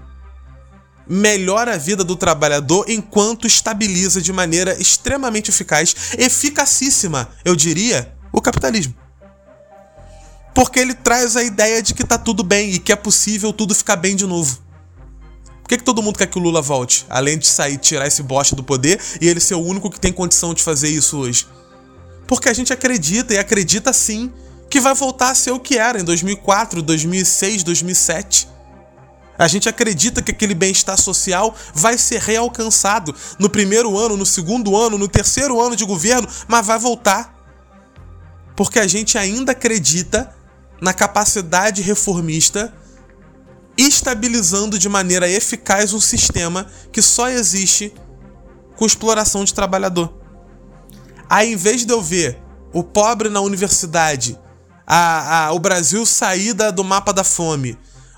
[1.07, 8.41] melhora a vida do trabalhador enquanto estabiliza de maneira extremamente eficaz, eficacíssima, eu diria, o
[8.41, 8.95] capitalismo.
[10.53, 13.75] Porque ele traz a ideia de que tá tudo bem e que é possível tudo
[13.75, 14.64] ficar bem de novo.
[15.65, 17.07] Por que, que todo mundo quer que o Lula volte?
[17.09, 20.13] Além de sair, tirar esse bosta do poder e ele ser o único que tem
[20.13, 21.47] condição de fazer isso hoje.
[22.27, 24.31] Porque a gente acredita, e acredita sim,
[24.69, 28.47] que vai voltar a ser o que era em 2004, 2006, 2007.
[29.39, 34.77] A gente acredita que aquele bem-estar social vai ser realcançado no primeiro ano, no segundo
[34.77, 37.33] ano, no terceiro ano de governo, mas vai voltar.
[38.55, 40.31] Porque a gente ainda acredita
[40.79, 42.71] na capacidade reformista
[43.77, 47.93] estabilizando de maneira eficaz um sistema que só existe
[48.75, 50.13] com exploração de trabalhador.
[51.29, 52.41] Aí, em vez de eu ver
[52.73, 54.39] o pobre na universidade,
[54.85, 57.77] a, a, o Brasil sair do mapa da fome,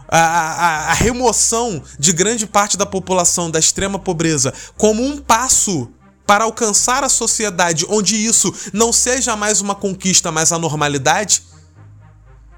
[0.09, 5.91] a, a, a remoção de grande parte da população da extrema pobreza como um passo
[6.25, 11.43] para alcançar a sociedade onde isso não seja mais uma conquista, mas a normalidade,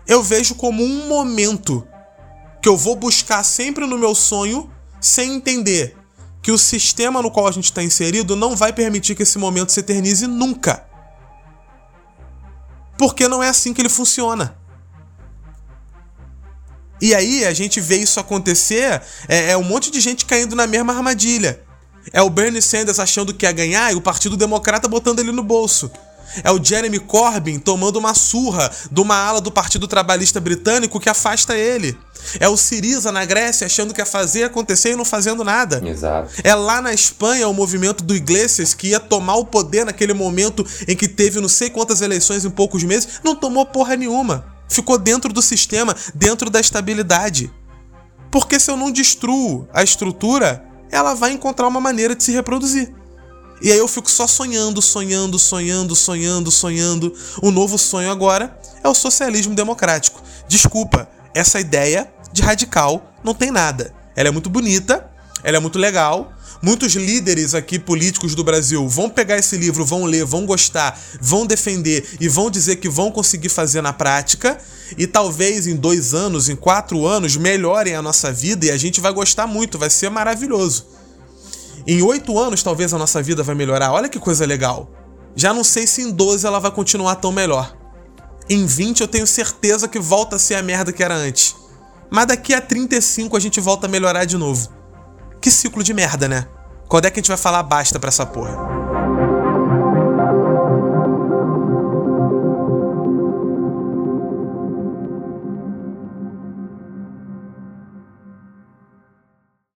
[0.07, 1.88] eu vejo como um momento
[2.61, 4.69] que eu vou buscar sempre no meu sonho,
[4.99, 5.95] sem entender
[6.41, 9.72] que o sistema no qual a gente está inserido não vai permitir que esse momento
[9.72, 10.86] se eternize nunca.
[12.98, 14.57] Porque não é assim que ele funciona.
[17.02, 20.68] E aí a gente vê isso acontecer, é, é, um monte de gente caindo na
[20.68, 21.64] mesma armadilha.
[22.11, 25.44] É o Bernie Sanders achando que ia ganhar e o Partido Democrata botando ele no
[25.44, 25.90] bolso.
[26.43, 31.10] É o Jeremy Corbyn tomando uma surra de uma ala do Partido Trabalhista Britânico que
[31.10, 31.97] afasta ele.
[32.39, 35.81] É o Siriza na Grécia achando que ia fazer acontecer e não fazendo nada.
[35.85, 36.34] Exato.
[36.43, 40.65] É lá na Espanha o movimento do Iglesias que ia tomar o poder naquele momento
[40.88, 44.45] em que teve não sei quantas eleições em poucos meses, não tomou porra nenhuma.
[44.68, 47.51] Ficou dentro do sistema, dentro da estabilidade.
[48.30, 52.93] Porque se eu não destruo a estrutura, ela vai encontrar uma maneira de se reproduzir.
[53.61, 57.14] E aí eu fico só sonhando, sonhando, sonhando, sonhando, sonhando.
[57.41, 60.22] O novo sonho agora é o socialismo democrático.
[60.48, 63.94] Desculpa, essa ideia de radical não tem nada.
[64.15, 65.10] Ela é muito bonita,
[65.44, 66.34] ela é muito legal.
[66.61, 71.45] Muitos líderes aqui políticos do Brasil vão pegar esse livro, vão ler, vão gostar, vão
[71.45, 74.57] defender e vão dizer que vão conseguir fazer na prática.
[74.98, 78.99] E talvez em dois anos, em quatro anos, melhorem a nossa vida e a gente
[78.99, 80.98] vai gostar muito, vai ser maravilhoso.
[81.91, 83.91] Em oito anos, talvez a nossa vida vai melhorar.
[83.91, 84.91] Olha que coisa legal.
[85.36, 87.76] Já não sei se em 12 ela vai continuar tão melhor.
[88.48, 91.56] Em 20 eu tenho certeza que volta a ser a merda que era antes.
[92.07, 94.70] Mas daqui a 35 a gente volta a melhorar de novo.
[95.41, 96.45] Que ciclo de merda, né?
[96.88, 98.56] Quando é que a gente vai falar basta pra essa porra?